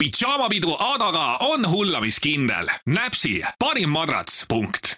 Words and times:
pidžaamapidu 0.00 0.76
Adaga 0.78 1.36
on 1.40 1.70
hullamiskindel. 1.70 2.66
näpsi 2.86 3.42
parim 3.58 3.90
madrats, 3.90 4.44
punkt. 4.48 4.94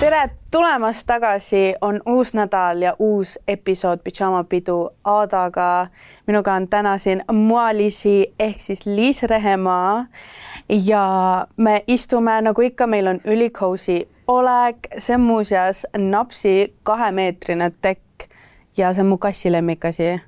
tere 0.00 0.30
tulemast 0.50 1.06
tagasi, 1.06 1.74
on 1.80 2.00
uus 2.06 2.34
nädal 2.34 2.82
ja 2.82 2.96
uus 2.98 3.38
episood 3.48 3.98
Pidžaamapidu 4.04 4.90
Aadaga. 5.04 5.86
minuga 6.26 6.52
on 6.52 6.68
täna 6.68 6.98
siin 6.98 7.24
Moalisi 7.32 8.34
ehk 8.38 8.60
siis 8.60 8.86
Liis 8.86 9.22
Rehemaa 9.22 10.06
ja 10.86 11.46
me 11.56 11.84
istume 11.86 12.40
nagu 12.42 12.60
ikka, 12.60 12.86
meil 12.86 13.06
on 13.06 13.20
ülikoosi 13.24 14.08
olek, 14.26 14.76
see 14.98 15.14
on 15.14 15.20
muuseas 15.20 15.86
napsi 15.98 16.74
kahemeetrine 16.82 17.72
tekk 17.80 18.11
ja 18.76 18.92
see 18.94 19.02
on 19.02 19.06
mu 19.06 19.18
kassi 19.18 19.52
lemmikasi. 19.52 20.20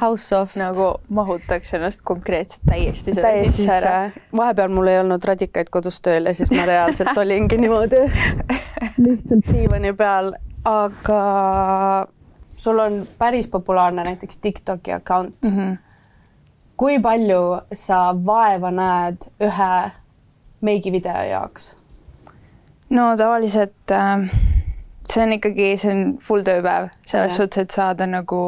How 0.00 0.16
soft. 0.16 0.56
nagu 0.56 0.94
mahutaks 1.08 1.74
ennast 1.74 2.00
konkreetselt 2.04 2.62
täiesti 2.68 3.12
selle 3.14 3.28
täiesti 3.28 3.62
sisse 3.62 3.74
ära. 3.76 4.10
vahepeal 4.36 4.70
mul 4.72 4.88
ei 4.88 5.00
olnud 5.02 5.24
radikaid 5.28 5.68
kodus 5.70 5.98
tööl 6.00 6.30
ja 6.30 6.32
siis 6.34 6.48
ma 6.54 6.64
reaalselt 6.64 7.18
olingi 7.22 7.58
niimoodi 7.60 8.00
lihtsalt 9.04 9.50
diivani 9.52 9.92
peal, 9.92 10.32
aga 10.64 11.20
sul 12.56 12.78
on 12.78 13.02
päris 13.18 13.48
populaarne 13.52 14.04
näiteks 14.04 14.36
Tiktoki 14.36 14.92
account 14.92 15.36
mm. 15.42 15.50
Mhm. 15.50 15.60
-hmm. 15.60 15.76
kui 16.76 16.98
palju 17.00 17.60
sa 17.72 18.16
vaeva 18.26 18.70
näed 18.70 19.28
ühe 19.40 19.90
meigivideo 20.60 21.22
jaoks? 21.30 21.76
no 22.90 23.16
tavaliselt 23.16 23.90
äh, 23.90 24.30
see 25.10 25.24
on 25.24 25.34
ikkagi, 25.36 25.72
see 25.80 25.90
on 25.92 26.14
full 26.24 26.44
tööpäev 26.46 26.90
selles 27.02 27.32
Jah. 27.32 27.36
suhtes, 27.36 27.64
et 27.64 27.74
saada 27.74 28.06
nagu 28.06 28.40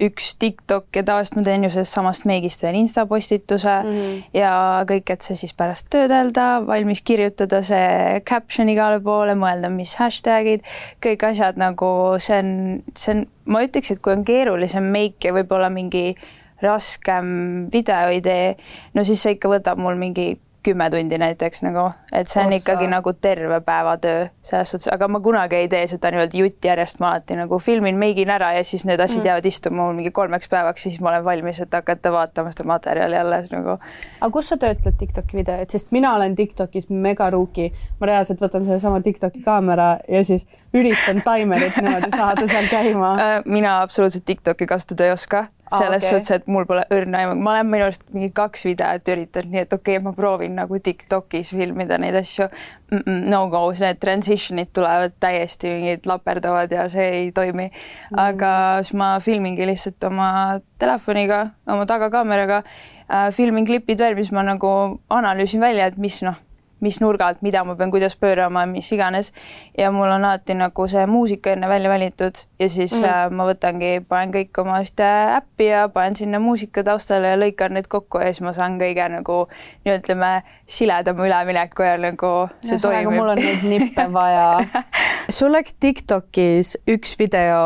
üks 0.00 0.30
TikTok 0.40 0.96
ja 0.96 1.02
tavaliselt 1.04 1.36
ma 1.36 1.44
teen 1.44 1.64
ju 1.66 1.70
sellest 1.74 1.96
samast 1.96 2.26
meigist 2.28 2.62
veel 2.64 2.78
Insta 2.78 3.04
postituse 3.06 3.74
mm. 3.84 3.92
-hmm. 3.92 4.22
ja 4.40 4.52
kõik, 4.88 5.12
et 5.12 5.22
see 5.22 5.36
siis 5.36 5.54
pärast 5.54 5.90
töödelda, 5.92 6.64
valmis 6.66 7.02
kirjutada 7.04 7.62
see 7.66 8.20
caption 8.28 8.68
igale 8.72 9.00
poole, 9.04 9.36
mõelda, 9.36 9.70
mis 9.70 9.94
hashtag'id, 10.00 10.64
kõik 11.04 11.26
asjad 11.30 11.60
nagu 11.60 12.16
see 12.18 12.38
on, 12.38 12.52
see 12.96 13.14
on, 13.14 13.24
ma 13.44 13.64
ütleks, 13.66 13.92
et 13.92 14.02
kui 14.02 14.16
on 14.16 14.24
keerulisem 14.24 14.84
meik 14.84 15.24
ja 15.24 15.34
võib-olla 15.36 15.70
mingi 15.70 16.14
raskem 16.62 17.68
videoidee, 17.72 18.56
no 18.94 19.04
siis 19.04 19.22
see 19.22 19.36
ikka 19.36 19.48
võtab 19.48 19.80
mul 19.80 19.96
mingi 20.00 20.34
kümme 20.62 20.90
tundi 20.90 21.18
näiteks 21.18 21.62
nagu, 21.62 21.90
et 22.12 22.28
see 22.28 22.42
on 22.42 22.52
Ossa. 22.52 22.56
ikkagi 22.60 22.86
nagu 22.90 23.12
terve 23.12 23.60
päeva 23.64 23.96
töö 23.98 24.26
selles 24.42 24.70
suhtes, 24.70 24.88
aga 24.92 25.08
ma 25.08 25.20
kunagi 25.20 25.56
ei 25.56 25.68
tee 25.72 25.86
seda 25.90 26.10
niimoodi 26.12 26.42
jutt 26.42 26.64
järjest, 26.64 27.00
ma 27.00 27.12
alati 27.14 27.36
nagu 27.38 27.58
filmin, 27.58 27.98
meigin 28.00 28.30
ära 28.30 28.52
ja 28.56 28.64
siis 28.64 28.84
need 28.88 29.00
asjad 29.00 29.22
mm. 29.22 29.28
jäävad 29.30 29.48
istuma 29.50 29.82
mul 29.82 29.96
mingi 29.98 30.12
kolmeks 30.14 30.48
päevaks 30.52 30.86
siis 30.88 31.00
ma 31.00 31.12
olen 31.12 31.24
valmis, 31.24 31.60
et 31.64 31.74
hakata 31.74 32.12
vaatama 32.12 32.52
seda 32.54 32.68
materjali 32.68 33.16
alles 33.16 33.50
nagu. 33.54 33.78
aga 34.20 34.30
kus 34.32 34.52
sa 34.52 34.60
töötled 34.60 34.98
Tiktoki 35.00 35.40
videoid, 35.40 35.70
sest 35.72 35.94
mina 35.96 36.14
olen 36.14 36.36
Tiktokis 36.36 36.90
mega 36.90 37.30
rookie, 37.30 37.70
ma 38.00 38.12
reaalselt 38.12 38.42
võtan 38.44 38.66
sellesama 38.68 39.00
Tiktoki 39.00 39.42
kaamera 39.46 39.96
ja 40.08 40.24
siis 40.24 40.46
üritan 40.74 41.22
taimerit 41.24 41.76
niimoodi 41.80 42.10
saada 42.14 42.46
seal 42.46 42.68
käima. 42.70 43.14
Äh, 43.14 43.38
mina 43.44 43.80
absoluutselt 43.82 44.24
TikTok'i 44.24 44.66
kasutada 44.70 45.08
ei 45.08 45.12
oska, 45.12 45.46
selles 45.78 46.04
okei. 46.04 46.10
suhtes, 46.10 46.30
et 46.30 46.46
mul 46.50 46.66
pole 46.66 46.84
õrna 46.94 47.22
aimu, 47.22 47.36
ma 47.42 47.54
olen 47.54 47.70
minu 47.70 47.86
arust 47.86 48.04
mingi 48.14 48.30
kaks 48.34 48.64
videot 48.66 49.10
üritanud, 49.14 49.52
nii 49.52 49.62
et 49.64 49.74
okei 49.74 49.96
okay,, 49.98 50.04
ma 50.04 50.12
proovin 50.16 50.56
nagu 50.58 50.78
TikTokis 50.82 51.52
filmida 51.54 51.98
neid 52.02 52.18
asju 52.20 52.46
mm. 52.46 52.98
-mm, 52.98 53.30
no 53.30 53.44
go, 53.52 53.62
need 53.80 54.00
transition'id 54.02 54.72
tulevad 54.76 55.16
täiesti 55.20 55.74
mingid 55.74 56.06
laperdavad 56.10 56.72
ja 56.74 56.88
see 56.88 57.08
ei 57.20 57.32
toimi 57.32 57.70
mm.. 57.70 58.18
aga 58.18 58.52
siis 58.82 58.94
ma 58.98 59.12
filmingi 59.22 59.66
lihtsalt 59.66 60.10
oma 60.10 60.60
telefoniga, 60.78 61.46
oma 61.66 61.86
tagakaameraga 61.86 62.62
äh,, 62.62 63.30
filmin 63.34 63.66
klipid 63.66 63.98
veel, 63.98 64.18
mis 64.18 64.32
ma 64.32 64.46
nagu 64.46 65.00
analüüsin 65.10 65.60
välja, 65.60 65.86
et 65.86 65.98
mis 65.98 66.22
noh 66.26 66.38
mis 66.80 67.00
nurgalt, 67.00 67.42
mida 67.42 67.62
ma 67.64 67.76
pean, 67.76 67.90
kuidas 67.92 68.16
pöörama, 68.16 68.66
mis 68.66 68.90
iganes. 68.92 69.32
ja 69.78 69.90
mul 69.90 70.08
on 70.08 70.24
alati 70.24 70.54
nagu 70.54 70.86
see 70.88 71.06
muusika 71.06 71.54
enne 71.54 71.68
välja 71.68 71.90
valitud 71.90 72.42
ja 72.58 72.68
siis 72.68 72.94
mm. 73.00 73.04
äh, 73.08 73.30
ma 73.30 73.46
võtangi, 73.48 73.92
panen 74.08 74.34
kõik 74.34 74.60
oma 74.62 74.80
ühte 74.84 75.06
äppi 75.36 75.70
ja 75.70 75.88
panen 75.92 76.16
sinna 76.16 76.40
muusika 76.42 76.84
taustale 76.86 77.34
ja 77.34 77.40
lõikan 77.40 77.76
need 77.76 77.88
kokku 77.90 78.20
ja 78.20 78.32
siis 78.32 78.44
ma 78.46 78.54
saan 78.56 78.78
kõige 78.80 79.08
nagu 79.12 79.38
nii 79.84 79.96
ütleme, 79.98 80.32
siledama 80.66 81.26
ülemineku 81.26 81.86
ja 81.86 81.96
nagu 82.00 82.34
see 82.64 82.76
mul 82.76 82.86
toimib 82.88 83.20
on 83.24 83.40
neid 83.40 83.64
nippe 83.68 84.06
vaja. 84.12 84.82
sul 85.38 85.52
läks 85.54 85.76
Tiktokis 85.80 86.76
üks 86.90 87.16
video 87.18 87.62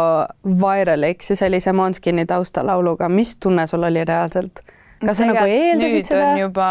vairaliks 0.60 1.30
ja 1.30 1.38
see 1.38 1.50
oli 1.50 1.60
see 1.64 1.74
Månskini 1.74 2.26
taustalauluga, 2.30 3.08
mis 3.08 3.36
tunne 3.36 3.66
sul 3.70 3.86
oli 3.86 4.04
reaalselt? 4.04 4.64
Kas 5.02 5.18
sa 5.20 5.26
nagu 5.30 5.46
eeldasid 5.46 5.98
nüüd 5.98 6.10
seda 6.10 6.28
on? 6.28 6.38
juba 6.42 6.68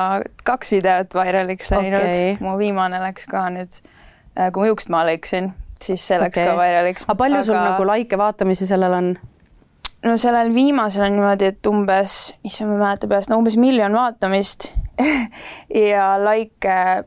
kaks 0.48 0.74
videot 0.76 1.18
vairaliks 1.18 1.74
läinud 1.74 2.00
okay., 2.00 2.32
mu 2.44 2.56
viimane 2.62 3.02
läks 3.04 3.28
ka 3.30 3.46
nüüd, 3.54 3.82
kui 4.36 4.64
ma 4.64 4.72
juukst 4.72 4.92
maha 4.94 5.12
lõikasin, 5.12 5.52
siis 5.84 6.08
see 6.08 6.20
läks 6.22 6.38
okay. 6.38 6.50
ka 6.50 6.58
vairaliks. 6.60 7.08
aga 7.08 7.20
palju 7.20 7.44
sul 7.50 7.60
nagu 7.60 7.88
laike 7.88 8.20
vaatamisi 8.20 8.70
sellel 8.70 8.98
on? 9.00 9.14
no 10.04 10.18
sellel 10.20 10.54
viimasel 10.56 11.08
on 11.08 11.18
niimoodi, 11.18 11.52
et 11.54 11.70
umbes, 11.70 12.18
issand, 12.46 12.72
ma 12.72 12.78
ei 12.78 12.84
mäleta 12.86 13.10
peast, 13.12 13.32
no 13.32 13.40
umbes 13.42 13.58
miljon 13.60 13.96
vaatamist 13.96 14.72
ja 15.92 16.14
likee, 16.22 17.04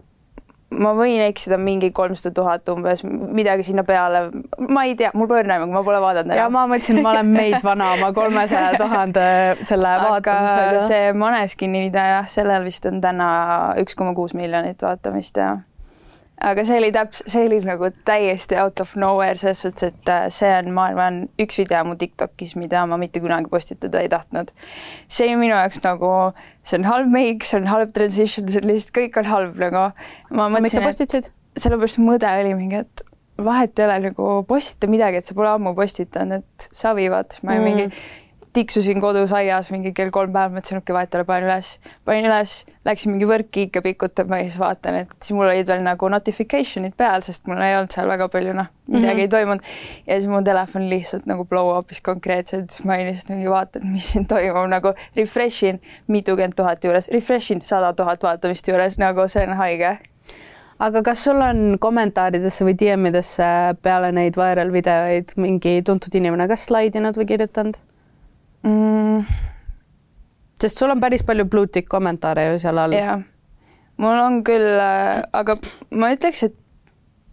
ma 0.74 0.92
võin 0.98 1.20
eksida 1.28 1.58
mingi 1.60 1.92
kolmsada 1.94 2.34
tuhat 2.34 2.68
umbes, 2.72 3.04
midagi 3.06 3.66
sinna 3.68 3.84
peale, 3.86 4.26
ma 4.68 4.84
ei 4.88 4.96
tea, 4.98 5.12
mul 5.14 5.28
pole 5.30 5.44
õrna 5.44 5.60
aimu, 5.60 5.68
ma 5.72 5.82
pole 5.86 6.00
vaadanud 6.02 6.34
ja 6.34 6.46
enam. 6.46 6.56
ma 6.56 6.64
mõtlesin, 6.72 7.00
ma 7.04 7.12
olen 7.14 7.30
meid 7.30 7.58
vana 7.64 7.92
oma 7.94 8.10
kolmesaja 8.16 8.74
tuhande 8.80 9.28
selle 9.66 9.94
vaatamisega. 10.02 10.82
see 10.88 11.14
Måneskini 11.16 11.86
video 11.86 12.10
jah, 12.16 12.28
sellel 12.30 12.66
vist 12.66 12.86
on 12.90 13.00
täna 13.04 13.30
üks 13.82 13.98
koma 13.98 14.14
kuus 14.18 14.34
miljonit 14.34 14.82
vaatamist 14.82 15.38
ja 15.38 15.54
aga 16.40 16.64
see 16.68 16.76
oli 16.80 16.90
täps-, 16.92 17.22
see 17.30 17.46
oli 17.46 17.60
nagu 17.64 17.88
täiesti 18.08 18.58
out 18.60 18.80
of 18.80 18.92
nowhere 19.00 19.38
selles 19.40 19.62
suhtes, 19.64 19.94
et 19.94 20.12
äh, 20.12 20.26
see 20.32 20.50
on, 20.58 20.70
ma 20.76 20.90
arvan, 20.90 21.22
üks 21.42 21.58
video 21.60 21.82
mu 21.88 21.96
Tiktokis, 22.00 22.56
mida 22.60 22.84
ma 22.88 22.98
mitte 23.00 23.22
kunagi 23.24 23.50
postitada 23.52 24.02
ei 24.04 24.10
tahtnud. 24.12 24.52
see 25.08 25.30
oli 25.30 25.40
minu 25.46 25.56
jaoks 25.56 25.80
nagu, 25.86 26.12
see 26.62 26.78
on 26.80 26.88
halb 26.90 27.10
make, 27.12 27.48
see 27.48 27.60
on 27.60 27.70
halb 27.72 27.94
transition, 27.96 28.48
see 28.52 28.62
on 28.62 28.70
lihtsalt 28.72 28.94
kõik 29.00 29.18
on 29.22 29.32
halb 29.32 29.58
nagu. 29.64 29.88
ma 30.30 30.48
mõtlesin, 30.52 30.84
et 30.84 30.90
postitasid? 30.90 31.32
sellepärast 31.56 32.02
mõte 32.04 32.28
oli 32.28 32.52
mingi, 32.58 32.84
et 32.84 33.06
vahet 33.40 33.78
ei 33.78 33.86
ole 33.86 33.96
nagu 34.10 34.28
postita 34.48 34.88
midagi, 34.92 35.20
et 35.20 35.24
sa 35.24 35.36
pole 35.36 35.48
ammu 35.54 35.72
postitanud, 35.76 36.44
et 36.44 36.68
savi 36.72 37.08
vaata, 37.12 37.36
siis 37.36 37.44
ma 37.48 37.56
Mm. 37.56 37.60
mm. 37.60 37.64
mingi 37.64 37.90
tiksusin 38.56 39.00
kodus 39.02 39.32
aias 39.36 39.68
mingi 39.72 39.92
kell 39.96 40.10
kolm 40.14 40.32
päeva, 40.32 40.54
mõtlesin, 40.54 40.80
okei 40.80 40.92
okay,, 40.92 40.96
vahet 40.96 41.14
ei 41.14 41.20
ole, 41.20 41.26
panen 41.28 41.48
üles, 41.50 41.68
panin 42.08 42.28
üles, 42.30 42.54
läksin 42.88 43.12
mingi 43.12 43.28
võrki 43.28 43.66
ikka 43.68 43.82
pikutama 43.84 44.40
ja 44.40 44.48
siis 44.48 44.58
vaatan, 44.60 45.00
et 45.02 45.12
siis 45.20 45.36
mul 45.36 45.50
olid 45.50 45.68
veel 45.68 45.84
nagu 45.84 46.10
notification'id 46.12 46.96
peal, 46.96 47.24
sest 47.26 47.46
mul 47.50 47.60
ei 47.64 47.76
olnud 47.76 47.92
seal 47.92 48.08
väga 48.10 48.30
palju 48.32 48.56
noh, 48.56 48.70
midagi 48.88 49.04
mm 49.04 49.12
-hmm. 49.12 49.22
ei 49.26 49.28
toimunud 49.28 49.70
ja 50.06 50.18
siis 50.18 50.28
mu 50.32 50.42
telefon 50.46 50.88
lihtsalt 50.90 51.26
nagu 51.30 51.44
blow 51.44 51.72
up'is 51.76 52.02
konkreetselt, 52.02 52.70
siis 52.70 52.86
ma 52.88 52.98
lihtsalt 53.02 53.34
mingi 53.36 53.50
vaatan, 53.50 53.86
mis 53.92 54.12
siin 54.12 54.26
toimub 54.26 54.68
nagu 54.72 54.94
refresh 55.16 55.64
in 55.64 55.80
mitukümmend 56.08 56.56
tuhat 56.56 56.84
juures, 56.84 57.08
refresh 57.12 57.52
in 57.52 57.60
sada 57.62 57.92
tuhat 57.92 58.22
vaatamist 58.22 58.68
juures, 58.68 58.98
nagu 58.98 59.28
see 59.28 59.46
on 59.46 59.56
haige 59.56 59.98
aga 60.78 61.02
kas 61.02 61.24
sul 61.24 61.40
on 61.40 61.78
kommentaaridesse 61.80 62.64
või 62.64 62.76
DM-idesse 62.76 63.50
peale 63.82 64.12
neid 64.12 64.36
viral 64.36 64.72
videoid 64.72 65.36
mingi 65.40 65.82
tuntud 65.86 66.14
inimene 66.14 66.48
kas 66.48 66.66
slaidinud 66.68 67.16
või 67.16 67.28
kirjutanud? 67.32 67.85
mm,. 68.62 69.24
sest 70.62 70.78
sul 70.78 70.90
on 70.94 71.00
päris 71.00 71.24
palju 71.26 71.44
bluetick 71.44 71.88
kommentaare 71.88 72.46
ju 72.52 72.58
seal 72.62 72.78
all. 72.78 72.96
jah, 72.96 73.24
mul 73.96 74.22
on 74.22 74.40
küll, 74.46 74.80
aga 75.32 75.58
ma 75.90 76.12
ütleks, 76.14 76.46
et 76.48 76.56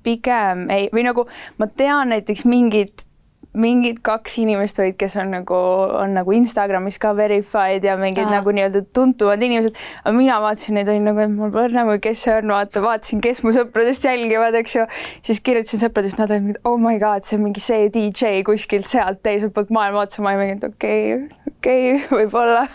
pigem 0.03 0.67
ei, 0.73 0.89
või 0.93 1.05
nagu 1.07 1.27
ma 1.61 1.69
tean 1.71 2.11
näiteks 2.11 2.43
mingid 2.49 3.05
mingid 3.53 3.99
kaks 4.05 4.39
inimest 4.41 4.79
olid, 4.81 4.95
kes 4.97 5.15
on 5.21 5.29
nagu, 5.35 5.57
on 5.99 6.15
nagu 6.17 6.33
Instagramis 6.33 6.97
ka 7.01 7.11
verified 7.17 7.85
ja 7.85 7.95
mingid 7.99 8.25
Aa. 8.25 8.39
nagu 8.39 8.53
nii-öelda 8.55 8.81
tuntumad 8.95 9.41
inimesed, 9.45 9.77
aga 10.01 10.13
mina 10.17 10.39
vaatasin 10.41 10.79
neid, 10.79 10.89
olin 10.89 11.05
nagu, 11.09 11.21
et 11.21 11.33
mul 11.33 11.53
pole 11.53 11.69
nagu, 11.75 11.97
kes 12.01 12.23
see 12.25 12.33
on, 12.39 12.53
vaata, 12.55 12.81
vaatasin, 12.85 13.21
kes 13.23 13.43
mu 13.45 13.53
sõpradest 13.55 14.07
jälgivad, 14.09 14.57
eks 14.57 14.77
ju, 14.79 14.87
siis 15.25 15.41
kirjutasin 15.45 15.83
sõpradest, 15.85 16.17
nad 16.21 16.33
olid 16.33 16.47
mingi 16.47 16.63
oh 16.69 16.79
my 16.81 16.97
god, 17.01 17.27
see 17.27 17.37
on 17.37 17.45
mingi 17.45 17.63
see 17.63 17.91
DJ 17.93 18.41
kuskilt 18.47 18.89
sealt 18.89 19.21
teiselt 19.25 19.53
poolt 19.53 19.73
maailma 19.75 20.07
otsa, 20.07 20.25
ma 20.25 20.33
olin 20.33 20.43
mingi, 20.43 20.57
et 20.57 20.67
okei 20.71 21.13
okay,, 21.19 21.53
okei 21.53 21.85
okay, 21.91 22.09
võib-olla. 22.23 22.65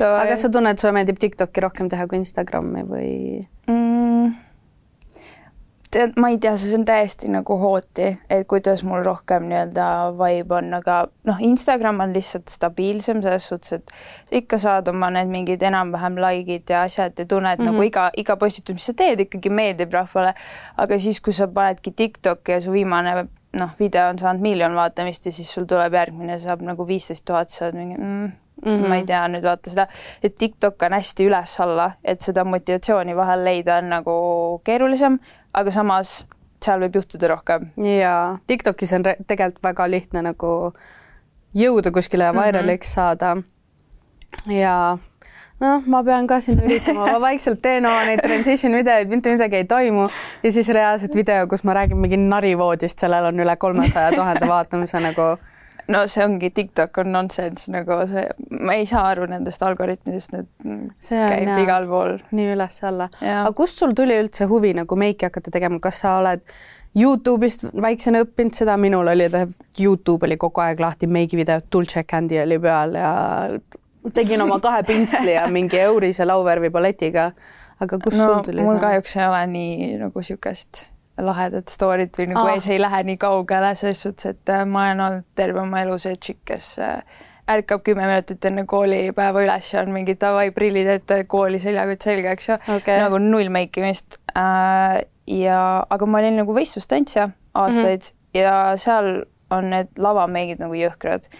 aga 0.00 0.24
kas 0.32 0.46
sa 0.46 0.52
tunned, 0.52 0.80
sulle 0.80 0.96
meeldib 0.96 1.20
Tiktoki 1.20 1.64
rohkem 1.64 1.92
teha 1.92 2.08
kui 2.08 2.22
Instagrami 2.22 2.88
või? 2.88 3.12
mm,? 3.68 4.05
tead, 5.96 6.16
ma 6.20 6.30
ei 6.32 6.38
tea, 6.42 6.54
see 6.60 6.74
on 6.76 6.84
täiesti 6.88 7.30
nagu 7.32 7.56
hooti, 7.60 8.10
et 8.32 8.46
kuidas 8.50 8.82
mul 8.86 9.04
rohkem 9.06 9.48
nii-öelda 9.50 9.86
vibe 10.18 10.58
on, 10.58 10.72
aga 10.78 10.98
noh, 11.28 11.40
Instagram 11.48 12.02
on 12.04 12.14
lihtsalt 12.16 12.52
stabiilsem 12.52 13.22
selles 13.24 13.48
suhtes, 13.50 13.80
et 13.80 13.94
sa 14.28 14.38
ikka 14.40 14.60
saad 14.62 14.90
oma 14.92 15.10
need 15.14 15.32
mingid 15.32 15.64
enam-vähem 15.66 16.20
like'id 16.22 16.72
ja 16.72 16.84
asjad 16.86 17.18
ja 17.18 17.26
tunned 17.26 17.58
mm 17.58 17.64
-hmm. 17.64 17.72
nagu 17.72 17.88
iga, 17.88 18.10
iga 18.16 18.36
postitus, 18.36 18.76
mis 18.76 18.86
sa 18.90 18.94
teed, 18.94 19.24
ikkagi 19.26 19.50
meeldib 19.50 19.92
rahvale. 19.92 20.34
aga 20.76 20.98
siis, 20.98 21.20
kui 21.20 21.32
sa 21.32 21.48
panedki 21.48 21.90
Tiktoki 21.90 22.52
ja 22.52 22.60
su 22.60 22.72
viimane 22.72 23.26
noh, 23.52 23.70
video 23.80 24.08
on 24.08 24.18
saanud 24.18 24.42
miljon 24.42 24.74
vaatamist 24.74 25.26
ja 25.26 25.32
siis 25.32 25.52
sul 25.54 25.64
tuleb 25.64 25.92
järgmine, 25.92 26.38
saab 26.38 26.62
nagu 26.62 26.86
viisteist 26.86 27.24
tuhat, 27.24 27.48
sa 27.48 27.64
oled 27.64 27.74
mingi 27.74 27.98
mm, 27.98 28.32
Mm 28.64 28.72
-hmm. 28.72 28.88
ma 28.88 28.96
ei 28.96 29.04
tea 29.04 29.26
nüüd 29.28 29.44
vaata 29.44 29.70
seda, 29.70 29.86
et 30.22 30.36
TikTok 30.38 30.82
on 30.82 30.92
hästi 30.96 31.26
üles-alla, 31.28 31.90
et 32.04 32.20
seda 32.20 32.44
motivatsiooni 32.44 33.16
vahel 33.16 33.44
leida 33.44 33.76
on 33.76 33.88
nagu 33.88 34.14
keerulisem, 34.64 35.18
aga 35.52 35.70
samas 35.70 36.26
seal 36.64 36.80
võib 36.80 36.96
juhtuda 36.96 37.28
rohkem. 37.28 37.66
jaa, 37.76 38.38
TikTokis 38.46 38.92
on 38.92 39.04
tegelikult 39.26 39.62
väga 39.62 39.90
lihtne 39.90 40.22
nagu 40.22 40.72
jõuda 41.56 41.92
kuskile 41.92 42.24
ja 42.24 42.32
viraliks 42.32 42.88
mm 42.88 42.90
-hmm. 42.90 42.94
saada. 42.94 43.36
ja 44.46 44.98
noh, 45.60 45.82
ma 45.86 46.02
pean 46.04 46.26
ka 46.26 46.40
siin 46.40 46.60
üritama, 46.64 47.10
ma 47.12 47.20
vaikselt 47.20 47.62
teen 47.62 47.86
oma 47.86 48.04
neid 48.04 48.22
transition 48.24 48.72
videoid, 48.72 49.08
mitte 49.08 49.32
midagi 49.32 49.56
ei 49.56 49.64
toimu 49.64 50.08
ja 50.42 50.52
siis 50.52 50.68
reaalselt 50.68 51.14
video, 51.14 51.46
kus 51.46 51.64
ma 51.64 51.74
räägin 51.74 51.96
mingi 51.96 52.16
narivoodist, 52.16 52.98
sellel 52.98 53.24
on 53.24 53.44
üle 53.46 53.56
kolmesaja 53.56 54.12
tuhande 54.12 54.48
vaatamise 54.48 55.00
nagu 55.00 55.36
no 55.92 56.04
see 56.10 56.24
ongi, 56.24 56.50
TikTok 56.54 56.98
on 57.02 57.12
nonsense 57.14 57.70
nagu 57.72 57.98
see, 58.10 58.24
ma 58.60 58.76
ei 58.78 58.86
saa 58.88 59.04
aru 59.12 59.28
nendest 59.30 59.62
algoritmidest, 59.66 60.34
need 60.34 60.48
see 61.02 61.20
on, 61.20 61.30
käib 61.32 61.50
jah, 61.50 61.60
igal 61.62 61.86
pool. 61.90 62.16
nii 62.36 62.48
üles-alla. 62.54 63.10
aga 63.22 63.52
kust 63.56 63.82
sul 63.82 63.94
tuli 63.96 64.16
üldse 64.22 64.48
huvi 64.50 64.72
nagu 64.76 64.98
meiki 64.98 65.28
hakata 65.28 65.54
tegema, 65.54 65.80
kas 65.82 66.02
sa 66.04 66.18
oled 66.22 66.44
Youtube'ist 66.96 67.66
väiksena 67.76 68.22
õppinud 68.24 68.56
seda, 68.56 68.78
minul 68.80 69.10
oli, 69.12 69.26
Youtube 69.76 70.24
oli 70.24 70.38
kogu 70.40 70.62
aeg 70.64 70.80
lahti, 70.80 71.04
meigivideod, 71.12 71.66
Dulce 71.72 72.06
Candy 72.08 72.38
oli 72.40 72.56
peal 72.62 72.96
ja 72.96 73.10
tegin 74.16 74.40
oma 74.40 74.56
kahe 74.64 74.80
pintsli 74.86 75.34
ja 75.34 75.44
mingi 75.52 75.76
eurise 75.82 76.24
lauvärvi 76.24 76.70
paletiga. 76.72 77.30
aga 77.80 77.98
kust 78.00 78.16
no, 78.16 78.24
sul 78.24 78.44
tuli 78.46 78.62
see? 78.62 78.68
mul 78.70 78.80
kahjuks 78.80 79.16
ei 79.18 79.26
ole 79.28 79.46
nii 79.52 79.88
nagu 80.00 80.22
niisugust 80.24 80.86
lahedat 81.22 81.72
story't 81.72 82.18
või 82.18 82.28
nagu 82.32 82.44
ah. 82.44 82.58
see 82.60 82.76
ei 82.76 82.82
lähe 82.82 83.02
nii 83.10 83.16
kaugele 83.20 83.72
selles 83.78 84.02
suhtes, 84.04 84.34
et 84.34 84.52
äh, 84.52 84.64
ma 84.68 84.88
olen 84.88 85.00
olnud 85.06 85.30
terve 85.38 85.62
oma 85.62 85.80
elu 85.84 85.98
see 86.02 86.16
tšikk, 86.16 86.42
kes 86.52 86.70
äh, 86.84 87.22
ärkab 87.56 87.84
kümme 87.86 88.08
minutit 88.08 88.44
enne 88.48 88.66
koolipäeva 88.68 89.44
üles 89.44 89.70
ja 89.72 89.82
on 89.84 89.92
mingi 89.94 90.16
davai 90.20 90.50
prillid 90.54 90.90
ette, 90.96 91.22
kooli 91.30 91.60
seljakott 91.62 92.08
selga, 92.08 92.34
eks 92.36 92.50
ju 92.50 92.58
okay., 92.76 92.98
nagu 93.04 93.20
null 93.22 93.52
meikimist 93.54 94.20
äh,. 94.34 95.04
ja, 95.30 95.60
aga 95.90 96.10
ma 96.10 96.20
olin 96.22 96.42
nagu 96.42 96.56
võistlustantsija 96.56 97.30
aastaid 97.54 98.02
mm 98.02 98.12
-hmm. 98.12 98.42
ja 98.42 98.76
seal 98.76 99.24
on 99.50 99.70
need 99.70 99.94
lavameigid 100.02 100.60
nagu 100.60 100.74
jõhkrad 100.74 101.30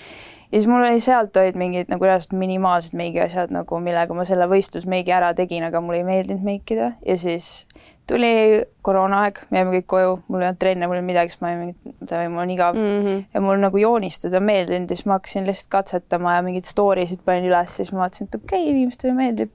ja 0.52 0.60
siis 0.60 0.66
mul 0.70 0.84
oli 0.86 1.00
sealt 1.00 1.36
olid 1.36 1.58
mingid 1.58 1.90
nagu 1.90 2.04
reaalselt 2.04 2.36
minimaalsed 2.38 2.94
meigiasjad 2.96 3.50
nagu, 3.54 3.80
millega 3.82 4.14
ma 4.14 4.24
selle 4.24 4.46
võistlusmeigi 4.50 5.12
ära 5.12 5.32
tegin, 5.34 5.66
aga 5.66 5.82
mulle 5.82 6.02
ei 6.04 6.06
meeldinud 6.06 6.46
meikida 6.46 6.92
ja 7.06 7.16
siis 7.18 7.66
tuli 8.06 8.62
koroonaaeg, 8.86 9.38
me 9.50 9.60
jäime 9.60 9.72
kõik 9.78 9.86
koju, 9.90 10.12
mul 10.28 10.42
ei 10.42 10.48
olnud 10.48 10.60
trenne, 10.62 10.86
mul 10.86 10.96
ei 10.96 11.00
olnud 11.00 11.10
midagi, 11.10 11.34
siis 11.34 11.42
ma 11.42 11.50
olin 11.50 11.62
mingi, 11.64 11.94
mul 12.30 12.42
on 12.42 12.52
igav 12.54 12.76
mm 12.78 13.06
-hmm. 13.06 13.24
ja 13.34 13.40
mul 13.42 13.62
nagu 13.62 13.82
joonistada 13.82 14.40
meeldinud 14.40 14.90
ja 14.90 14.96
siis 14.96 15.06
ma 15.06 15.18
hakkasin 15.18 15.46
lihtsalt 15.46 15.70
katsetama 15.70 16.34
ja 16.34 16.42
mingeid 16.42 16.64
story 16.64 17.06
sid 17.06 17.24
panin 17.24 17.48
üles, 17.50 17.76
siis 17.76 17.92
ma 17.92 18.04
vaatasin, 18.04 18.26
et 18.26 18.34
okei 18.34 18.62
okay,, 18.62 18.70
inimestele 18.70 19.14
meeldib. 19.14 19.50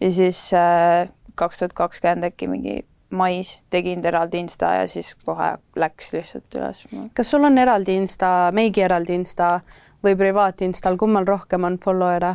ja 0.00 0.12
siis 0.12 0.54
äh, 0.54 1.08
kaks 1.34 1.58
tuhat 1.58 1.72
kakskümmend 1.72 2.24
äkki 2.24 2.48
mingi 2.48 2.84
mais 3.10 3.62
tegin 3.70 4.06
eraldi 4.06 4.38
insta 4.38 4.72
ja 4.74 4.88
siis 4.88 5.14
kohe 5.24 5.54
läks 5.76 6.12
lihtsalt 6.12 6.54
üles. 6.54 6.86
kas 7.14 7.30
sul 7.30 7.44
on 7.44 7.58
eraldi 7.58 7.96
insta, 7.96 8.50
meigi 8.52 8.82
eraldi 8.82 9.14
insta 9.14 9.60
või 10.04 10.16
privaaatinstal, 10.16 10.96
kummal 10.96 11.26
rohkem 11.26 11.64
on 11.64 11.78
follower'e? 11.84 12.34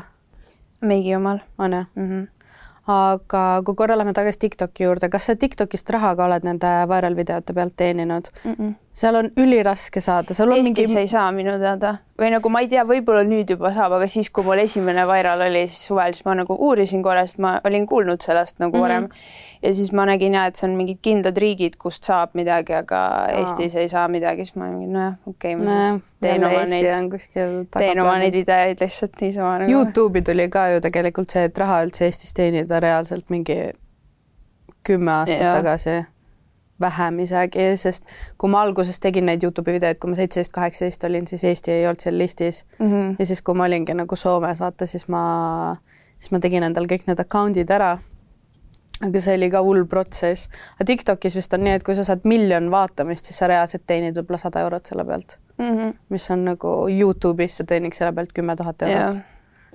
meigi 0.81 1.15
omal. 1.15 1.39
on 1.57 1.73
jah 1.73 1.85
mm? 1.95 2.09
-hmm 2.09 2.34
aga 2.87 3.43
kui 3.65 3.75
korra 3.75 3.97
lähme 3.97 4.13
tagasi 4.13 4.39
TikToki 4.39 4.83
juurde, 4.83 5.09
kas 5.09 5.25
sa 5.25 5.35
TikTokist 5.35 5.89
raha 5.89 6.15
ka 6.15 6.25
oled 6.25 6.45
nende 6.45 6.73
viral 6.89 7.15
videote 7.17 7.53
pealt 7.53 7.73
teeninud 7.77 8.29
mm? 8.43 8.53
-mm. 8.53 8.73
Seal 8.95 9.19
on 9.19 9.29
üliraske 9.41 10.01
saada, 10.03 10.33
seal 10.33 10.51
on 10.51 10.59
Eestis 10.61 10.89
mingi. 10.89 10.99
ei 11.03 11.09
saa 11.11 11.27
minu 11.35 11.57
teada 11.59 11.97
või 12.19 12.29
nagu 12.31 12.51
ma 12.51 12.61
ei 12.63 12.69
tea, 12.71 12.85
võib-olla 12.87 13.25
nüüd 13.27 13.49
juba 13.51 13.73
saab, 13.75 13.97
aga 13.97 14.07
siis, 14.07 14.29
kui 14.31 14.45
mul 14.47 14.61
esimene 14.63 15.03
viral 15.09 15.43
oli, 15.49 15.65
siis 15.67 15.89
suvel, 15.89 16.15
siis 16.15 16.23
ma 16.27 16.37
nagu 16.39 16.55
uurisin 16.67 17.03
korra, 17.03 17.25
sest 17.27 17.41
ma 17.43 17.57
olin 17.67 17.87
kuulnud 17.89 18.23
sellest 18.23 18.61
nagu 18.63 18.79
varem 18.79 19.09
mm. 19.09 19.11
-hmm 19.11 19.53
ja 19.65 19.73
siis 19.73 19.91
ma 19.91 20.05
nägin 20.05 20.33
ja 20.33 20.45
et 20.45 20.59
see 20.59 20.67
on 20.69 20.75
mingid 20.77 20.99
kindlad 21.05 21.37
riigid, 21.41 21.77
kust 21.81 22.05
saab 22.05 22.35
midagi, 22.37 22.75
aga 22.77 23.01
Aa. 23.15 23.29
Eestis 23.41 23.75
ei 23.79 23.89
saa 23.89 24.07
midagi, 24.11 24.45
siis 24.45 24.57
ma 24.59 24.69
mingi 24.69 24.89
nojah, 24.93 25.15
okei 25.25 25.55
okay,, 25.55 25.65
ma 25.65 25.77
no, 25.77 25.99
siis 25.99 26.25
teen 26.25 26.45
oma 26.45 26.65
neid, 26.71 27.69
teen 27.77 28.01
oma 28.03 28.17
neid 28.21 28.37
ideid 28.41 28.83
lihtsalt 28.83 29.21
niisama 29.21 29.55
nagu. 29.63 29.71
Youtube'i 29.71 30.25
tuli 30.25 30.49
ka 30.53 30.67
ju 30.73 30.83
tegelikult 30.85 31.33
see, 31.33 31.47
et 31.49 31.63
raha 31.63 31.81
üldse 31.87 32.05
Eestis 32.09 32.35
teenida 32.37 32.81
reaalselt 32.83 33.31
mingi 33.33 33.57
kümme 34.85 35.17
aastat 35.21 35.41
ja. 35.41 35.55
tagasi 35.57 35.97
vähem 36.81 37.19
isegi, 37.23 37.67
sest 37.79 38.03
kui 38.37 38.51
ma 38.51 38.61
alguses 38.65 38.99
tegin 38.99 39.25
neid 39.29 39.43
Youtube'i 39.43 39.77
videoid, 39.77 39.99
kui 39.99 40.11
ma 40.11 40.17
seitseteist, 40.19 40.53
kaheksateist 40.55 41.03
olin, 41.07 41.27
siis 41.27 41.43
Eesti 41.43 41.71
ei 41.71 41.85
olnud 41.87 42.03
seal 42.03 42.17
listis 42.17 42.65
mm. 42.79 42.91
-hmm. 42.91 43.15
ja 43.19 43.25
siis, 43.25 43.41
kui 43.41 43.55
ma 43.55 43.63
olingi 43.69 43.93
nagu 43.93 44.15
Soomes, 44.15 44.59
vaata, 44.59 44.85
siis 44.85 45.07
ma, 45.07 45.75
siis 46.17 46.31
ma 46.31 46.39
tegin 46.39 46.63
endal 46.63 46.89
kõik 46.91 47.07
need 47.07 47.19
account'id 47.19 47.71
ära 47.71 47.97
aga 49.03 49.19
see 49.19 49.35
oli 49.35 49.49
ka 49.51 49.61
hull 49.61 49.85
protsess. 49.91 50.49
aga 50.75 50.85
TikTokis 50.85 51.35
vist 51.35 51.53
on 51.53 51.63
nii, 51.63 51.79
et 51.79 51.83
kui 51.83 51.95
sa 51.95 52.03
saad 52.07 52.23
miljon 52.23 52.71
vaatamist, 52.71 53.25
siis 53.25 53.37
sa 53.41 53.47
reaalselt 53.51 53.83
teenid 53.87 54.15
võib-olla 54.15 54.39
sada 54.39 54.63
eurot 54.63 54.85
selle 54.85 55.05
pealt 55.05 55.37
mm. 55.57 55.77
-hmm. 55.77 55.93
mis 56.09 56.29
on 56.31 56.45
nagu 56.45 56.75
Youtube'is 56.89 57.57
sa 57.57 57.63
teeniks 57.63 57.97
selle 57.97 58.13
pealt 58.13 58.33
kümme 58.33 58.55
tuhat 58.55 58.81
eurot. 58.81 59.23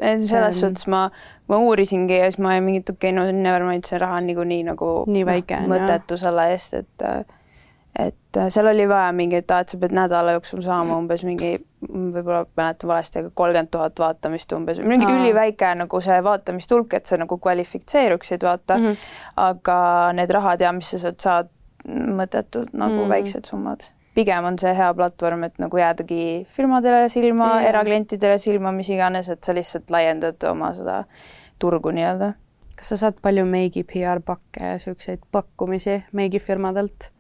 Selles 0.01 0.57
on... 0.57 0.61
suhtes 0.61 0.87
ma, 0.87 1.11
ma 1.49 1.59
uurisingi 1.59 2.17
ja 2.19 2.31
siis 2.31 2.39
ma 2.39 2.55
olin 2.55 2.65
mingi, 2.69 2.85
et 2.85 2.91
okei 2.91 3.13
okay,, 3.13 3.19
no 3.19 3.43
never 3.43 3.67
mind, 3.67 3.85
see 3.89 3.99
raha 4.01 4.21
on 4.21 4.27
niikuinii 4.31 4.63
nagu 4.71 4.95
nii 5.11 5.27
väike 5.29 5.61
no, 5.65 5.75
mõttetu 5.75 6.19
selle 6.21 6.51
eest, 6.55 6.81
et 6.81 7.07
et 7.99 8.37
äh, 8.37 8.49
seal 8.49 8.67
oli 8.71 8.89
vaja 8.89 9.13
mingi, 9.13 9.41
et 9.41 9.51
aa, 9.51 9.65
et 9.65 9.73
sa 9.73 9.79
pead 9.81 9.95
nädala 9.97 10.37
jooksul 10.37 10.63
saama 10.63 10.97
umbes 11.01 11.25
mingi, 11.27 11.57
võib-olla 11.83 12.45
mäletan 12.59 12.89
valesti, 12.89 13.23
aga 13.23 13.33
kolmkümmend 13.35 13.71
tuhat 13.75 13.99
vaatamist 13.99 14.53
umbes, 14.55 14.79
mingi 14.87 15.09
Aa. 15.09 15.17
üliväike 15.19 15.73
nagu 15.81 16.01
see 16.05 16.19
vaatamistulk, 16.25 16.95
et 16.95 17.11
sa 17.11 17.19
nagu 17.21 17.39
kvalifitseeruksid, 17.43 18.47
vaata 18.47 18.79
mm. 18.79 18.87
-hmm. 18.87 19.09
aga 19.49 19.79
need 20.15 20.31
rahad 20.31 20.63
ja 20.63 20.73
mis 20.77 20.91
sa 20.95 21.03
sealt 21.03 21.27
saad, 21.27 21.51
mõttetud 21.89 22.71
nagu 22.73 22.95
mm 22.95 23.01
-hmm. 23.01 23.09
väiksed 23.09 23.51
summad. 23.51 23.91
Pigem 24.15 24.45
on 24.45 24.59
see 24.59 24.73
hea 24.75 24.91
platvorm, 24.95 25.45
et 25.47 25.59
nagu 25.63 25.81
jäädagi 25.81 26.47
firmadele 26.51 27.09
silma 27.09 27.53
yeah., 27.57 27.69
eraklientidele 27.71 28.39
silma, 28.43 28.73
mis 28.75 28.91
iganes, 28.91 29.31
et 29.33 29.45
sa 29.45 29.55
lihtsalt 29.55 29.91
laiendad 29.91 30.49
oma 30.51 30.73
seda 30.75 31.05
turgu 31.63 31.95
nii-öelda. 31.95 32.35
kas 32.77 32.95
sa 32.95 32.97
saad 32.97 33.19
palju 33.23 33.45
meigi 33.47 33.85
PR 33.85 34.23
pakke 34.25 34.75
ja 34.75 34.79
siukseid 34.79 35.25
pakkumisi 35.33 36.03
meigifirmadelt? 36.13 37.11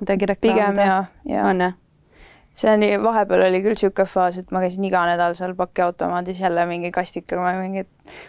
midagi 0.00 0.26
reklaamida? 0.26 0.74
pigem 0.74 0.84
ja, 0.86 1.04
ja. 1.36 1.46
on 1.48 1.60
jah? 1.60 1.78
see 2.54 2.74
oli, 2.74 2.90
vahepeal 3.02 3.46
oli 3.46 3.62
küll 3.64 3.76
niisugune 3.76 4.08
faas, 4.08 4.36
et 4.38 4.50
ma 4.52 4.60
käisin 4.62 4.84
iga 4.84 5.02
nädal 5.08 5.34
seal 5.38 5.54
pakiautomaadis 5.56 6.40
jälle 6.40 6.66
mingi 6.68 6.90
kastikaga, 6.92 7.54
mingi, 7.60 7.86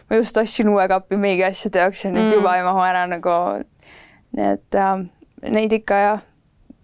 ma 0.09 0.19
just 0.19 0.37
ostsin 0.39 0.69
uue 0.71 0.87
kapi 0.87 1.19
mingi 1.19 1.43
asjade 1.43 1.83
jaoks 1.83 2.05
ja 2.05 2.11
nüüd 2.13 2.29
mm. 2.29 2.37
juba 2.37 2.55
ei 2.57 2.63
mahu 2.63 2.85
ära 2.87 3.03
nagu. 3.11 3.35
nii 4.33 4.47
et 4.55 4.79
äh, 4.79 4.93
neid 5.51 5.75
ikka 5.75 5.99
jah, 5.99 6.23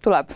tuleb. 0.02 0.32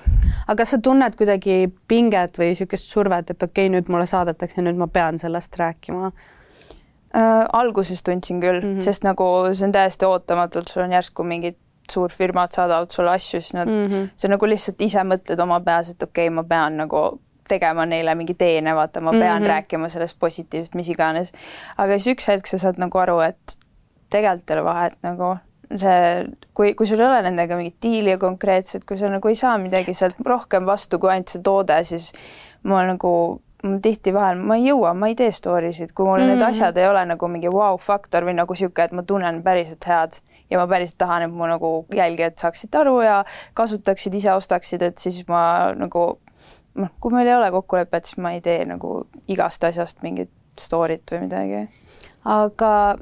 aga 0.47 0.57
kas 0.61 0.75
sa 0.75 0.79
tunned 0.79 1.17
kuidagi 1.19 1.73
pinget 1.89 2.39
või 2.39 2.53
niisugust 2.53 2.91
survet, 2.93 3.31
et 3.31 3.43
okei 3.43 3.67
okay,, 3.67 3.75
nüüd 3.75 3.91
mulle 3.93 4.07
saadetakse, 4.07 4.63
nüüd 4.63 4.79
ma 4.81 4.87
pean 4.87 5.19
sellest 5.19 5.59
rääkima 5.61 6.11
äh,? 6.11 7.45
alguses 7.53 8.03
tundsin 8.03 8.41
küll 8.41 8.61
mm, 8.61 8.73
-hmm. 8.77 8.81
sest 8.85 9.05
nagu 9.05 9.29
see 9.53 9.67
on 9.67 9.73
täiesti 9.73 10.07
ootamatult, 10.07 10.69
sul 10.69 10.83
on 10.87 10.93
järsku 10.93 11.25
mingid 11.25 11.61
suurfirmad 11.93 12.53
saadavad 12.53 12.91
sulle 12.91 13.11
asju, 13.11 13.41
siis 13.41 13.55
nad 13.55 13.69
mm, 13.69 13.83
-hmm. 13.83 14.09
sa 14.17 14.29
nagu 14.29 14.47
lihtsalt 14.47 14.81
ise 14.81 15.05
mõtled 15.05 15.41
oma 15.41 15.61
peas, 15.61 15.91
et 15.91 16.03
okei 16.03 16.29
okay,, 16.29 16.35
ma 16.35 16.45
pean 16.45 16.77
nagu 16.77 17.21
tegema 17.49 17.87
neile 17.87 18.15
mingi 18.15 18.35
teene, 18.35 18.75
vaata, 18.75 19.01
ma 19.01 19.11
pean 19.11 19.39
mm 19.39 19.45
-hmm. 19.45 19.49
rääkima 19.49 19.89
sellest 19.89 20.19
positiivsest, 20.19 20.75
mis 20.75 20.89
iganes. 20.89 21.33
aga 21.77 21.99
siis 21.99 22.17
üks 22.17 22.29
hetk 22.29 22.47
sa 22.47 22.59
saad 22.59 22.79
nagu 22.79 22.99
aru, 22.99 23.21
et 23.21 23.59
tegelikult 24.11 24.51
ei 24.51 24.57
ole 24.57 24.65
vahet 24.65 24.97
nagu 25.03 25.37
see, 25.77 26.27
kui, 26.55 26.75
kui 26.75 26.87
sul 26.87 27.01
ei 27.01 27.09
ole 27.09 27.23
nendega 27.29 27.57
mingit 27.59 27.79
diili 27.83 28.19
konkreetset, 28.21 28.85
kui 28.89 28.99
sa 29.01 29.11
nagu 29.13 29.31
ei 29.31 29.39
saa 29.39 29.57
midagi 29.59 29.95
sealt 29.95 30.21
rohkem 30.27 30.67
vastu 30.67 31.01
kui 31.03 31.13
ainult 31.15 31.33
see 31.33 31.43
toode, 31.45 31.81
siis 31.89 32.13
ma 32.69 32.85
nagu 32.89 33.15
tihti 33.83 34.13
vahel 34.13 34.41
ma 34.45 34.59
ei 34.61 34.69
jõua, 34.69 34.93
ma 34.97 35.09
ei 35.09 35.17
tee 35.17 35.31
story 35.33 35.73
sid, 35.73 35.95
kui 35.97 36.05
mul 36.07 36.19
mm 36.19 36.25
-hmm. 36.25 36.35
need 36.35 36.43
asjad 36.49 36.77
ei 36.77 36.89
ole 36.89 37.05
nagu 37.07 37.29
mingi 37.29 37.49
vau-faktor 37.53 38.23
wow 38.23 38.31
või 38.31 38.37
nagu 38.37 38.53
niisugune, 38.53 38.85
et 38.85 38.93
ma 38.93 39.03
tunnen 39.03 39.43
päriselt 39.43 39.85
head 39.89 40.21
ja 40.51 40.59
ma 40.59 40.67
päriselt 40.67 40.99
tahan, 40.99 41.23
et 41.23 41.33
mu 41.33 41.47
nagu 41.47 41.87
jälgijad 41.95 42.37
saaksid 42.37 42.75
aru 42.75 43.01
ja 43.01 43.25
kasutaksid, 43.55 44.15
ise 44.15 44.33
ostaksid, 44.33 44.83
et 44.83 44.99
siis 44.99 45.25
ma 45.29 45.73
nagu 45.77 46.19
noh, 46.75 46.91
kui 47.01 47.13
meil 47.13 47.27
ei 47.27 47.35
ole 47.35 47.51
kokkulepet, 47.51 48.05
siis 48.05 48.19
ma 48.19 48.33
ei 48.33 48.41
tee 48.41 48.65
nagu 48.65 49.07
igast 49.29 49.65
asjast 49.65 50.03
mingit 50.03 50.31
story't 50.61 51.11
või 51.13 51.21
midagi. 51.21 51.69
aga 52.25 52.97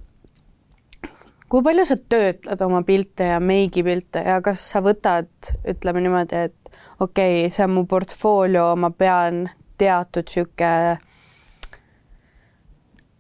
kui 1.52 1.60
palju 1.64 1.84
sa 1.84 1.98
töötled 2.00 2.64
oma 2.64 2.80
pilte 2.88 3.28
ja 3.34 3.38
meigipilte 3.44 4.24
ja 4.24 4.40
kas 4.44 4.62
sa 4.72 4.80
võtad, 4.84 5.28
ütleme 5.68 6.00
niimoodi, 6.00 6.46
et 6.48 6.74
okei 6.98 7.42
okay,, 7.42 7.50
see 7.52 7.66
on 7.66 7.74
mu 7.76 7.86
portfoolio, 7.88 8.70
ma 8.80 8.88
pean 8.96 9.44
teatud 9.80 10.30
niisugune 10.30 10.96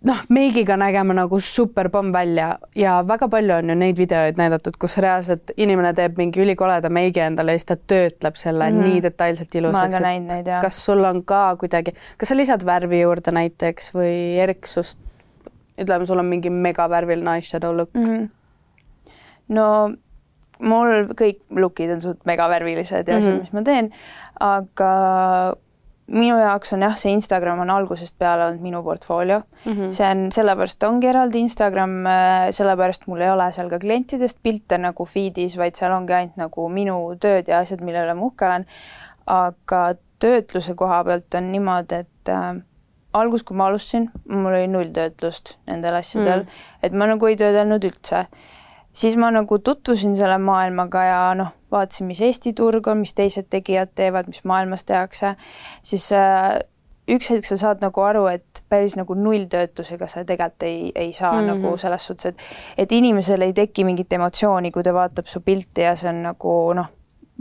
noh, 0.08 0.22
meigiga 0.34 0.76
nägema 0.80 1.14
nagu 1.14 1.38
super 1.44 1.90
pomm 1.92 2.12
välja 2.14 2.56
ja 2.78 2.96
väga 3.06 3.28
palju 3.30 3.54
on 3.58 3.70
ju 3.70 3.76
neid 3.78 4.00
videoid 4.00 4.40
näidatud, 4.40 4.76
kus 4.80 4.96
reaalselt 5.02 5.52
inimene 5.56 5.92
teeb 5.94 6.18
mingi 6.18 6.42
ülikoleda 6.42 6.90
meigi 6.90 7.22
endale 7.22 7.54
ja 7.54 7.60
siis 7.60 7.68
ta 7.68 7.76
töötleb 7.76 8.40
selle 8.40 8.70
mm 8.70 8.80
-hmm. 8.80 8.88
nii 8.88 9.02
detailselt 9.02 9.54
ilusaks. 9.54 10.00
kas 10.62 10.84
sul 10.84 11.04
on 11.04 11.22
ka 11.24 11.56
kuidagi, 11.60 11.94
kas 12.16 12.28
sa 12.28 12.36
lisad 12.36 12.66
värvi 12.66 13.00
juurde 13.00 13.30
näiteks 13.30 13.94
või 13.94 14.38
erksust? 14.42 14.98
Ütleme, 15.78 16.06
sul 16.06 16.18
on 16.18 16.30
mingi 16.30 16.50
megavärviline 16.50 17.36
eyeshadow 17.38 17.76
look 17.76 17.94
mm. 17.94 18.04
-hmm. 18.04 18.28
no 19.48 19.66
mul 20.62 21.10
kõik 21.18 21.42
look'id 21.50 21.90
on 21.96 22.00
suht 22.04 22.24
megavärvilised 22.28 23.08
ja 23.08 23.16
asjad 23.16 23.32
mm, 23.32 23.38
-hmm. 23.38 23.40
mis 23.40 23.52
ma 23.52 23.62
teen, 23.66 23.92
aga 24.40 24.92
minu 26.12 26.36
jaoks 26.38 26.72
on 26.76 26.82
jah, 26.84 26.96
see 26.98 27.12
Instagram 27.14 27.62
on 27.62 27.70
algusest 27.70 28.14
peale 28.18 28.44
olnud 28.46 28.62
minu 28.62 28.82
portfoolio 28.82 29.42
mm. 29.64 29.72
-hmm. 29.72 29.90
see 29.90 30.08
on, 30.10 30.26
sellepärast 30.32 30.82
ongi 30.82 31.06
eraldi 31.06 31.38
Instagram, 31.38 32.06
äh, 32.06 32.50
sellepärast 32.50 33.06
mul 33.06 33.20
ei 33.20 33.30
ole 33.30 33.52
seal 33.52 33.70
ka 33.70 33.78
klientidest 33.78 34.38
pilte 34.42 34.78
nagu 34.78 35.06
feed'is, 35.06 35.56
vaid 35.58 35.78
seal 35.78 35.92
ongi 35.92 36.12
ainult 36.12 36.36
nagu 36.36 36.68
minu 36.68 36.98
tööd 37.20 37.48
ja 37.48 37.58
asjad, 37.58 37.80
mille 37.80 38.04
üle 38.04 38.14
ma 38.14 38.26
uhke 38.26 38.46
olen. 38.46 38.66
aga 39.26 39.94
töötluse 40.18 40.74
koha 40.74 41.04
pealt 41.04 41.34
on 41.34 41.52
niimoodi, 41.52 41.94
et 41.94 42.28
äh, 42.28 42.56
algus, 43.12 43.42
kui 43.42 43.56
ma 43.56 43.66
alustasin, 43.66 44.10
mul 44.28 44.54
oli 44.54 44.66
null 44.70 44.90
töötlust 44.94 45.56
nendel 45.66 45.94
asjadel 45.98 46.44
mm, 46.44 46.66
et 46.82 46.92
ma 46.92 47.06
nagu 47.10 47.26
ei 47.26 47.36
töödelnud 47.36 47.84
üldse 47.84 48.26
siis 48.92 49.16
ma 49.16 49.30
nagu 49.32 49.58
tutvusin 49.58 50.16
selle 50.16 50.38
maailmaga 50.38 51.04
ja 51.04 51.20
noh, 51.38 51.54
vaatasin, 51.72 52.06
mis 52.06 52.20
Eesti 52.20 52.52
turg 52.52 52.86
on, 52.88 53.00
mis 53.04 53.14
teised 53.16 53.48
tegijad 53.50 53.94
teevad, 53.94 54.28
mis 54.28 54.44
maailmas 54.44 54.84
tehakse, 54.84 55.34
siis 55.82 56.10
äh, 56.16 56.58
üks 57.10 57.30
hetk 57.32 57.48
sa 57.48 57.58
saad 57.58 57.82
nagu 57.84 58.04
aru, 58.04 58.26
et 58.30 58.62
päris 58.70 58.96
nagu 58.98 59.16
nulltöötlusega 59.18 60.08
sa 60.08 60.24
tegelikult 60.28 60.66
ei, 60.68 60.92
ei 60.94 61.12
saa 61.12 61.32
mm 61.32 61.38
-hmm. 61.38 61.52
nagu 61.54 61.76
selles 61.76 62.06
suhtes, 62.06 62.26
et 62.26 62.42
et 62.78 62.92
inimesel 62.92 63.40
ei 63.40 63.52
teki 63.52 63.84
mingit 63.84 64.12
emotsiooni, 64.12 64.70
kui 64.70 64.82
ta 64.82 64.94
vaatab 64.94 65.26
su 65.26 65.40
pilti 65.40 65.80
ja 65.80 65.96
see 65.96 66.10
on 66.10 66.22
nagu 66.22 66.72
noh, 66.74 66.86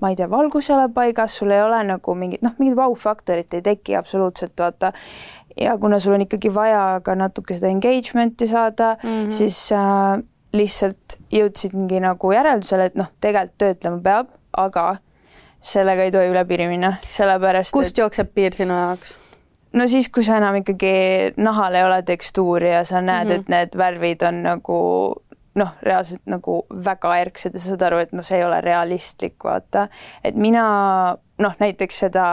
ma 0.01 0.09
ei 0.09 0.15
tea, 0.15 0.29
valgus 0.29 0.69
ei 0.69 0.75
ole 0.75 0.89
paigas, 0.93 1.37
sul 1.37 1.51
ei 1.51 1.61
ole 1.61 1.83
nagu 1.83 2.15
mingit 2.15 2.41
noh, 2.41 2.55
mingit 2.59 2.75
vau-faktorit 2.75 3.53
ei 3.53 3.61
teki 3.61 3.95
absoluutselt, 3.95 4.53
vaata. 4.59 4.93
Ja 5.61 5.77
kuna 5.77 5.99
sul 5.99 6.17
on 6.17 6.25
ikkagi 6.25 6.53
vaja 6.53 7.01
ka 7.03 7.15
natuke 7.15 7.55
seda 7.57 7.71
engagement'i 7.71 8.47
saada 8.47 8.95
mm, 9.03 9.09
-hmm. 9.09 9.31
siis 9.31 9.71
äh, 9.71 10.23
lihtsalt 10.53 11.17
jõudsidki 11.31 12.01
nagu 12.03 12.31
järeldusele, 12.33 12.91
et 12.91 12.99
noh, 12.99 13.07
tegelikult 13.21 13.57
töötlema 13.57 14.01
peab, 14.03 14.31
aga 14.57 14.85
sellega 15.61 16.03
ei 16.03 16.11
tohi 16.11 16.31
üle 16.31 16.43
piiri 16.45 16.67
minna, 16.67 16.95
sellepärast 17.07 17.71
kust 17.75 17.95
et... 17.95 18.01
jookseb 18.03 18.33
piir 18.35 18.55
sinu 18.57 18.73
jaoks? 18.73 19.19
no 19.73 19.87
siis, 19.87 20.09
kui 20.09 20.23
sa 20.23 20.37
enam 20.41 20.59
ikkagi 20.59 20.93
nahal 21.37 21.75
ei 21.75 21.83
ole 21.87 22.01
tekstuuri 22.03 22.73
ja 22.73 22.83
sa 22.83 23.01
näed 23.01 23.27
mm, 23.27 23.31
-hmm. 23.31 23.39
et 23.39 23.49
need 23.49 23.77
värvid 23.77 24.21
on 24.27 24.43
nagu 24.43 24.79
noh, 25.55 25.71
reaalselt 25.83 26.21
nagu 26.25 26.61
väga 26.85 27.15
erksad 27.17 27.53
ja 27.53 27.59
sa 27.59 27.73
saad 27.73 27.81
aru, 27.87 27.97
et 28.05 28.13
noh, 28.15 28.23
see 28.23 28.37
ei 28.39 28.45
ole 28.45 28.61
realistlik, 28.61 29.35
vaata. 29.43 29.87
et 30.23 30.35
mina 30.35 30.65
noh, 31.37 31.55
näiteks 31.59 31.99
seda 32.05 32.25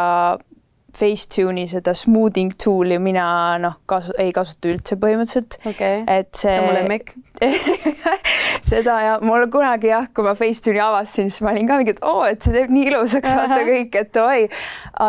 Facetune'i 0.99 1.69
seda 1.71 1.95
smoothing 1.97 2.55
tool'i 2.59 2.99
mina 3.03 3.25
noh, 3.63 3.79
kasu-, 3.89 4.17
ei 4.19 4.33
kasuta 4.35 4.73
üldse 4.73 4.99
põhimõtteliselt 5.01 5.59
okay.. 5.69 6.03
et 6.07 6.33
see. 6.35 6.51
see 6.51 6.59
on 6.61 6.69
mu 6.69 6.77
lemmik 6.77 7.15
seda 8.71 8.97
ja 9.05 9.13
mul 9.23 9.47
kunagi 9.53 9.93
jah, 9.93 10.09
kui 10.15 10.27
ma 10.27 10.35
Facetune'i 10.39 10.83
avastasin, 10.83 11.31
siis 11.31 11.45
ma 11.47 11.53
olin 11.55 11.69
ka 11.69 11.79
mingi, 11.81 11.95
et 11.95 12.03
oo, 12.07 12.25
et 12.27 12.43
see 12.43 12.55
teeb 12.55 12.73
nii 12.75 12.89
ilusaks 12.91 13.35
vaata 13.37 13.61
kõik, 13.69 13.99
et 14.03 14.21
oi. 14.23 14.49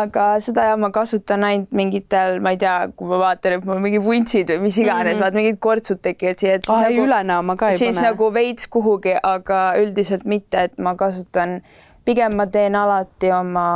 aga 0.00 0.28
seda 0.44 0.68
ja 0.70 0.78
ma 0.80 0.92
kasutan 0.94 1.44
ainult 1.48 1.74
mingitel, 1.76 2.38
ma 2.44 2.54
ei 2.54 2.60
tea, 2.62 2.76
kui 2.96 3.10
ma 3.10 3.20
vaatan, 3.24 3.58
et 3.58 3.68
mul 3.68 3.82
mingi 3.82 4.02
vuntsid 4.04 4.54
või 4.54 4.68
mis 4.68 4.78
iganes 4.78 5.02
mm, 5.02 5.16
-hmm. 5.16 5.24
vaat 5.26 5.38
mingid 5.40 5.60
kortsud 5.62 6.02
tekivad 6.06 6.40
siia. 6.40 6.58
aa, 6.68 6.86
ei 6.86 6.96
nagu, 6.96 7.06
ülenäo 7.08 7.42
ma 7.46 7.56
ka 7.60 7.72
ei 7.72 7.78
siis 7.78 7.90
pane. 7.90 7.98
siis 7.98 8.08
nagu 8.10 8.32
veits 8.34 8.70
kuhugi, 8.70 9.14
aga 9.22 9.60
üldiselt 9.82 10.24
mitte, 10.24 10.68
et 10.70 10.78
ma 10.78 10.94
kasutan 10.94 11.60
pigem 12.04 12.36
ma 12.36 12.46
teen 12.46 12.76
alati 12.78 13.32
oma 13.34 13.66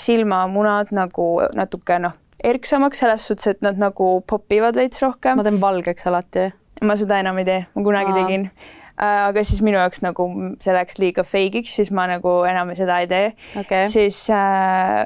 silmamunad 0.00 0.92
nagu 0.94 1.28
natuke 1.56 1.98
noh, 2.02 2.14
erksamaks 2.44 3.02
selles 3.02 3.26
suhtes, 3.28 3.54
et 3.54 3.64
nad 3.64 3.80
nagu 3.80 4.20
popivad 4.28 4.78
veits 4.78 5.02
rohkem. 5.02 5.38
ma 5.38 5.46
teen 5.46 5.60
valgeks 5.62 6.06
alati. 6.10 6.50
ma 6.84 6.96
seda 7.00 7.20
enam 7.22 7.38
ei 7.40 7.48
tee, 7.48 7.66
ma 7.74 7.84
kunagi 7.86 8.12
Aa. 8.12 8.22
tegin 8.22 8.48
äh, 8.50 9.26
aga 9.28 9.44
siis 9.44 9.62
minu 9.64 9.78
jaoks 9.80 10.02
nagu 10.04 10.28
see 10.62 10.76
läks 10.76 10.98
liiga 11.02 11.26
fake'iks, 11.26 11.76
siis 11.80 11.92
ma 11.94 12.06
nagu 12.10 12.40
enam 12.48 12.74
seda 12.78 13.00
ei 13.02 13.10
tee 13.10 13.28
okay.. 13.60 13.88
siis 13.92 14.24
äh, 14.34 15.04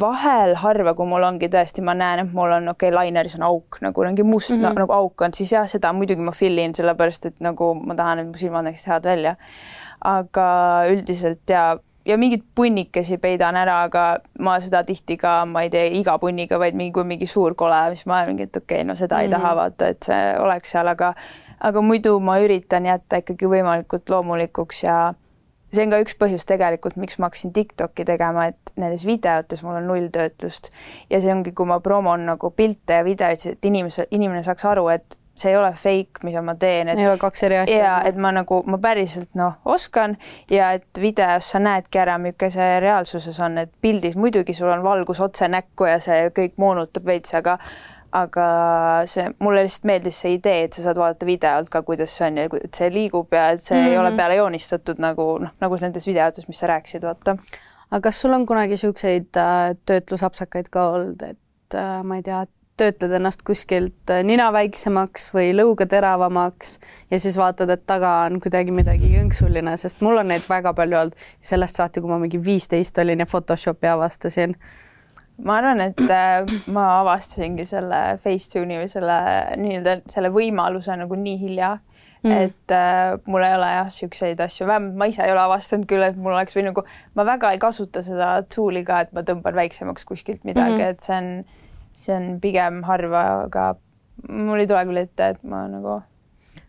vahel 0.00 0.54
harva, 0.60 0.94
kui 0.94 1.06
mul 1.10 1.24
ongi 1.26 1.48
tõesti, 1.50 1.82
ma 1.82 1.96
näen, 1.98 2.22
et 2.22 2.34
mul 2.34 2.52
on 2.56 2.70
okei 2.72 2.88
okay,, 2.88 2.94
laineris 2.94 3.34
on 3.38 3.46
auk 3.48 3.80
nagu 3.82 4.04
mingi 4.06 4.22
must 4.22 4.52
mm 4.52 4.62
-hmm. 4.62 4.78
nagu 4.78 4.92
auk 4.92 5.24
on, 5.26 5.34
siis 5.34 5.52
jah, 5.52 5.66
seda 5.68 5.92
muidugi 5.92 6.22
ma 6.22 6.32
fill 6.32 6.58
in 6.58 6.74
sellepärast, 6.74 7.26
et 7.26 7.40
nagu 7.40 7.74
ma 7.74 7.94
tahan, 7.94 8.18
et 8.18 8.26
mu 8.26 8.38
silmad 8.38 8.64
näeksid 8.64 8.92
head 8.92 9.04
välja. 9.04 9.36
aga 10.04 10.46
üldiselt 10.90 11.48
ja 11.48 11.78
ja 12.04 12.18
mingeid 12.18 12.42
punnikesi 12.54 13.18
peidan 13.18 13.56
ära, 13.56 13.82
aga 13.88 14.04
ma 14.44 14.58
seda 14.60 14.82
tihti 14.84 15.16
ka, 15.20 15.44
ma 15.48 15.64
ei 15.64 15.70
tee 15.72 15.86
iga 16.00 16.18
punniga, 16.20 16.58
vaid 16.60 16.76
mingi, 16.76 16.92
kui 16.92 17.04
mingi 17.08 17.26
suur 17.30 17.56
kole, 17.58 17.80
siis 17.94 18.06
ma 18.10 18.24
mingi, 18.28 18.48
et 18.48 18.56
okei 18.56 18.82
okay,, 18.82 18.88
no 18.88 18.94
seda 18.94 19.16
mm 19.16 19.20
-hmm. 19.20 19.24
ei 19.24 19.30
taha 19.30 19.48
mhm. 19.48 19.56
vaata, 19.56 19.88
et 19.88 20.02
see 20.02 20.38
oleks 20.38 20.70
seal, 20.70 20.88
aga 20.88 21.14
aga 21.60 21.80
muidu 21.80 22.20
ma 22.20 22.38
üritan 22.42 22.86
jätta 22.86 23.22
ikkagi 23.22 23.46
võimalikult 23.46 24.10
loomulikuks 24.10 24.82
ja 24.84 25.14
see 25.72 25.84
on 25.86 25.90
ka 25.90 26.00
üks 26.04 26.14
põhjus 26.18 26.46
tegelikult, 26.48 26.96
miks 27.00 27.18
ma 27.18 27.28
hakkasin 27.28 27.52
Tiktoki 27.52 28.04
tegema, 28.04 28.46
et 28.52 28.72
nendes 28.76 29.04
videotes 29.06 29.62
mul 29.62 29.80
on 29.80 29.88
null 29.90 30.08
töötlust 30.14 30.70
ja 31.10 31.20
see 31.20 31.32
ongi, 31.32 31.52
kui 31.52 31.66
ma 31.66 31.80
promon 31.80 32.26
nagu 32.26 32.50
pilte 32.50 33.00
ja 33.00 33.04
videoid, 33.06 33.46
et 33.46 33.70
inimese, 33.70 34.06
inimene 34.10 34.42
saaks 34.46 34.64
aru, 34.64 34.88
et 34.94 35.18
see 35.36 35.50
ei 35.50 35.56
ole 35.56 35.72
fake, 35.74 36.22
mida 36.22 36.42
ma 36.42 36.54
teen, 36.54 36.88
et 36.88 36.98
ei 36.98 37.08
ole 37.08 37.18
kaks 37.18 37.42
eri 37.48 37.58
asja. 37.64 37.78
ja 37.78 37.94
et 38.06 38.16
ma 38.16 38.30
nagu, 38.34 38.60
ma 38.70 38.78
päriselt 38.82 39.34
noh, 39.38 39.56
oskan 39.64 40.16
ja 40.50 40.72
et 40.78 41.00
videos 41.00 41.50
sa 41.54 41.58
näedki 41.62 41.98
ära, 41.98 42.18
milline 42.22 42.50
see 42.54 42.78
reaalsuses 42.84 43.40
on, 43.42 43.58
et 43.64 43.72
pildis 43.82 44.16
muidugi 44.16 44.54
sul 44.54 44.70
on 44.70 44.84
valgus 44.84 45.20
otse 45.24 45.48
näkku 45.50 45.90
ja 45.90 45.98
see 46.02 46.30
kõik 46.36 46.54
moonutab 46.62 47.06
veits, 47.10 47.34
aga 47.34 47.58
aga 48.14 48.46
see, 49.10 49.26
mulle 49.42 49.64
lihtsalt 49.66 49.88
meeldis 49.90 50.20
see 50.22 50.36
idee, 50.36 50.68
et 50.68 50.76
sa 50.76 50.84
saad 50.84 50.98
vaadata 51.00 51.26
videolt 51.26 51.70
ka, 51.72 51.82
kuidas 51.86 52.14
see 52.14 52.28
on 52.28 52.38
ja 52.38 52.48
et 52.60 52.78
see 52.78 52.90
liigub 52.94 53.32
ja 53.34 53.48
et 53.54 53.62
see 53.62 53.74
mm 53.74 53.84
-hmm. 53.84 53.90
ei 53.90 53.98
ole 53.98 54.10
mhm. 54.10 54.16
peale 54.16 54.36
joonistatud 54.36 55.02
nagu 55.02 55.26
noh, 55.42 55.54
nagu 55.60 55.78
nendes 55.80 56.06
videotes, 56.06 56.48
mis 56.48 56.58
sa 56.58 56.70
rääkisid, 56.70 57.02
vaata. 57.02 57.36
aga 57.90 58.00
kas 58.00 58.20
sul 58.20 58.32
on 58.32 58.46
kunagi 58.46 58.78
niisuguseid 58.78 59.36
äh, 59.36 59.76
töötlusapsakaid 59.86 60.70
ka 60.70 60.88
olnud, 60.90 61.22
et 61.22 61.74
äh, 61.74 62.02
ma 62.04 62.16
ei 62.16 62.22
tea, 62.22 62.42
töötled 62.80 63.12
ennast 63.18 63.44
kuskilt 63.46 64.10
äh, 64.10 64.22
nina 64.26 64.48
väiksemaks 64.54 65.28
või 65.34 65.52
lõuga 65.54 65.86
teravamaks 65.90 66.78
ja 67.12 67.20
siis 67.22 67.38
vaatad, 67.38 67.70
et 67.70 67.84
taga 67.86 68.16
on 68.26 68.40
kuidagi 68.42 68.74
midagi 68.74 69.12
jõnksuline, 69.14 69.76
sest 69.80 70.02
mul 70.04 70.18
on 70.22 70.32
neid 70.32 70.46
väga 70.48 70.74
palju 70.74 71.00
olnud 71.00 71.28
sellest 71.44 71.78
saati, 71.78 72.02
kui 72.02 72.10
ma 72.10 72.18
mingi 72.22 72.40
viisteist 72.42 72.98
olin 72.98 73.22
ja 73.22 73.28
Photoshopi 73.30 73.90
avastasin. 73.92 74.56
ma 75.44 75.58
arvan, 75.60 75.80
et 75.86 76.04
äh, 76.10 76.42
ma 76.66 76.88
avastasingi 77.00 77.66
selle 77.66 78.02
Facetune'i 78.22 78.82
või 78.82 78.90
selle 78.90 79.18
nii-öelda 79.58 80.00
selle 80.10 80.30
võimaluse 80.34 80.98
nagu 80.98 81.18
nii 81.18 81.38
hilja 81.40 81.76
mm.. 82.24 82.32
et 82.32 82.74
äh, 82.74 83.14
mul 83.26 83.46
ei 83.46 83.54
ole 83.54 83.70
jah, 83.70 83.90
niisuguseid 83.90 84.40
asju, 84.40 84.66
vähemalt 84.66 84.98
ma 84.98 85.10
ise 85.10 85.22
ei 85.22 85.34
ole 85.34 85.46
avastanud 85.46 85.86
küll, 85.90 86.02
et 86.06 86.18
mul 86.18 86.34
oleks 86.34 86.56
või 86.58 86.66
nagu 86.72 86.86
ma 87.14 87.26
väga 87.30 87.54
ei 87.54 87.62
kasuta 87.62 88.02
seda 88.02 88.36
tool'i 88.50 88.82
ka, 88.86 89.04
et 89.06 89.14
ma 89.14 89.22
tõmban 89.26 89.62
väiksemaks 89.62 90.06
kuskilt 90.08 90.42
midagi 90.42 90.80
mm, 90.80 90.80
-hmm. 90.80 90.90
et 90.90 91.06
see 91.06 91.18
on 91.20 91.62
see 91.94 92.16
on 92.16 92.40
pigem 92.40 92.82
harva, 92.88 93.22
aga 93.46 93.74
mul 94.28 94.62
ei 94.62 94.66
tule 94.66 94.84
küll 94.88 95.02
ette, 95.04 95.34
et 95.34 95.42
ma 95.46 95.64
nagu 95.70 96.00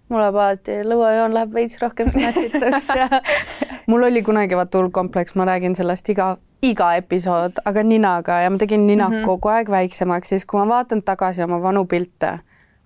mul 0.09 0.21
läheb 0.21 0.37
alati, 0.37 0.79
lõuajoon 0.85 1.33
läheb 1.33 1.53
veits 1.55 1.79
rohkem 1.81 2.09
snatšituks 2.13 2.89
ja 2.97 3.07
mul 3.89 4.05
oli 4.05 4.21
kunagi 4.25 4.57
vaata 4.57 4.81
hull 4.81 4.91
kompleks, 4.93 5.35
ma 5.35 5.47
räägin 5.49 5.75
sellest 5.77 6.09
iga, 6.13 6.35
iga 6.65 6.91
episood, 6.99 7.61
aga 7.65 7.83
ninaga 7.83 8.39
ja 8.43 8.51
ma 8.53 8.61
tegin 8.61 8.85
nina 8.87 9.09
mm 9.09 9.15
-hmm. 9.15 9.25
kogu 9.25 9.53
aeg 9.53 9.69
väiksemaks, 9.69 10.29
siis 10.29 10.45
kui 10.45 10.59
ma 10.61 10.67
vaatan 10.67 11.01
tagasi 11.01 11.43
oma 11.43 11.61
vanu 11.61 11.85
pilte, 11.85 12.39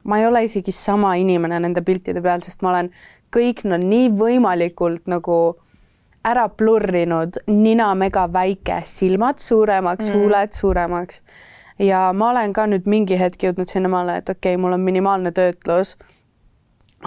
ma 0.04 0.20
ei 0.20 0.28
ole 0.28 0.44
isegi 0.44 0.72
sama 0.72 1.16
inimene 1.16 1.60
nende 1.60 1.82
piltide 1.82 2.22
peal, 2.22 2.42
sest 2.42 2.62
ma 2.62 2.70
olen 2.70 2.92
kõik 3.36 3.64
no 3.64 3.78
nii 3.78 4.10
võimalikult 4.10 5.08
nagu 5.08 5.58
ära 6.26 6.50
plurrinud, 6.50 7.38
nina 7.48 7.96
mega 7.96 8.28
väike, 8.34 8.82
silmad 8.84 9.40
suuremaks 9.40 10.06
mm, 10.06 10.12
-hmm. 10.12 10.18
huuled 10.18 10.52
suuremaks 10.52 11.24
ja 11.80 12.14
ma 12.14 12.30
olen 12.30 12.54
ka 12.54 12.68
nüüd 12.68 12.88
mingi 12.90 13.20
hetk 13.20 13.44
jõudnud 13.44 13.72
sinnamaale, 13.72 14.20
et 14.22 14.30
okei 14.30 14.56
okay,, 14.56 14.62
mul 14.62 14.76
on 14.76 14.84
minimaalne 14.84 15.32
töötlus, 15.36 15.96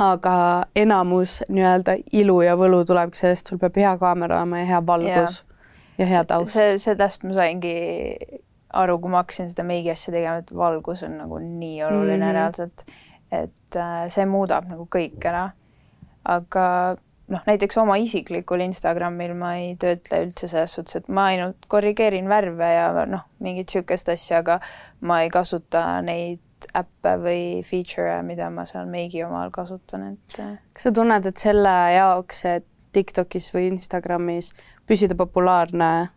aga 0.01 0.35
enamus 0.77 1.41
nii-öelda 1.49 1.99
ilu 2.13 2.41
ja 2.43 2.57
võlu 2.57 2.83
tulebki 2.89 3.21
sellest, 3.21 3.51
sul 3.51 3.61
peab 3.61 3.77
hea 3.77 3.93
kaamera 4.01 4.41
olema 4.41 4.63
ja 4.63 4.71
hea 4.71 4.81
valgus 4.87 5.43
ja, 5.43 6.05
ja 6.05 6.11
hea 6.15 6.25
taust. 6.25 6.57
see, 6.57 6.79
sellest 6.81 7.27
ma 7.29 7.37
saingi 7.37 7.77
aru, 8.73 8.99
kui 9.01 9.13
ma 9.13 9.23
hakkasin 9.23 9.51
seda 9.53 9.65
meigi 9.69 9.93
asja 9.93 10.15
tegema, 10.15 10.41
et 10.41 10.53
valgus 10.57 11.05
on 11.07 11.19
nagu 11.21 11.41
nii 11.43 11.83
oluline 11.85 12.17
mm 12.17 12.23
-hmm. 12.23 12.33
reaalselt, 12.39 12.85
et 13.31 13.77
äh, 13.77 14.07
see 14.09 14.27
muudab 14.27 14.69
nagu 14.69 14.89
kõik 14.97 15.29
ära. 15.29 15.51
aga 16.25 16.97
noh, 17.33 17.43
näiteks 17.49 17.79
oma 17.81 17.97
isiklikul 18.03 18.63
Instagramil 18.67 19.35
ma 19.39 19.55
ei 19.61 19.75
töötle 19.81 20.23
üldse 20.27 20.49
selles 20.51 20.77
suhtes, 20.77 21.01
et 21.01 21.09
ma 21.09 21.29
ainult 21.33 21.69
korrigeerin 21.73 22.29
värve 22.31 22.73
ja 22.75 22.89
noh, 23.09 23.27
mingit 23.43 23.73
niisugust 23.73 24.11
asja, 24.13 24.43
aga 24.43 24.59
ma 25.09 25.23
ei 25.25 25.31
kasuta 25.33 25.87
neid 26.05 26.43
äppe 26.79 27.17
või 27.19 27.45
feature'e, 27.67 28.21
mida 28.27 28.51
ma 28.55 28.67
seal 28.69 28.87
meigi 28.91 29.25
omal 29.27 29.51
kasutan, 29.55 30.13
et. 30.13 30.37
äh, 30.39 30.59
kas 30.75 30.89
sa 30.89 30.95
tunned, 30.95 31.27
et 31.27 31.41
selle 31.43 31.73
jaoks, 31.97 32.45
et 32.47 32.69
TikTokis 32.93 33.49
või 33.55 33.71
Instagramis 33.73 34.53
püsida 34.89 35.17
populaarne, 35.19 36.11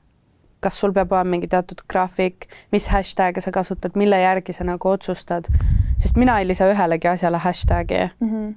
kas 0.63 0.79
sul 0.81 0.93
peab 0.95 1.13
olema 1.13 1.35
mingi 1.35 1.49
teatud 1.51 1.83
graafik, 1.91 2.49
mis 2.73 2.89
hashtag'e 2.91 3.43
sa 3.43 3.53
kasutad, 3.55 3.95
mille 3.99 4.19
järgi 4.21 4.55
sa 4.55 4.67
nagu 4.67 4.89
otsustad, 4.91 5.49
sest 5.97 6.19
mina 6.19 6.39
ei 6.41 6.49
lisa 6.49 6.67
ühelegi 6.71 7.09
asjale 7.11 7.41
hashtag'i 7.41 8.07
mm. 8.07 8.29
-hmm. 8.29 8.53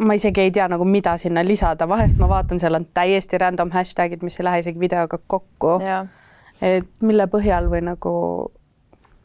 Ma 0.00 0.16
isegi 0.16 0.40
ei 0.40 0.50
tea 0.50 0.68
nagu, 0.68 0.84
mida 0.84 1.16
sinna 1.20 1.44
lisada, 1.44 1.88
vahest 1.88 2.18
ma 2.20 2.28
vaatan, 2.30 2.60
seal 2.62 2.78
on 2.78 2.86
täiesti 2.94 3.38
random 3.38 3.72
hashtag'id, 3.74 4.24
mis 4.24 4.40
ei 4.40 4.46
lähe 4.46 4.62
isegi 4.64 4.80
videoga 4.80 5.18
kokku. 5.26 5.78
et 6.62 6.88
mille 7.02 7.26
põhjal 7.32 7.70
või 7.72 7.80
nagu, 7.84 8.12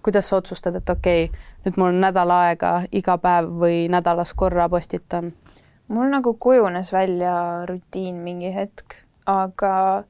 kuidas 0.04 0.30
sa 0.30 0.40
otsustad, 0.40 0.76
et 0.76 0.90
okei 0.90 1.26
okay,, 1.26 1.48
nüüd 1.66 1.80
mul 1.80 1.92
on 1.92 2.02
nädal 2.04 2.32
aega, 2.32 2.76
iga 2.92 3.18
päev 3.18 3.50
või 3.64 3.86
nädalas 3.92 4.34
korra 4.34 4.70
postitan? 4.70 5.34
mul 5.88 6.10
nagu 6.10 6.34
kujunes 6.42 6.92
välja 6.94 7.66
rutiin 7.70 8.16
mingi 8.26 8.54
hetk, 8.56 8.96
aga 9.26 10.04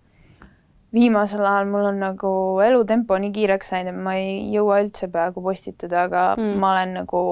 viimasel 0.95 1.45
ajal 1.45 1.67
mul 1.67 1.89
on 1.89 2.00
nagu 2.00 2.31
elutempo 2.63 3.17
nii 3.19 3.34
kiireks 3.36 3.74
läinud, 3.74 3.91
et 3.91 4.03
ma 4.07 4.15
ei 4.19 4.38
jõua 4.53 4.79
üldse 4.84 5.10
peaaegu 5.12 5.43
postitada, 5.43 6.05
aga 6.07 6.27
mm. 6.38 6.53
ma 6.62 6.72
olen 6.75 6.93
nagu 7.01 7.24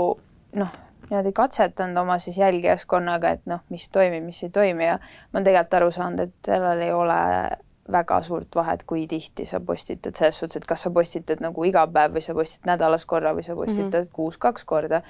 noh, 0.59 0.73
niimoodi 1.13 1.33
katsetanud 1.37 1.97
oma 2.01 2.17
siis 2.19 2.37
jälgijaskonnaga, 2.41 3.35
et 3.37 3.45
noh, 3.45 3.61
mis 3.69 3.85
toimib, 3.93 4.23
mis 4.25 4.41
ei 4.43 4.49
toimi 4.49 4.87
ja 4.87 4.97
ma 4.97 5.37
olen 5.37 5.45
tegelikult 5.45 5.77
aru 5.79 5.91
saanud, 5.93 6.23
et 6.25 6.49
sellel 6.49 6.81
ei 6.81 6.93
ole 6.93 7.19
väga 7.91 8.21
suurt 8.23 8.55
vahet, 8.55 8.83
kui 8.87 9.03
tihti 9.07 9.45
sa 9.45 9.59
postitad, 9.59 10.15
selles 10.15 10.37
suhtes, 10.39 10.61
et 10.61 10.65
kas 10.67 10.85
sa 10.85 10.91
postitad 10.95 11.41
nagu 11.43 11.65
iga 11.67 11.83
päev 11.91 12.15
või 12.15 12.21
sa 12.23 12.35
postitad 12.35 12.69
nädalas 12.71 13.03
korra 13.05 13.33
või 13.35 13.43
sa 13.43 13.57
postitad 13.57 14.07
kuus 14.15 14.37
kaks 14.39 14.63
korda. 14.63 15.01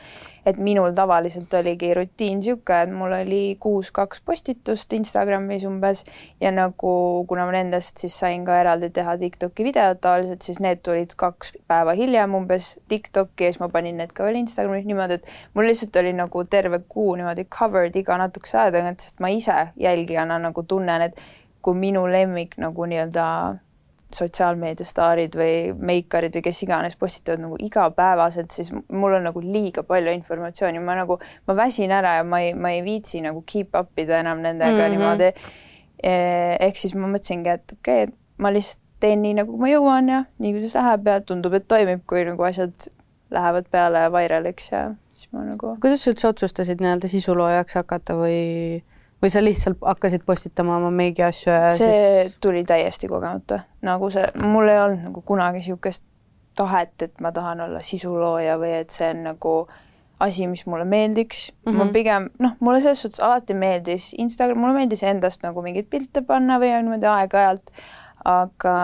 et 0.46 0.58
minul 0.58 0.92
tavaliselt 0.92 1.54
oligi 1.54 1.94
rutiin 1.94 2.40
niisugune, 2.40 2.82
et 2.84 2.92
mul 2.92 3.14
oli 3.14 3.58
kuus-kaks 3.60 4.22
postitust 4.26 4.94
Instagramis 4.94 5.64
umbes 5.66 6.04
ja 6.42 6.52
nagu 6.52 7.26
kuna 7.28 7.46
ma 7.46 7.52
nendest 7.52 8.02
siis 8.02 8.18
sain 8.20 8.46
ka 8.46 8.58
eraldi 8.60 8.90
teha 8.90 9.18
Tiktoki 9.18 9.64
videod 9.64 10.02
tavaliselt, 10.02 10.42
siis 10.42 10.60
need 10.60 10.82
tulid 10.84 11.14
kaks 11.16 11.54
päeva 11.68 11.94
hiljem 11.94 12.36
umbes 12.36 12.74
Tiktoki 12.88 13.48
ja 13.48 13.54
siis 13.54 13.62
ma 13.62 13.70
panin 13.70 14.02
need 14.02 14.12
ka 14.18 14.26
veel 14.26 14.42
Instagramis 14.42 14.90
niimoodi, 14.90 15.22
et 15.22 15.30
mul 15.54 15.70
lihtsalt 15.70 16.02
oli 16.02 16.16
nagu 16.18 16.44
terve 16.44 16.82
kuu 16.90 17.16
niimoodi 17.16 17.46
covered 17.46 17.96
iga 17.96 18.18
natukese 18.18 18.58
aja 18.58 18.76
tagant, 18.80 19.00
sest 19.00 19.22
ma 19.22 19.30
ise 19.30 19.70
jälgijana 19.80 20.42
nagu 20.42 20.66
tunnen, 20.68 21.02
et 21.02 21.22
kui 21.64 21.78
minu 21.80 22.04
lemmik 22.12 22.58
nagu 22.62 22.86
nii-öelda 22.90 23.28
sotsiaalmeediastaarid 24.14 25.36
või 25.38 25.54
meikarid 25.74 26.36
või 26.38 26.44
kes 26.46 26.62
iganes 26.66 26.96
postitavad 27.00 27.42
nagu 27.42 27.58
igapäevaselt, 27.66 28.54
siis 28.54 28.70
mul 28.74 29.18
on 29.18 29.26
nagu 29.26 29.42
liiga 29.42 29.84
palju 29.88 30.14
informatsiooni, 30.14 30.82
ma 30.84 30.98
nagu, 31.02 31.18
ma 31.48 31.56
väsin 31.58 31.94
ära 31.96 32.20
ja 32.20 32.28
ma 32.28 32.44
ei, 32.46 32.54
ma 32.54 32.74
ei 32.76 32.84
viitsi 32.86 33.24
nagu 33.26 33.44
keep 33.50 33.76
up 33.80 34.00
ida 34.00 34.20
enam 34.22 34.44
nendega 34.46 34.76
mm. 34.76 34.84
-hmm. 34.84 34.98
niimoodi. 34.98 35.32
ehk 36.04 36.78
siis 36.78 36.96
ma 37.00 37.08
mõtlesingi, 37.08 37.50
et 37.50 37.78
okei 37.80 38.04
okay,, 38.04 38.16
ma 38.38 38.52
lihtsalt 38.52 38.82
teen 39.04 39.22
nii, 39.24 39.38
nagu 39.42 39.58
ma 39.60 39.70
jõuan 39.72 40.10
ja 40.12 40.24
nii 40.40 40.54
kui 40.56 40.68
see 40.68 40.80
läheb 40.80 41.08
ja 41.08 41.20
tundub, 41.22 41.54
et 41.58 41.68
toimib, 41.68 42.04
kui 42.08 42.24
nagu 42.28 42.44
asjad 42.44 42.88
lähevad 43.34 43.68
peale 43.72 44.06
vairaliks 44.12 44.72
ja 44.72 44.84
siis 45.14 45.32
ma 45.34 45.44
nagu 45.48 45.76
kuidas 45.84 46.04
sa 46.04 46.14
üldse 46.14 46.30
otsustasid 46.30 46.84
nii-öelda 46.84 47.10
sisuloojaks 47.12 47.80
hakata 47.82 48.16
või, 48.20 48.84
või 49.24 49.32
sa 49.32 49.44
lihtsalt 49.44 49.80
hakkasid 49.82 50.26
postitama 50.28 50.78
oma 50.78 50.92
meigi 50.92 51.24
asju 51.24 51.52
ja 51.54 51.70
see 51.78 51.94
siis 51.94 52.38
tuli 52.44 52.66
täiesti 52.68 53.08
kogemata, 53.08 53.64
nagu 53.82 54.10
see, 54.12 54.26
mul 54.44 54.68
ei 54.68 54.82
olnud 54.82 55.08
nagu 55.08 55.24
kunagi 55.26 55.64
niisugust 55.64 56.04
tahet, 56.60 56.94
et 57.02 57.24
ma 57.24 57.32
tahan 57.34 57.64
olla 57.66 57.82
sisulooja 57.82 58.60
või 58.62 58.76
et 58.82 58.94
see 58.94 59.10
on 59.14 59.24
nagu 59.32 59.56
asi, 60.24 60.48
mis 60.48 60.66
mulle 60.70 60.86
meeldiks 60.86 61.48
mm. 61.52 61.72
-hmm. 61.72 61.78
ma 61.78 61.84
Mhm. 61.84 61.94
pigem 61.94 62.30
noh, 62.40 62.56
mulle 62.60 62.82
selles 62.82 63.02
suhtes 63.02 63.20
alati 63.20 63.54
meeldis 63.54 64.14
Instagram, 64.18 64.60
mulle 64.60 64.74
meeldis 64.74 65.04
endast 65.04 65.44
nagu 65.44 65.62
mingeid 65.62 65.90
pilte 65.90 66.22
panna 66.22 66.60
või 66.60 66.72
niimoodi 66.76 67.10
aeg-ajalt, 67.10 67.72
aga 68.26 68.76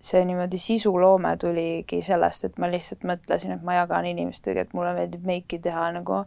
see 0.00 0.24
niimoodi 0.24 0.58
sisuloome 0.58 1.36
tuligi 1.36 2.02
sellest, 2.02 2.44
et 2.44 2.58
ma 2.58 2.70
lihtsalt 2.70 3.02
mõtlesin, 3.04 3.56
et 3.56 3.62
ma 3.62 3.74
jagan 3.74 4.06
inimestega, 4.06 4.60
et 4.60 4.74
mulle 4.74 4.94
meeldib 4.94 5.24
meiki 5.26 5.58
teha 5.58 5.90
nagu 5.92 6.24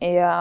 ja 0.00 0.32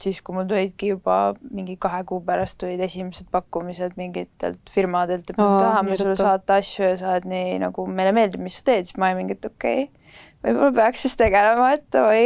siis, 0.00 0.20
kui 0.22 0.34
mul 0.34 0.46
tulidki 0.48 0.92
juba 0.94 1.34
mingi 1.50 1.76
kahe 1.80 2.02
kuu 2.08 2.20
pärast 2.24 2.58
tulid 2.58 2.80
esimesed 2.80 3.28
pakkumised 3.30 3.96
mingitelt 4.00 4.72
firmadelt, 4.72 5.30
et 5.30 5.38
me 5.38 5.44
Aa, 5.44 5.60
tahame 5.62 5.96
sulle 5.96 6.16
saata 6.16 6.58
asju 6.62 6.84
ja 6.86 6.96
sa 7.00 7.12
oled 7.12 7.28
nii 7.28 7.58
nagu, 7.62 7.86
meile 7.86 8.12
meeldib, 8.16 8.42
mis 8.44 8.58
sa 8.58 8.64
teed, 8.70 8.88
siis 8.88 8.98
ma 8.98 9.10
olin 9.10 9.20
mingi, 9.22 9.36
et 9.38 9.50
okei 9.50 9.82
okay, 9.88 10.14
võib-olla 10.46 10.72
peaks 10.80 11.04
siis 11.06 11.16
tegelema, 11.20 11.72
et 11.76 11.98
oi, 12.00 12.22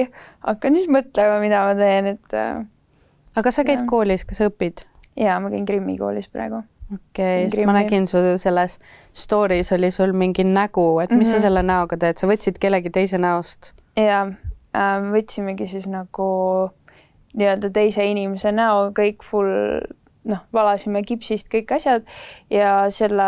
hakkan 0.46 0.78
siis 0.78 0.90
mõtlema, 0.92 1.40
mida 1.42 1.64
ma 1.66 1.74
teen, 1.78 2.12
et 2.14 2.36
äh, 2.38 2.62
aga 3.36 3.54
sa 3.54 3.64
käid 3.66 3.82
jah. 3.82 3.88
koolis, 3.90 4.26
kas 4.28 4.42
sa 4.42 4.50
õpid? 4.52 4.86
ja 5.18 5.40
ma 5.42 5.50
käin 5.52 5.66
Krimmi 5.68 5.98
koolis 5.98 6.30
praegu. 6.32 6.62
okei 6.94 7.48
okay,, 7.48 7.66
ma 7.66 7.76
nägin 7.76 8.06
sul 8.06 8.36
selles 8.38 8.78
story's 9.16 9.72
oli 9.74 9.90
sul 9.90 10.12
mingi 10.16 10.44
nägu, 10.44 11.00
et 11.00 11.10
mis 11.10 11.18
mm 11.18 11.22
-hmm. 11.22 11.30
sa 11.30 11.36
Mhm. 11.36 11.42
selle 11.42 11.62
näoga 11.62 11.96
teed, 11.96 12.16
sa 12.16 12.26
võtsid 12.26 12.58
kellegi 12.60 12.90
teise 12.90 13.18
näost? 13.18 13.74
ja 13.96 14.22
äh, 14.22 14.51
võtsimegi 15.12 15.66
siis 15.68 15.86
nagu 15.90 16.28
nii-öelda 17.36 17.70
teise 17.72 18.04
inimese 18.08 18.52
näo 18.52 18.90
kõik 18.96 19.24
full 19.24 19.52
noh, 20.28 20.42
valasime 20.54 21.02
kipsist 21.06 21.48
kõik 21.50 21.72
asjad 21.74 22.06
ja 22.50 22.86
selle, 22.94 23.24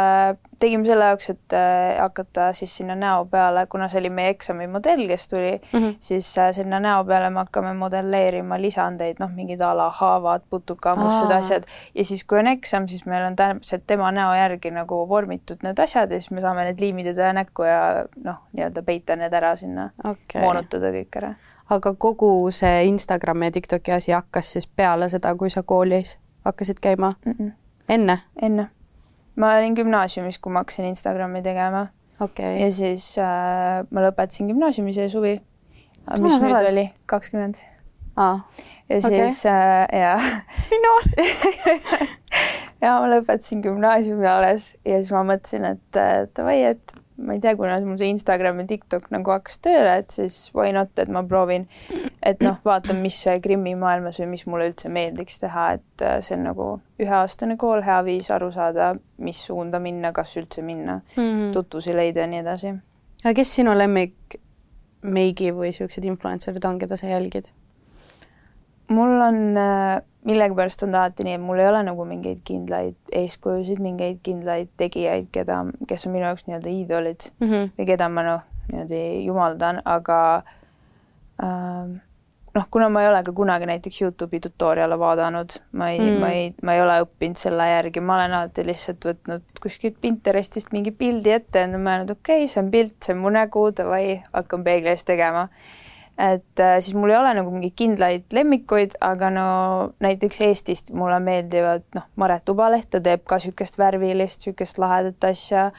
tegime 0.63 0.87
selle 0.87 1.09
jaoks, 1.11 1.31
et 1.33 1.57
äh, 1.59 1.97
hakata 1.99 2.53
siis 2.57 2.77
sinna 2.79 2.95
näo 2.99 3.25
peale, 3.31 3.65
kuna 3.71 3.89
see 3.91 3.99
oli 4.03 4.13
meie 4.15 4.31
eksami 4.35 4.69
modell, 4.71 5.07
kes 5.11 5.27
tuli 5.29 5.53
mm. 5.57 5.79
-hmm. 5.79 5.97
siis 6.01 6.31
äh, 6.39 6.53
sinna 6.55 6.81
näo 6.81 7.05
peale 7.05 7.31
me 7.31 7.43
hakkame 7.43 7.75
modelleerima 7.79 8.61
lisandeid, 8.61 9.19
noh, 9.21 9.31
mingid 9.35 9.61
a 9.61 9.73
la 9.77 9.91
haavad, 9.91 10.47
putukammused, 10.51 11.31
Aa. 11.31 11.39
asjad. 11.39 11.65
ja 11.95 12.05
siis, 12.05 12.25
kui 12.25 12.39
on 12.39 12.47
eksam, 12.47 12.89
siis 12.89 13.07
meil 13.07 13.25
on 13.25 13.37
täpselt 13.37 13.87
tema 13.87 14.13
näo 14.13 14.35
järgi 14.35 14.71
nagu 14.71 15.09
vormitud 15.09 15.63
need 15.63 15.79
asjad 15.79 16.11
ja 16.11 16.21
siis 16.21 16.31
me 16.31 16.41
saame 16.41 16.65
need 16.65 16.81
liimida 16.81 17.33
näkku 17.33 17.63
ja 17.63 18.05
noh, 18.25 18.37
nii-öelda 18.53 18.83
peita 18.83 19.17
need 19.17 19.33
ära 19.33 19.57
sinna 19.57 19.91
okay., 20.05 20.43
moonutada 20.43 20.91
kõik 20.95 21.17
ära. 21.17 21.35
aga 21.71 21.95
kogu 21.95 22.51
see 22.51 22.85
Instagrami 22.85 23.47
ja 23.47 23.51
Tiktoki 23.51 23.93
asi 23.93 24.13
hakkas 24.13 24.53
siis 24.53 24.67
peale 24.67 25.09
seda, 25.09 25.35
kui 25.35 25.51
sa 25.51 25.63
koolis 25.63 26.19
hakkasid 26.45 26.81
käima 26.81 27.13
Mm 27.25 27.35
-mm. 27.39 27.53
enne? 27.89 28.19
enne. 28.43 28.69
ma 29.37 29.55
olin 29.55 29.75
gümnaasiumis, 29.75 30.39
kui 30.39 30.53
ma 30.53 30.59
hakkasin 30.59 30.85
Instagrami 30.85 31.43
tegema 31.43 31.87
okei 32.21 32.61
ja 32.61 32.73
siis 32.73 33.19
äh, 33.19 33.87
ma 33.91 34.05
lõpetasin 34.07 34.51
gümnaasiumi 34.53 34.95
see 34.95 35.09
suvi. 35.09 35.41
Mis 36.21 36.37
nüüd 36.43 36.53
oled? 36.53 36.73
oli, 36.73 36.91
kakskümmend. 37.07 37.55
ja 38.89 39.01
siis 39.01 39.47
äh, 39.47 39.87
ja 39.93 40.17
nii 40.71 40.81
noor 40.85 41.09
ja 42.83 42.99
ma 43.01 43.09
lõpetasin 43.15 43.63
gümnaasiumi 43.65 44.29
alles 44.29 44.75
ja 44.85 45.01
siis 45.01 45.13
ma 45.13 45.25
mõtlesin, 45.25 45.65
et 45.73 46.01
äh, 46.01 46.27
davai, 46.37 46.61
et 46.75 46.95
ma 47.17 47.37
ei 47.37 47.41
tea, 47.41 47.55
kuna 47.57 47.77
mul 47.87 47.99
see 48.01 48.11
Instagram 48.11 48.61
ja 48.63 48.67
TikTok 48.73 49.07
nagu 49.15 49.33
hakkas 49.35 49.61
tööle, 49.63 49.93
et 50.03 50.15
siis 50.15 50.37
why 50.57 50.73
not, 50.75 50.91
et 50.99 51.11
ma 51.13 51.23
proovin, 51.27 51.67
et 52.23 52.43
noh, 52.43 52.59
vaatan, 52.67 52.99
mis 53.05 53.17
see 53.23 53.37
Krimmi 53.45 53.77
maailmas 53.79 54.19
või 54.23 54.33
mis 54.33 54.47
mulle 54.51 54.71
üldse 54.73 54.91
meeldiks 54.93 55.39
teha, 55.43 55.69
et 55.79 56.05
äh, 56.05 56.19
see 56.25 56.37
on 56.39 56.47
nagu 56.49 56.69
üheaastane 57.03 57.59
kool, 57.61 57.85
hea 57.87 58.01
viis 58.07 58.31
aru 58.35 58.51
saada, 58.55 58.95
mis 59.23 59.45
suunda 59.47 59.81
minna, 59.83 60.13
kas 60.17 60.35
üldse 60.41 60.65
minna, 60.67 61.01
mm.. 61.15 61.53
tutvusi 61.55 61.95
leida 61.95 62.25
ja 62.25 62.31
nii 62.31 62.43
edasi. 62.43 62.75
aga 63.23 63.35
kes 63.39 63.55
sinu 63.61 63.77
lemmik 63.79 64.41
meigi 65.05 65.53
või 65.55 65.71
siuksed 65.77 66.07
influencer'id 66.09 66.67
on, 66.67 66.81
keda 66.83 66.99
sa 66.99 67.13
jälgid? 67.13 67.53
Mul 68.89 69.21
on 69.21 69.39
äh, 69.57 70.03
millegipärast 70.25 70.83
on 70.83 70.95
alati 70.95 71.25
nii, 71.27 71.37
et 71.39 71.45
mul 71.45 71.61
ei 71.61 71.69
ole 71.69 71.83
nagu 71.87 72.07
mingeid 72.09 72.41
kindlaid 72.49 72.97
eeskujusid, 73.13 73.83
mingeid 73.85 74.23
kindlaid 74.25 74.73
tegijaid, 74.81 75.29
keda, 75.35 75.61
kes 75.89 76.07
on 76.09 76.17
minu 76.17 76.29
jaoks 76.29 76.49
nii-öelda 76.49 76.73
iidolid 76.73 77.29
mm. 77.41 77.51
-hmm. 77.51 77.71
või 77.79 77.89
keda 77.93 78.09
ma 78.09 78.25
noh, 78.27 78.49
niimoodi 78.71 79.03
jumaldan, 79.27 79.83
aga 79.85 80.19
ähm, 81.45 81.99
noh, 82.55 82.67
kuna 82.71 82.89
ma 82.89 83.03
ei 83.05 83.11
ole 83.11 83.23
ka 83.27 83.33
kunagi 83.37 83.69
näiteks 83.69 84.01
Youtube'i 84.03 84.41
tutorial'e 84.41 84.99
vaadanud, 84.99 85.59
ma 85.73 85.91
ei 85.93 86.01
mm., 86.01 86.21
ma 86.21 86.33
ei, 86.33 86.51
ma 86.63 86.75
ei 86.75 86.83
ole 86.83 86.99
õppinud 87.05 87.41
selle 87.41 87.69
järgi, 87.69 88.01
ma 88.01 88.17
olen 88.17 88.39
alati 88.41 88.67
lihtsalt 88.67 89.05
võtnud 89.11 89.63
kuskilt 89.63 90.01
Pinterestist 90.01 90.73
mingi 90.73 90.91
pildi 90.91 91.37
ette 91.37 91.67
ja 91.67 91.69
mõelnud, 91.69 92.17
okei 92.17 92.45
okay,, 92.45 92.53
see 92.53 92.63
on 92.65 92.71
pilt, 92.73 92.97
see 93.05 93.17
on 93.17 93.21
mu 93.27 93.35
nägu, 93.35 93.69
davai, 93.77 94.23
hakkan 94.33 94.65
peegli 94.65 94.95
ees 94.95 95.05
tegema 95.05 95.51
et 96.19 96.61
äh, 96.61 96.77
siis 96.81 96.95
mul 96.95 97.11
ei 97.11 97.19
ole 97.19 97.33
nagu 97.35 97.51
mingeid 97.51 97.75
kindlaid 97.79 98.37
lemmikuid, 98.37 98.95
aga 99.03 99.31
no 99.35 99.47
näiteks 100.05 100.41
Eestist 100.47 100.93
mulle 100.95 101.19
meeldivad 101.23 101.87
noh, 101.97 102.07
Maret 102.21 102.49
Ubaleht, 102.53 102.91
ta 102.95 103.03
teeb 103.03 103.25
ka 103.27 103.41
niisugust 103.41 103.79
värvilist, 103.81 104.45
niisugust 104.45 104.79
lahedat 104.79 105.31
asja 105.31 105.71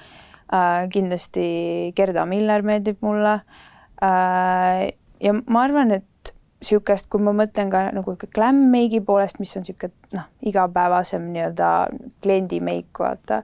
äh,. 0.51 0.87
kindlasti 0.91 1.93
Gerda 1.95 2.25
Miller 2.27 2.65
meeldib 2.67 2.99
mulle 3.05 3.39
äh,. 4.03 4.91
ja 5.23 5.37
ma 5.47 5.63
arvan, 5.63 5.95
et 5.95 6.33
niisugust, 6.59 7.07
kui 7.09 7.23
ma 7.23 7.31
mõtlen 7.35 7.71
ka 7.71 7.87
nagu 7.95 8.15
ikka 8.15 8.27
glam-meigi 8.35 8.99
poolest, 9.05 9.39
mis 9.39 9.55
on 9.55 9.63
niisugune 9.63 10.17
noh, 10.17 10.27
igapäevasem 10.51 11.29
nii-öelda 11.31 11.69
kliendi 12.23 12.59
meik, 12.63 12.91
vaata, 12.99 13.43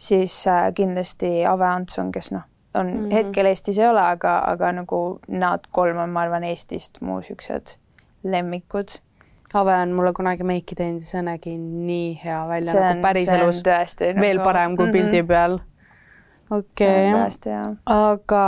siis 0.00 0.40
äh, 0.48 0.70
kindlasti 0.76 1.40
Ave 1.48 1.68
Anson, 1.68 2.12
kes 2.14 2.32
noh, 2.32 2.48
on 2.74 2.86
mm 2.86 3.04
-hmm. 3.04 3.12
hetkel 3.12 3.46
Eestis 3.46 3.78
ei 3.78 3.88
ole, 3.88 4.00
aga, 4.00 4.38
aga 4.46 4.72
nagu 4.72 5.20
nad 5.28 5.60
kolm 5.70 5.98
on, 5.98 6.10
ma 6.10 6.20
arvan, 6.20 6.44
Eestist 6.44 7.00
mu 7.00 7.22
siuksed 7.22 7.76
lemmikud. 8.22 8.88
Ave 9.54 9.74
on 9.74 9.92
mulle 9.92 10.12
kunagi 10.12 10.44
meiki 10.46 10.74
teinud 10.74 11.00
ja 11.00 11.06
see 11.06 11.22
nägi 11.26 11.56
nii 11.58 12.20
hea 12.24 12.48
välja 12.48 12.72
see 12.72 12.82
nagu 12.84 13.02
päriselus. 13.02 13.62
veel 14.20 14.36
nagu... 14.36 14.44
parem 14.44 14.76
kui 14.76 14.86
mm 14.86 14.90
-hmm. 14.90 14.92
pildi 14.92 15.22
peal. 15.22 15.58
okei 16.50 17.14
okay., 17.14 17.74
aga 17.86 18.44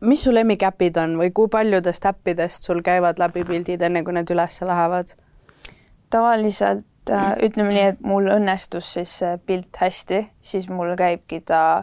mis 0.00 0.24
su 0.24 0.34
lemmikäpid 0.34 0.96
on 0.96 1.16
või 1.16 1.30
kui 1.32 1.48
paljudest 1.48 2.06
äppidest 2.06 2.62
sul 2.62 2.82
käivad 2.82 3.18
läbi 3.18 3.44
pildid, 3.44 3.82
enne 3.82 4.02
kui 4.02 4.12
need 4.12 4.30
üles 4.30 4.62
lähevad? 4.62 5.06
tavaliselt 6.10 7.10
äh, 7.10 7.32
ütleme 7.42 7.68
nii, 7.68 7.82
et 7.82 8.00
mul 8.00 8.28
õnnestus 8.28 8.92
siis 8.92 9.20
pilt 9.46 9.76
hästi, 9.76 10.30
siis 10.40 10.68
mul 10.68 10.96
käibki 10.96 11.40
ta 11.40 11.82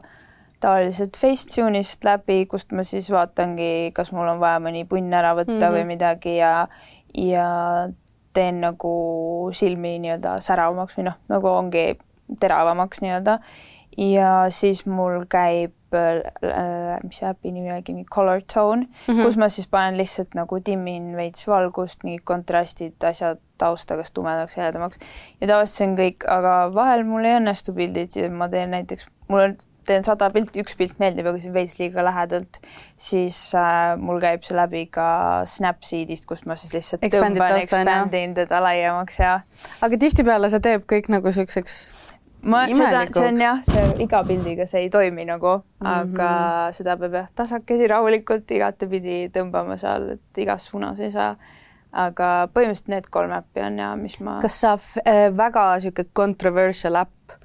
tavaliselt 0.63 1.17
Facetune'ist 1.19 2.05
läbi, 2.07 2.45
kust 2.51 2.71
ma 2.71 2.85
siis 2.87 3.09
vaatangi, 3.11 3.91
kas 3.95 4.13
mul 4.15 4.31
on 4.31 4.39
vaja 4.43 4.61
mõni 4.63 4.85
punn 4.89 5.13
ära 5.13 5.35
võtta 5.35 5.51
mm 5.51 5.59
-hmm. 5.59 5.75
või 5.77 5.85
midagi 5.95 6.37
ja 6.37 6.53
ja 7.13 7.47
teen 8.33 8.61
nagu 8.63 8.95
silmi 9.53 9.99
nii-öelda 10.01 10.39
säravamaks 10.41 10.97
või 10.97 11.07
noh, 11.09 11.19
nagu 11.29 11.47
ongi 11.51 11.93
teravamaks 12.39 13.03
nii-öelda. 13.03 13.39
ja 13.97 14.29
siis 14.49 14.85
mul 14.89 15.25
käib 15.29 15.93
äh,, 15.93 16.99
mis 17.03 17.19
see 17.19 17.27
äpi 17.29 17.51
nimi 17.51 17.69
oligi, 17.71 17.93
mingi 17.93 18.09
Color 18.09 18.41
Tone 18.53 18.81
mm, 18.81 18.93
-hmm. 19.07 19.23
kus 19.23 19.37
ma 19.37 19.49
siis 19.49 19.67
panen 19.67 19.97
lihtsalt 19.97 20.33
nagu 20.33 20.59
timmin 20.59 21.15
veits 21.17 21.47
valgust, 21.47 22.03
mingid 22.03 22.23
kontrastid, 22.23 22.95
asjad 23.03 23.37
tausta 23.57 23.97
kas 23.97 24.11
tumedaks, 24.11 24.57
heledamaks 24.57 24.97
ja 25.41 25.47
tavaliselt 25.47 25.77
see 25.77 25.87
on 25.87 25.95
kõik, 25.97 26.25
aga 26.27 26.55
vahel 26.73 27.05
mul 27.05 27.25
ei 27.25 27.37
õnnestu 27.37 27.75
pildid, 27.75 28.17
ma 28.31 28.49
teen 28.49 28.73
näiteks, 28.73 29.05
mul 29.29 29.45
on 29.45 29.55
teen 29.87 30.05
sada 30.05 30.29
pilti, 30.33 30.63
üks 30.63 30.77
pilt 30.79 30.99
meeldib, 31.01 31.27
aga 31.29 31.41
see 31.41 31.51
on 31.51 31.57
veits 31.57 31.75
liiga 31.79 32.05
lähedalt, 32.05 32.59
siis 32.99 33.39
äh, 33.57 33.93
mul 33.99 34.21
käib 34.23 34.45
see 34.47 34.57
läbi 34.57 34.85
ka 34.93 35.07
Snapseedist, 35.49 36.27
kust 36.29 36.47
ma 36.49 36.57
siis 36.59 36.73
lihtsalt 36.75 37.05
Expandid 37.07 37.41
tõmban, 37.41 37.59
expandin 37.61 38.37
teda 38.37 38.61
laiemaks 38.63 39.19
ja. 39.21 39.35
aga 39.85 40.01
tihtipeale 40.05 40.51
see 40.53 40.63
teeb 40.63 40.87
kõik 40.89 41.09
nagu 41.13 41.33
siukseks 41.35 41.79
ma, 42.49 42.65
seda, 42.67 43.05
see 43.13 43.31
on 43.31 43.41
jah, 43.41 43.63
see 43.65 43.89
iga 44.03 44.23
pildiga 44.27 44.67
see 44.69 44.85
ei 44.85 44.93
toimi 44.93 45.25
nagu 45.29 45.57
mm, 45.59 45.87
-hmm. 45.87 45.97
aga 45.97 46.29
seda 46.75 46.97
peab 46.99 47.19
jah 47.21 47.33
tasakesi 47.35 47.89
rahulikult 47.91 48.51
igatepidi 48.51 49.27
tõmbama 49.35 49.77
seal, 49.79 50.15
et 50.17 50.43
igas 50.43 50.69
suunas 50.71 50.99
ei 50.99 51.11
saa 51.11 51.35
aga 51.93 52.29
põhimõtteliselt 52.53 52.89
need 52.89 53.09
kolm 53.13 53.33
äppi 53.37 53.63
on 53.67 53.77
ja 53.77 53.93
mis 53.99 54.17
ma. 54.25 54.39
kas 54.43 54.59
sa 54.63 54.73
äh, 55.05 55.29
väga 55.35 55.67
sihuke 55.83 56.07
controversial 56.17 56.97
äpp 57.03 57.37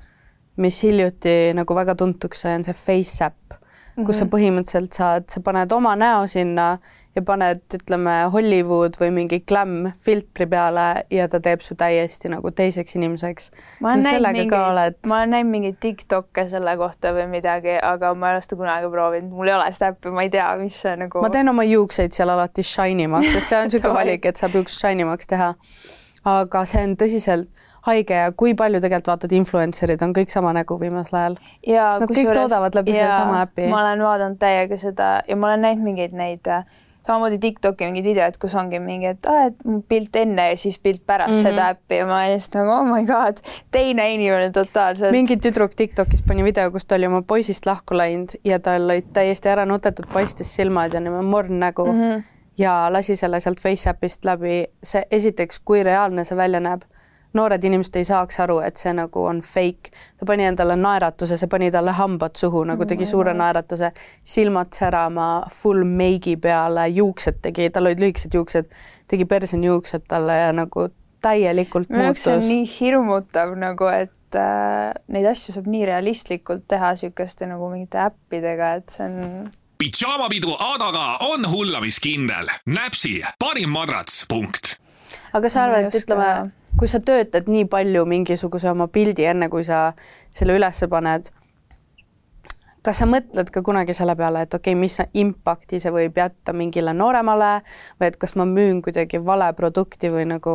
mis 0.59 0.83
hiljuti 0.83 1.55
nagu 1.57 1.75
väga 1.75 1.95
tuntuks 1.99 2.45
sai, 2.45 2.59
on 2.59 2.67
see 2.67 2.77
FaceApp 2.77 3.55
mm, 3.55 3.59
-hmm. 3.59 4.07
kus 4.07 4.19
sa 4.19 4.25
mhm. 4.25 4.33
põhimõtteliselt 4.35 4.93
saad, 5.01 5.29
sa 5.31 5.41
paned 5.45 5.73
oma 5.73 5.97
näo 5.97 6.27
sinna 6.27 6.79
ja 7.19 7.23
paned, 7.27 7.63
ütleme, 7.75 8.15
Hollywood 8.33 8.97
või 9.01 9.11
mingi 9.15 9.41
glam 9.49 9.91
filtri 10.05 10.47
peale 10.51 10.87
ja 11.11 11.27
ta 11.31 11.41
teeb 11.43 11.65
su 11.67 11.75
täiesti 11.79 12.31
nagu 12.31 12.51
teiseks 12.55 12.95
inimeseks. 12.99 13.51
ma 15.11 15.21
olen 15.21 15.35
näinud 15.35 15.51
mingeid 15.51 15.79
Tiktok'e 15.83 16.47
selle 16.51 16.77
kohta 16.79 17.13
või 17.17 17.27
midagi, 17.33 17.75
aga 17.83 18.15
ma 18.15 18.31
ei 18.31 18.39
ole 18.39 18.47
seda 18.47 18.61
kunagi 18.63 18.91
proovinud, 18.93 19.35
mul 19.35 19.51
ei 19.51 19.57
ole 19.59 19.69
seda 19.75 19.93
äppi, 19.95 20.15
ma 20.15 20.27
ei 20.27 20.33
tea, 20.35 20.49
mis 20.63 20.81
see 20.85 20.97
nagu. 21.01 21.23
ma 21.25 21.31
teen 21.35 21.55
oma 21.55 21.67
juukseid 21.67 22.15
seal 22.15 22.35
alati 22.35 22.67
shine 22.67 23.09
imaks, 23.09 23.33
sest 23.35 23.53
see 23.55 23.61
on 23.61 23.71
niisugune 23.71 23.99
valik, 24.03 24.29
et 24.31 24.41
saab 24.41 24.59
juuksed 24.59 24.79
shine 24.79 25.07
imaks 25.07 25.31
teha. 25.31 25.55
aga 26.29 26.65
see 26.69 26.85
on 26.87 26.97
tõsiselt 27.01 27.51
haige 27.87 28.15
ja 28.15 28.33
kui 28.33 28.55
palju 28.55 28.81
tegelikult 28.81 29.13
vaatad, 29.13 29.33
influencer'id 29.39 30.03
on 30.05 30.13
kõik 30.17 30.33
sama 30.33 30.53
nägu 30.57 30.81
viimasel 30.81 31.21
ajal. 31.21 31.39
Nad 31.69 32.09
kõik 32.11 32.25
juures, 32.25 32.43
toodavad 32.43 32.75
läbi 32.75 32.97
sellesama 32.97 33.43
äpi. 33.47 33.69
ma 33.71 33.81
olen 33.85 34.05
vaadanud 34.05 34.39
täiega 34.39 34.77
seda 34.77 35.19
ja 35.29 35.37
ma 35.37 35.53
olen 35.53 35.67
näinud 35.67 35.85
mingeid 35.85 36.17
neid 36.17 36.47
äh, 36.53 36.65
samamoodi 37.09 37.39
Tiktoki 37.39 37.87
mingid 37.89 38.07
videod, 38.11 38.37
kus 38.41 38.55
ongi 38.59 38.81
mingi, 38.83 39.13
et 39.15 39.29
aa, 39.31 39.49
et 39.49 39.63
pilt 39.89 40.17
enne 40.21 40.51
ja 40.51 40.57
siis 40.61 40.79
pilt 40.83 41.05
pärast 41.07 41.33
mm 41.33 41.39
-hmm. 41.39 41.51
seda 41.51 41.69
äppi 41.75 42.01
ja 42.01 42.07
ma 42.07 42.19
olin 42.19 42.35
lihtsalt 42.35 42.59
nagu 42.61 42.75
oh 42.77 42.87
my 42.89 43.05
god, 43.07 43.41
teine 43.71 44.11
inimene 44.15 44.51
totaalselt. 44.51 45.13
mingi 45.13 45.37
tüdruk 45.37 45.75
Tiktokis 45.77 46.23
pani 46.23 46.45
video, 46.45 46.71
kus 46.71 46.87
ta 46.87 46.95
oli 46.95 47.07
oma 47.07 47.23
poisist 47.23 47.67
lahku 47.67 47.97
läinud 47.97 48.37
ja 48.45 48.59
tal 48.59 48.85
olid 48.91 49.13
täiesti 49.13 49.49
ära 49.49 49.67
nutetud, 49.67 50.07
paistis 50.13 50.55
silmad 50.55 50.95
ja 50.95 51.01
niimoodi 51.01 51.27
morn 51.27 51.59
nägu 51.61 51.87
mm. 51.93 52.03
-hmm 52.03 52.23
ja 52.59 52.93
lasi 52.93 53.17
selle 53.17 53.41
sealt 53.41 53.61
Faceappist 53.61 54.25
läbi, 54.25 54.65
see 54.83 55.03
esiteks, 55.11 55.61
kui 55.65 55.83
reaalne 55.83 56.25
see 56.25 56.37
välja 56.37 56.61
näeb 56.61 56.83
noored 57.39 57.65
inimesed 57.65 57.97
ei 58.01 58.07
saaks 58.09 58.41
aru, 58.45 58.59
et 58.67 58.81
see 58.81 58.93
nagu 58.97 59.25
on 59.31 59.41
fake. 59.45 59.93
ta 60.19 60.27
pani 60.27 60.49
endale 60.49 60.77
naeratuse, 60.77 61.39
see 61.41 61.51
pani 61.51 61.71
talle 61.75 61.95
hambad 61.97 62.37
suhu, 62.37 62.65
nagu 62.69 62.87
tegi 62.89 63.07
oh 63.07 63.13
suure 63.15 63.35
naeratuse, 63.39 63.93
silmad 64.37 64.75
särama, 64.77 65.29
full 65.55 65.85
meigi 65.85 66.37
peale, 66.37 66.89
juuksed 66.95 67.43
tegi, 67.43 67.71
tal 67.75 67.91
olid 67.91 68.03
lühikesed 68.03 68.35
juuksed, 68.35 68.73
tegi 69.09 69.29
persenijuuksed 69.29 70.09
talle 70.11 70.41
ja 70.43 70.53
nagu 70.57 70.89
täielikult 71.23 71.91
minu 71.91 72.09
jaoks 72.09 72.27
see 72.27 72.37
on 72.39 72.45
nii 72.47 72.67
hirmutav 72.71 73.55
nagu, 73.59 73.89
et 73.91 74.39
äh, 74.39 74.93
neid 75.15 75.31
asju 75.33 75.57
saab 75.57 75.71
nii 75.71 75.87
realistlikult 75.89 76.69
teha 76.71 76.93
niisuguste 76.95 77.49
nagu 77.51 77.71
mingite 77.73 78.05
äppidega, 78.09 78.75
et 78.83 78.95
see 78.99 79.09
on 79.09 79.51
pidžaamapidu 79.79 80.57
Adaga 80.59 81.19
on 81.21 81.51
hullamiskindel. 81.51 82.51
näpsi 82.67 83.23
parim 83.39 83.71
madrats, 83.71 84.25
punkt. 84.29 84.77
aga 85.33 85.51
sa 85.51 85.63
arvad, 85.63 85.89
et 85.89 86.03
ütleme 86.03 86.51
kui 86.79 86.89
sa 86.91 87.01
töötad 87.03 87.51
nii 87.51 87.67
palju 87.71 88.05
mingisuguse 88.09 88.71
oma 88.71 88.89
pildi, 88.93 89.27
enne 89.27 89.51
kui 89.53 89.65
sa 89.67 89.93
selle 90.37 90.57
üles 90.59 90.83
paned, 90.91 91.31
kas 92.87 93.03
sa 93.03 93.09
mõtled 93.11 93.51
ka 93.53 93.63
kunagi 93.67 93.97
selle 93.97 94.15
peale, 94.19 94.47
et 94.47 94.55
okei 94.55 94.75
okay,, 94.75 94.81
mis 94.81 94.99
impakti 95.19 95.81
see 95.83 95.93
võib 95.95 96.19
jätta 96.19 96.55
mingile 96.57 96.95
nooremale 96.97 97.59
või 97.99 98.11
et 98.11 98.19
kas 98.21 98.37
ma 98.39 98.47
müün 98.49 98.83
kuidagi 98.85 99.21
vale 99.25 99.51
produkti 99.59 100.13
või 100.15 100.29
nagu 100.31 100.55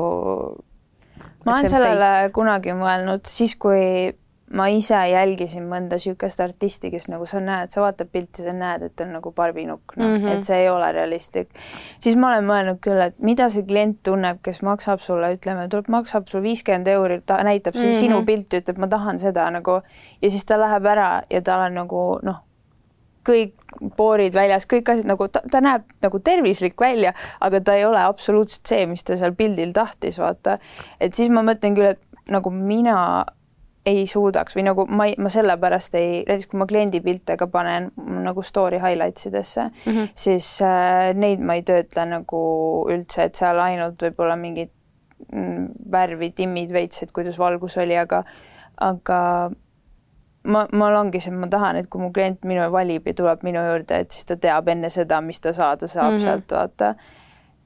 ma 1.45 1.57
olen 1.57 1.69
sellele 1.69 2.11
fake? 2.23 2.35
kunagi 2.39 2.75
mõelnud 2.79 3.27
siis, 3.29 3.57
kui 3.59 4.13
ma 4.53 4.67
ise 4.69 4.97
jälgisin 5.09 5.65
mõnda 5.69 5.97
niisugust 5.97 6.41
artisti, 6.43 6.91
kes 6.93 7.07
nagu 7.09 7.25
sa 7.29 7.41
näed, 7.41 7.73
sa 7.73 7.81
vaatad 7.81 8.09
pilti, 8.13 8.45
sa 8.45 8.53
näed, 8.53 8.85
et 8.89 9.01
on 9.01 9.13
nagu 9.15 9.33
barbinukk, 9.33 9.95
noh 9.97 10.07
mm 10.07 10.21
-hmm., 10.21 10.37
et 10.37 10.47
see 10.47 10.61
ei 10.61 10.69
ole 10.69 10.91
realistlik. 10.91 11.49
siis 11.99 12.15
ma 12.15 12.29
olen 12.29 12.47
mõelnud 12.47 12.79
küll, 12.85 13.01
et 13.01 13.19
mida 13.19 13.49
see 13.49 13.65
klient 13.65 13.99
tunneb, 14.03 14.39
kes 14.43 14.61
maksab 14.61 15.01
sulle, 15.01 15.33
ütleme, 15.35 15.67
tuleb, 15.69 15.89
maksab 15.89 16.27
sulle 16.27 16.43
viiskümmend 16.43 16.87
euri, 16.87 17.21
ta 17.25 17.43
näitab 17.43 17.75
mm 17.75 17.81
-hmm. 17.81 17.99
sinu 17.99 18.25
pilti, 18.25 18.61
ütleb, 18.61 18.77
ma 18.77 18.87
tahan 18.87 19.19
seda 19.19 19.49
nagu 19.51 19.81
ja 20.21 20.29
siis 20.29 20.45
ta 20.45 20.59
läheb 20.59 20.85
ära 20.85 21.21
ja 21.29 21.41
tal 21.41 21.59
on 21.59 21.73
nagu 21.73 22.19
noh, 22.21 22.43
kõik 23.23 23.53
poorid 23.97 24.33
väljas, 24.35 24.65
kõik 24.69 24.89
asjad 24.91 25.07
nagu 25.07 25.27
ta, 25.27 25.41
ta 25.51 25.61
näeb 25.61 25.85
nagu 26.03 26.19
tervislik 26.19 26.81
välja, 26.81 27.13
aga 27.41 27.61
ta 27.61 27.75
ei 27.75 27.85
ole 27.85 27.99
absoluutselt 27.99 28.67
see, 28.67 28.85
mis 28.85 29.03
ta 29.03 29.17
seal 29.17 29.33
pildil 29.33 29.73
tahtis, 29.73 30.19
vaata. 30.19 30.57
et 30.99 31.15
siis 31.15 31.29
ma 31.29 31.41
mõtlen 31.41 31.75
küll, 31.75 31.95
et 31.95 31.99
nagu 32.27 32.49
mina 32.49 33.25
ei 33.85 34.05
suudaks 34.07 34.55
või 34.55 34.63
nagu 34.67 34.85
ma 34.87 35.09
ma 35.19 35.29
sellepärast 35.31 35.95
ei, 35.99 36.21
näiteks 36.27 36.47
kui 36.51 36.59
ma 36.59 36.67
kliendi 36.69 37.01
pilte 37.03 37.35
ka 37.39 37.47
panen 37.51 37.89
nagu 38.23 38.43
story 38.43 38.79
highlights 38.79 39.27
idesse 39.27 39.63
mm, 39.63 39.91
-hmm. 39.91 40.13
siis 40.15 40.61
äh, 40.61 41.11
neid 41.15 41.43
ma 41.43 41.57
ei 41.59 41.65
töötle 41.67 42.05
nagu 42.05 42.43
üldse, 42.91 43.27
et 43.27 43.35
seal 43.35 43.59
ainult 43.59 44.01
võib-olla 44.01 44.37
mingid 44.39 44.71
mm, 45.31 45.67
värvi 45.91 46.31
timmid 46.31 46.71
veits, 46.71 47.03
et 47.03 47.11
kuidas 47.11 47.39
valgus 47.39 47.77
oli, 47.77 47.97
aga, 47.97 48.23
aga 48.77 49.19
ma, 50.43 50.63
mul 50.71 50.95
ongi 50.95 51.19
see, 51.23 51.33
ma 51.35 51.47
tahan, 51.51 51.81
et 51.81 51.89
kui 51.91 52.01
mu 52.01 52.11
klient 52.15 52.43
minu 52.47 52.69
valib 52.71 53.07
ja 53.07 53.13
tuleb 53.13 53.43
minu 53.43 53.63
juurde, 53.67 53.99
et 53.99 54.15
siis 54.15 54.25
ta 54.29 54.37
teab 54.37 54.71
enne 54.71 54.89
seda, 54.93 55.21
mis 55.21 55.41
ta 55.41 55.53
saada 55.53 55.87
saab 55.87 56.13
mm 56.13 56.17
-hmm. 56.17 56.23
sealt 56.23 56.51
vaata 56.51 56.95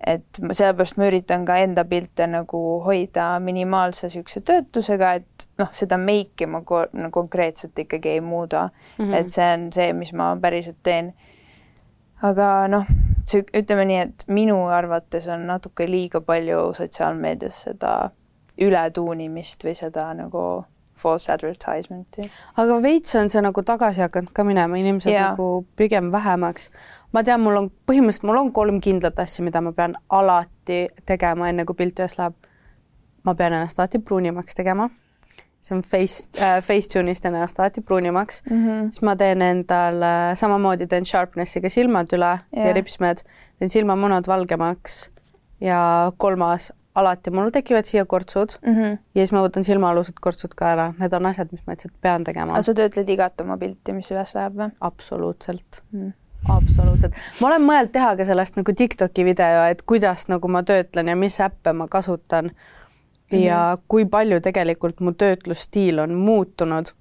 et 0.06 0.40
sellepärast 0.52 0.98
ma 0.98 1.08
üritan 1.10 1.46
ka 1.46 1.58
enda 1.58 1.84
pilte 1.90 2.28
nagu 2.30 2.60
hoida 2.86 3.40
minimaalse 3.44 4.08
niisuguse 4.08 4.44
töötusega, 4.46 5.14
et 5.18 5.48
noh, 5.58 5.72
seda 5.74 5.98
meiki 5.98 6.46
ma 6.46 6.62
ko 6.62 6.84
no, 6.94 7.10
konkreetselt 7.12 7.80
ikkagi 7.80 8.18
ei 8.18 8.22
muuda 8.22 8.70
mm. 8.70 9.06
-hmm. 9.06 9.16
et 9.16 9.34
see 9.34 9.50
on 9.54 9.72
see, 9.74 9.94
mis 9.94 10.14
ma 10.14 10.36
päriselt 10.42 10.78
teen. 10.84 11.14
aga 12.22 12.68
noh, 12.68 12.86
ütleme 13.36 13.86
nii, 13.86 13.98
et 13.98 14.24
minu 14.28 14.66
arvates 14.68 15.28
on 15.28 15.48
natuke 15.48 15.90
liiga 15.90 16.22
palju 16.22 16.74
sotsiaalmeedias 16.74 17.62
seda 17.62 18.10
ületuunimist 18.62 19.64
või 19.64 19.76
seda 19.76 20.14
nagu 20.14 20.66
false 20.98 21.32
advertisement'i. 21.34 22.30
aga 22.58 22.82
veits 22.82 23.16
on 23.16 23.30
see 23.30 23.42
nagu 23.42 23.64
tagasi 23.64 24.02
hakanud 24.06 24.34
ka 24.34 24.44
minema, 24.44 24.78
inimesed 24.78 25.14
ja. 25.14 25.32
nagu 25.32 25.66
pigem 25.76 26.12
vähemaks 26.12 26.72
ma 27.18 27.24
tean, 27.26 27.42
mul 27.44 27.62
on 27.62 27.72
põhimõtteliselt, 27.90 28.28
mul 28.28 28.42
on 28.42 28.54
kolm 28.56 28.80
kindlat 28.84 29.20
asja, 29.24 29.46
mida 29.46 29.62
ma 29.64 29.74
pean 29.76 29.96
alati 30.14 30.86
tegema, 31.08 31.50
enne 31.52 31.66
kui 31.68 31.78
pilt 31.80 32.00
üles 32.02 32.18
läheb. 32.20 32.38
ma 33.28 33.34
pean 33.36 33.52
ennast 33.58 33.80
alati 33.80 34.00
pruunimaks 34.00 34.56
tegema. 34.56 34.90
see 35.62 35.76
on 35.76 35.82
face 35.84 36.28
äh,, 36.40 36.62
Facetune'ist 36.64 37.26
ennast 37.26 37.60
alati 37.60 37.82
pruunimaks 37.82 38.44
mm. 38.50 38.66
-hmm. 38.66 38.84
siis 38.92 39.02
ma 39.02 39.16
teen 39.16 39.42
endale, 39.42 40.36
samamoodi 40.36 40.88
teen 40.88 41.06
sharpnessiga 41.06 41.70
silmad 41.70 42.14
üle 42.14 42.40
yeah. 42.56 42.68
ja 42.68 42.74
ripsmed, 42.74 43.24
teen 43.60 43.70
silmamunad 43.70 44.28
valgemaks 44.28 45.10
ja 45.62 46.12
kolmas, 46.18 46.72
alati 46.98 47.32
mul 47.34 47.50
tekivad 47.54 47.86
siia 47.86 48.06
kortsud 48.06 48.56
mm. 48.62 48.74
-hmm. 48.74 48.98
ja 49.16 49.26
siis 49.26 49.34
ma 49.36 49.44
võtan 49.46 49.66
silmaalused 49.68 50.22
kortsud 50.22 50.56
ka 50.58 50.72
ära, 50.76 50.88
need 51.00 51.14
on 51.14 51.26
asjad, 51.30 51.52
mis 51.52 51.64
ma 51.66 51.76
lihtsalt 51.76 51.94
pean 52.02 52.24
tegema. 52.24 52.54
aga 52.54 52.62
sa 52.66 52.74
töötled 52.78 53.10
igat 53.10 53.42
oma 53.42 53.58
pilti, 53.58 53.94
mis 53.94 54.10
üles 54.12 54.34
läheb 54.36 54.58
või? 54.62 54.70
absoluutselt 54.90 55.82
mm., 55.92 56.14
absoluutselt. 56.54 57.20
ma 57.42 57.52
olen 57.52 57.68
mõelnud 57.68 57.94
teha 57.94 58.16
ka 58.18 58.26
sellest 58.26 58.58
nagu 58.60 58.74
Tiktoki 58.74 59.26
video, 59.26 59.66
et 59.72 59.82
kuidas 59.82 60.28
nagu 60.32 60.48
ma 60.52 60.64
töötlen 60.64 61.14
ja 61.14 61.16
mis 61.16 61.40
äppe 61.44 61.74
ma 61.74 61.88
kasutan 61.88 62.46
mm 62.46 62.56
-hmm. 63.32 63.44
ja 63.44 63.78
kui 63.88 64.06
palju 64.06 64.42
tegelikult 64.42 65.00
mu 65.00 65.12
töötlusstiil 65.12 66.00
on 66.00 66.14
muutunud. 66.14 66.94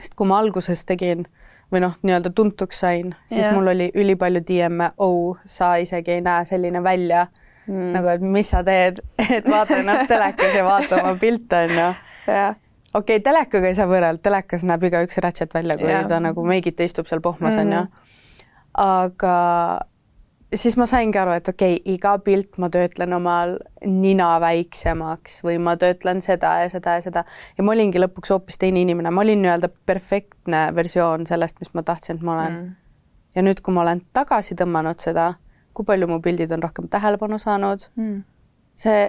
sest 0.00 0.14
kui 0.14 0.26
ma 0.26 0.38
alguses 0.38 0.84
tegin 0.84 1.26
või 1.72 1.80
noh, 1.80 1.94
nii-öelda 2.02 2.30
tuntuks 2.30 2.80
sain, 2.80 3.14
siis 3.26 3.46
yeah. 3.46 3.54
mul 3.54 3.66
oli 3.66 3.90
ülipalju 3.94 4.40
DM-e, 4.40 4.90
oh, 4.98 5.36
sa 5.44 5.76
isegi 5.76 6.10
ei 6.10 6.20
näe 6.20 6.44
selline 6.44 6.82
välja 6.82 7.26
mm. 7.66 7.92
nagu, 7.96 8.10
et 8.14 8.24
mis 8.24 8.50
sa 8.54 8.62
teed, 8.66 9.00
et 9.38 9.48
vaata 9.48 9.78
ennast 9.80 10.10
telekas 10.10 10.58
ja 10.58 10.64
vaata 10.66 11.02
oma 11.02 11.14
pilte, 11.20 11.64
onju. 11.68 11.88
okei 13.00 13.22
telekaga 13.24 13.70
ei 13.70 13.78
saa 13.78 13.88
võrrelda, 13.90 14.22
telekas 14.22 14.66
näeb 14.68 14.88
igaüks 14.90 15.18
ratchet 15.24 15.54
välja, 15.54 15.78
kui 15.80 15.90
ja. 15.90 16.02
ta 16.08 16.20
nagu 16.22 16.44
meigita 16.46 16.86
istub 16.86 17.10
seal 17.10 17.24
pohmas, 17.24 17.56
onju. 17.60 17.86
Mhm. 17.86 18.20
aga 18.82 19.38
siis 20.56 20.76
ma 20.76 20.86
saingi 20.88 21.18
aru, 21.18 21.34
et 21.36 21.48
okei 21.48 21.76
okay,, 21.76 21.94
iga 21.94 22.14
pilt 22.24 22.58
ma 22.62 22.68
töötlen 22.72 23.16
omal 23.16 23.56
nina 23.86 24.34
väiksemaks 24.42 25.40
või 25.46 25.58
ma 25.62 25.76
töötlen 25.80 26.22
seda 26.24 26.54
ja 26.62 26.70
seda 26.72 26.96
ja 26.98 27.04
seda 27.04 27.24
ja 27.56 27.64
ma 27.64 27.74
olingi 27.74 28.00
lõpuks 28.02 28.34
hoopis 28.34 28.60
teine 28.60 28.82
inimene, 28.84 29.10
ma 29.10 29.24
olin 29.24 29.42
nii-öelda 29.44 29.72
perfektne 29.88 30.64
versioon 30.76 31.26
sellest, 31.28 31.60
mis 31.62 31.72
ma 31.76 31.84
tahtsin, 31.86 32.20
et 32.20 32.26
ma 32.26 32.36
olen 32.36 32.52
mm.. 32.52 32.74
ja 33.36 33.46
nüüd, 33.46 33.62
kui 33.64 33.74
ma 33.74 33.84
olen 33.86 34.04
tagasi 34.12 34.56
tõmmanud 34.58 35.00
seda, 35.02 35.32
kui 35.74 35.86
palju 35.88 36.08
mu 36.10 36.20
pildid 36.24 36.52
on 36.52 36.62
rohkem 36.62 36.88
tähelepanu 36.92 37.38
saanud 37.42 37.88
mm., 37.96 38.22
see 38.82 39.02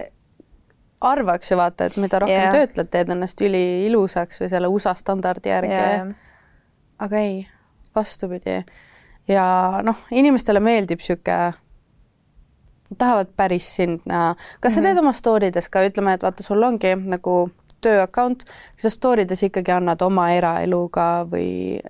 arvaks 1.04 1.50
ju 1.50 1.58
vaata, 1.60 1.88
et 1.88 1.96
mida 2.00 2.18
rohkem 2.22 2.36
yeah. 2.36 2.52
töötled, 2.54 2.88
teed 2.92 3.10
ennast 3.12 3.40
üliilusaks 3.44 4.40
või 4.40 4.50
selle 4.52 4.70
USA 4.72 4.94
standardi 4.96 5.52
järgi 5.52 5.74
yeah.. 5.74 6.14
aga 7.04 7.20
ei, 7.20 7.44
vastupidi 7.96 8.62
ja 9.28 9.44
noh, 9.84 10.04
inimestele 10.10 10.60
meeldib 10.60 11.02
niisugune, 11.02 11.52
tahavad 12.98 13.30
päris 13.36 13.68
sind 13.76 14.04
näha. 14.08 14.34
kas 14.60 14.76
sa 14.76 14.82
teed 14.82 14.94
mhm. 14.94 15.04
oma 15.04 15.12
story 15.16 15.50
des 15.54 15.68
ka, 15.68 15.84
ütleme, 15.88 16.14
et 16.14 16.22
vaata, 16.22 16.44
sul 16.46 16.62
ongi 16.62 16.94
nagu 17.00 17.48
töö 17.84 18.02
account, 18.02 18.44
kas 18.76 18.88
sa 18.88 18.92
story 18.92 19.28
des 19.28 19.42
ikkagi 19.48 19.74
annad 19.74 20.02
oma 20.04 20.30
eraelu 20.36 20.86
ka 20.92 21.08
või 21.28 21.80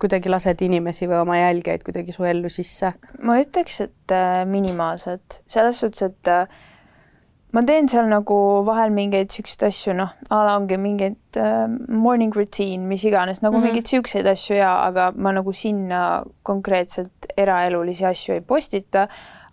kuidagi 0.00 0.30
lased 0.32 0.62
inimesi 0.64 1.08
või 1.08 1.20
oma 1.22 1.38
jälgijaid 1.40 1.84
kuidagi 1.86 2.14
su 2.14 2.24
ellu 2.28 2.50
sisse? 2.52 2.92
ma 3.22 3.38
ütleks, 3.40 3.80
et 3.86 4.14
äh, 4.14 4.44
minimaalselt, 4.48 5.40
selles 5.50 5.80
suhtes, 5.80 6.10
et 6.10 6.32
äh, 6.32 6.48
ma 7.56 7.62
teen 7.66 7.88
seal 7.88 8.08
nagu 8.10 8.36
vahel 8.66 8.92
mingeid 8.94 9.32
siukseid 9.32 9.66
asju, 9.70 9.96
noh, 9.96 10.12
a 10.30 10.40
la 10.48 10.56
ongi 10.60 10.78
mingeid 10.80 11.40
äh, 11.40 11.64
morning 11.88 12.34
routine, 12.36 12.84
mis 12.88 13.04
iganes, 13.08 13.42
nagu 13.42 13.56
mm 13.56 13.62
-hmm. 13.62 13.72
mingeid 13.72 13.92
siukseid 13.92 14.26
asju 14.26 14.58
ja, 14.58 14.74
aga 14.84 15.12
ma 15.16 15.32
nagu 15.32 15.52
sinna 15.52 16.24
konkreetselt 16.42 17.30
eraelulisi 17.36 18.04
asju 18.06 18.34
ei 18.34 18.40
postita. 18.40 19.08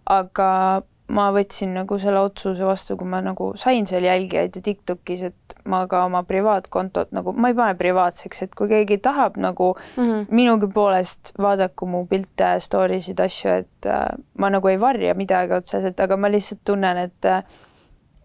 aga 0.05 0.83
ma 1.07 1.27
võtsin 1.35 1.73
nagu 1.75 1.97
selle 1.99 2.21
otsuse 2.23 2.63
vastu, 2.65 2.95
kui 2.97 3.07
ma 3.09 3.19
nagu 3.21 3.51
sain 3.59 3.87
seal 3.89 4.05
jälgijaid 4.07 4.55
ja 4.55 4.61
Tiktokis, 4.63 5.25
et 5.29 5.55
ma 5.69 5.83
ka 5.87 6.03
oma 6.07 6.23
privaatkontot 6.27 7.11
nagu, 7.15 7.33
ma 7.35 7.51
ei 7.51 7.57
pane 7.57 7.75
privaatseks, 7.79 8.45
et 8.45 8.55
kui 8.55 8.69
keegi 8.71 8.97
tahab 9.03 9.37
nagu 9.37 9.73
mm 9.75 10.03
-hmm. 10.03 10.25
minugi 10.31 10.67
poolest 10.67 11.33
vaadaku 11.39 11.85
mu 11.85 12.05
pilte, 12.07 12.59
story 12.59 13.01
sid, 13.01 13.19
asju, 13.19 13.49
et 13.49 13.85
äh, 13.85 14.05
ma 14.37 14.49
nagu 14.49 14.67
ei 14.67 14.79
varja 14.79 15.13
midagi 15.13 15.53
otseselt, 15.53 15.99
aga 15.99 16.17
ma 16.17 16.31
lihtsalt 16.31 16.61
tunnen, 16.65 16.97
et 16.97 17.25
äh, 17.25 17.43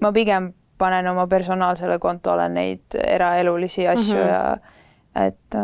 ma 0.01 0.13
pigem 0.13 0.53
panen 0.79 1.07
oma 1.07 1.27
personaalsele 1.27 1.99
kontole 1.99 2.49
neid 2.49 2.95
eraelulisi 3.07 3.89
asju 3.89 4.17
mm 4.17 4.23
-hmm. 4.23 4.29
ja 4.29 4.59
et, 5.27 5.55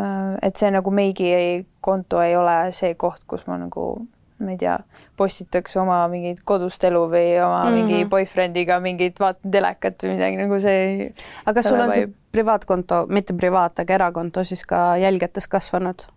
et 0.41 0.55
see 0.55 0.71
nagu 0.71 0.91
meigi 0.91 1.65
konto 1.81 2.21
ei 2.21 2.35
ole 2.35 2.71
see 2.71 2.95
koht, 2.95 3.23
kus 3.27 3.47
ma 3.47 3.57
nagu 3.57 4.07
ma 4.39 4.51
ei 4.51 4.57
tea, 4.59 4.75
postitaks 5.17 5.77
oma 5.79 6.01
mingit 6.11 6.41
kodust 6.43 6.83
elu 6.83 7.05
või 7.11 7.27
oma 7.39 7.63
mm 7.63 7.67
-hmm. 7.69 7.75
mingi 7.75 8.09
boyfriend'iga 8.11 8.79
mingit 8.83 9.19
vaatan 9.19 9.51
telekat 9.51 10.03
või 10.03 10.15
midagi 10.17 10.39
nagu 10.41 10.59
see 10.59 11.11
aga 11.45 11.53
kas 11.53 11.69
sul 11.69 11.79
on 11.79 11.93
see 11.93 12.09
privaatkonto, 12.35 13.05
mitte 13.07 13.33
privaat, 13.33 13.79
aga 13.79 13.93
erakonto 13.93 14.43
siis 14.43 14.65
ka 14.65 14.97
jälgijates 14.99 15.47
kasvanud? 15.47 16.07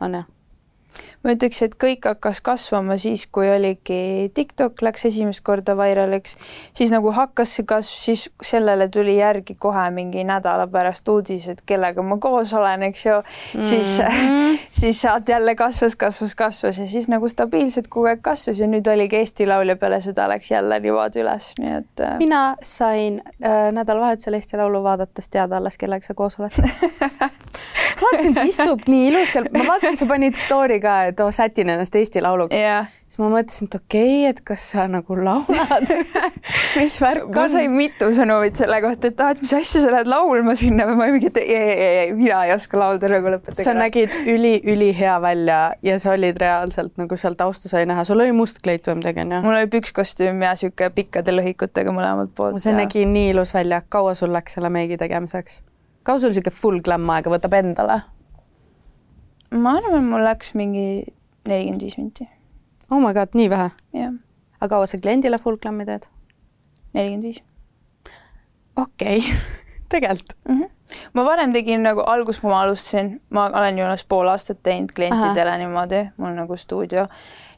on 0.00 0.20
jah? 0.20 0.37
Ma 1.24 1.34
ütleks, 1.34 1.60
et 1.66 1.74
kõik 1.80 2.06
hakkas 2.06 2.40
kasvama 2.44 2.96
siis, 3.00 3.24
kui 3.32 3.48
oligi 3.50 4.28
TikTok 4.34 4.82
läks 4.86 5.08
esimest 5.08 5.42
korda 5.46 5.74
vairaliks, 5.78 6.36
siis 6.76 6.92
nagu 6.94 7.10
hakkas 7.14 7.56
see 7.58 7.66
kasv, 7.68 7.96
siis 7.98 8.26
sellele 8.44 8.86
tuli 8.94 9.16
järgi 9.18 9.56
kohe 9.58 9.88
mingi 9.94 10.22
nädala 10.28 10.68
pärast 10.70 11.08
uudis, 11.10 11.48
et 11.50 11.64
kellega 11.66 12.04
ma 12.06 12.20
koos 12.22 12.52
olen, 12.54 12.86
eks 12.90 13.06
ju 13.06 13.16
mm. 13.18 13.60
-hmm. 13.60 13.64
siis, 13.64 14.02
siis 14.80 15.00
sealt 15.00 15.28
jälle 15.28 15.54
kasvas, 15.54 15.96
kasvas, 15.96 16.34
kasvas 16.34 16.78
ja 16.78 16.86
siis 16.86 17.08
nagu 17.08 17.28
stabiilselt 17.28 17.88
kogu 17.88 18.06
aeg 18.06 18.22
kasvas 18.22 18.60
ja 18.60 18.66
nüüd 18.66 18.86
oligi 18.92 19.16
Eesti 19.16 19.46
Laul 19.46 19.68
ja 19.68 19.76
peale 19.76 20.00
seda 20.00 20.28
läks 20.28 20.50
jälle 20.50 20.80
niimoodi 20.80 21.20
üles, 21.20 21.52
nii 21.58 21.74
et. 21.78 22.00
Äh, 22.00 22.18
mina 22.18 22.56
sain 22.62 23.22
äh, 23.44 23.72
nädalavahetusel 23.72 24.34
Eesti 24.34 24.56
Laulu 24.56 24.82
vaadates 24.82 25.28
teada 25.28 25.56
alles, 25.56 25.78
kellega 25.78 26.06
sa 26.06 26.14
koos 26.14 26.38
oled 26.38 26.54
vaatasin, 28.02 28.34
ta 28.34 28.44
istub 28.48 28.86
nii 28.88 29.08
ilus 29.10 29.32
seal, 29.34 29.48
ma 29.54 29.64
vaatasin, 29.66 29.98
sa 30.00 30.08
panid 30.08 30.38
story 30.38 30.78
ka, 30.82 30.96
et 31.12 31.20
oo, 31.24 31.32
sätin 31.34 31.74
ennast 31.74 31.94
Eesti 31.98 32.22
Lauluks 32.24 32.56
yeah 32.56 32.88
siis 33.08 33.20
ma 33.22 33.28
mõtlesin, 33.32 33.68
et 33.70 33.74
okei 33.78 34.08
okay,, 34.18 34.30
et 34.30 34.40
kas 34.44 34.64
sa 34.74 34.84
nagu 34.90 35.16
laulad 35.16 35.92
mis 36.78 36.96
värk 37.00 37.24
on? 37.24 37.32
ma 37.38 37.46
sain 37.48 37.72
mitu 37.72 38.10
sõnumit 38.14 38.58
selle 38.60 38.80
kohta, 38.84 39.08
et 39.08 39.22
ah, 39.24 39.32
et 39.32 39.40
mis 39.44 39.54
asja 39.56 39.82
sa 39.84 39.92
lähed 39.94 40.10
laulma 40.12 40.54
sinna 40.58 40.84
või 40.90 40.98
ma 40.98 41.08
mingi, 41.14 41.30
et 41.32 41.40
ei, 41.40 41.54
ei, 41.56 41.86
ei, 41.86 42.12
mina 42.16 42.42
ei 42.44 42.52
oska 42.52 42.80
laulda 42.80 43.08
nagu 43.12 43.32
lõpetage. 43.32 43.64
sa 43.64 43.72
nägid 43.76 44.12
üli-ülihea 44.28 45.16
välja 45.24 45.60
ja 45.84 45.96
sa 46.02 46.12
olid 46.16 46.40
reaalselt 46.42 47.00
nagu 47.00 47.16
seal 47.20 47.38
taustas 47.38 47.72
oli 47.78 47.88
näha, 47.88 48.04
sul 48.08 48.20
oli 48.20 48.36
must 48.36 48.60
kleit 48.64 48.84
või 48.90 49.00
midagi 49.00 49.24
onju? 49.24 49.40
mul 49.46 49.56
oli 49.56 49.72
pükskostüüm 49.72 50.44
ja 50.44 50.52
sihuke 50.60 50.90
pikkade 50.98 51.32
lõhikutega 51.32 51.94
mõlemalt 51.96 52.36
poolt. 52.36 52.60
see 52.60 52.74
ja... 52.74 52.82
nägi 52.82 53.08
nii 53.08 53.32
ilus 53.32 53.54
välja, 53.56 53.80
kaua 53.88 54.12
sul 54.18 54.36
läks 54.36 54.58
selle 54.58 54.72
meigi 54.74 55.00
tegemiseks? 55.00 55.62
kaua 56.04 56.20
sul 56.20 56.36
sihuke 56.36 56.52
full 56.52 56.84
glam 56.84 57.08
aega 57.16 57.32
võtab 57.32 57.56
endale? 57.56 58.02
Ma 59.50 59.76
arvan, 59.78 60.04
mul 60.04 60.24
läks 60.24 60.54
mingi 60.58 60.88
nelikümmend 61.48 61.82
viis 61.82 61.98
minti 61.98 62.28
oh 62.90 63.00
my 63.00 63.12
god, 63.16 63.34
nii 63.34 63.50
vähe? 63.50 63.70
jah. 63.96 64.16
aga 64.60 64.74
kaua 64.74 64.86
sa 64.86 65.00
kliendile 65.02 65.38
full 65.38 65.56
glam'i 65.60 65.86
teed? 65.88 66.08
nelikümmend 66.94 67.30
viis. 67.30 67.42
okei 68.76 69.18
okay. 69.18 69.38
tegelikult 69.92 70.36
mm. 70.48 70.62
-hmm. 70.62 70.96
ma 71.12 71.24
varem 71.24 71.52
tegin 71.52 71.82
nagu 71.82 72.00
alguses, 72.06 72.40
kui 72.40 72.50
ma 72.50 72.62
alustasin, 72.62 73.20
ma 73.30 73.46
olen 73.46 73.78
ju 73.78 73.84
alles 73.84 74.04
pool 74.04 74.28
aastat 74.28 74.62
teinud 74.62 74.92
klientidele 74.94 75.50
Aha. 75.50 75.58
niimoodi, 75.58 76.08
mul 76.16 76.34
nagu 76.36 76.56
stuudio, 76.56 77.06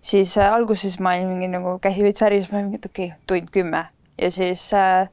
siis 0.00 0.38
äh, 0.38 0.52
alguses 0.52 1.00
ma 1.00 1.14
olin 1.14 1.28
mingi 1.28 1.48
nagu 1.48 1.78
käsi 1.78 2.02
veits 2.02 2.20
väris, 2.20 2.52
ma 2.52 2.58
olin 2.58 2.70
mingi, 2.70 2.82
et 2.82 2.86
okei 2.86 3.06
okay,, 3.06 3.18
tund 3.26 3.50
kümme 3.50 3.84
ja 4.18 4.30
siis 4.30 4.72
äh, 4.74 5.08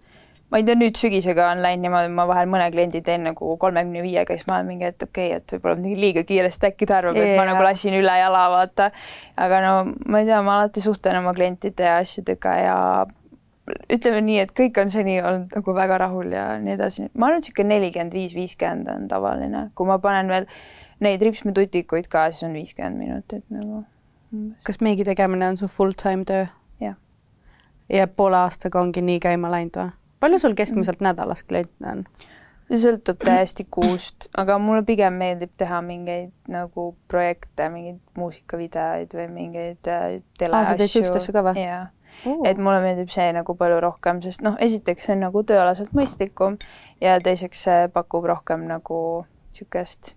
ma 0.52 0.62
ei 0.62 0.64
tea, 0.68 0.78
nüüd 0.80 0.96
sügisega 1.00 1.50
on 1.52 1.62
läinud 1.64 1.84
niimoodi, 1.84 2.12
ma 2.16 2.24
vahel 2.30 2.48
mõne 2.52 2.70
kliendi 2.72 3.02
teen 3.04 3.26
nagu 3.28 3.56
kolmekümne 3.60 4.04
viiega, 4.06 4.38
siis 4.38 4.48
ma 4.48 4.60
olen 4.60 4.70
mingi, 4.72 4.88
et 4.94 5.04
okei 5.04 5.34
okay,, 5.34 5.42
et 5.42 5.56
võib-olla 5.56 5.80
midagi 5.82 6.00
liiga 6.00 6.24
kiiresti, 6.28 6.72
äkki 6.72 6.88
ta 6.88 7.02
arvab 7.02 7.20
yeah., 7.20 7.34
et 7.34 7.42
ma 7.42 7.48
nagu 7.50 7.66
lasin 7.66 7.98
üle 7.98 8.16
jala, 8.22 8.48
vaata. 8.54 8.92
aga 9.48 9.62
no 9.66 9.74
ma 10.08 10.24
ei 10.24 10.30
tea, 10.30 10.40
ma 10.46 10.60
alati 10.62 10.84
suhtlen 10.84 11.20
oma 11.20 11.36
klientide 11.36 11.90
ja 11.90 11.98
asjadega 12.04 12.56
ja 12.64 12.78
ütleme 13.92 14.22
nii, 14.24 14.40
et 14.46 14.54
kõik 14.56 14.80
on 14.82 14.92
seni 14.92 15.18
olnud 15.20 15.52
nagu 15.58 15.76
väga 15.76 16.00
rahul 16.06 16.32
ja 16.32 16.48
nii 16.64 16.76
edasi. 16.78 17.10
ma 17.14 17.28
arvan, 17.28 17.42
et 17.42 17.50
niisugune 17.50 17.74
nelikümmend 17.76 18.16
viis, 18.16 18.36
viiskümmend 18.38 18.88
on 18.94 19.08
tavaline, 19.12 19.68
kui 19.76 19.90
ma 19.90 20.00
panen 20.04 20.32
veel 20.32 20.48
neid 21.04 21.22
ripsmetutikuid 21.28 22.08
ka, 22.12 22.30
siis 22.32 22.48
on 22.48 22.56
viiskümmend 22.56 23.04
minutit 23.04 23.44
nagu. 23.52 23.84
kas 24.64 24.80
meigi 24.80 25.04
tegemine 25.08 25.52
on 25.52 25.60
su 25.60 25.68
full 25.68 25.96
time 26.00 26.24
töö? 26.28 26.48
jah. 26.80 26.96
ja 27.92 28.08
poole 28.08 28.40
aastaga 28.46 28.80
ongi 28.80 29.04
nii 29.04 29.20
käima 29.28 29.52
läinud 29.52 29.84
või? 29.84 29.96
Palju 30.20 30.40
sul 30.40 30.58
keskmiselt 30.58 31.04
nädalas 31.04 31.44
kliente 31.44 31.92
on? 31.92 32.06
see 32.68 32.80
sõltub 32.84 33.22
täiesti 33.24 33.64
kuust, 33.72 34.28
aga 34.36 34.58
mulle 34.60 34.84
pigem 34.88 35.16
meeldib 35.16 35.54
teha 35.60 35.80
mingeid 35.86 36.34
nagu 36.52 36.90
projekte, 37.08 37.70
mingeid 37.72 38.02
muusikavideoid 38.20 39.14
või 39.16 39.28
mingeid 39.32 39.88
äh, 39.92 40.18
teleasju. 40.40 40.76
jaa 41.56 41.86
et 42.48 42.58
mulle 42.58 42.80
meeldib 42.82 43.12
see 43.14 43.28
nagu 43.36 43.56
palju 43.58 43.80
rohkem, 43.84 44.22
sest 44.26 44.42
noh, 44.46 44.56
esiteks 44.64 45.08
see 45.08 45.16
on 45.16 45.26
nagu 45.28 45.44
tööalaselt 45.48 45.94
mõistlikum 45.98 46.58
ja 47.04 47.18
teiseks 47.24 47.64
see 47.68 47.90
pakub 47.94 48.26
rohkem 48.26 48.66
nagu 48.70 49.02
niisugust 49.52 50.16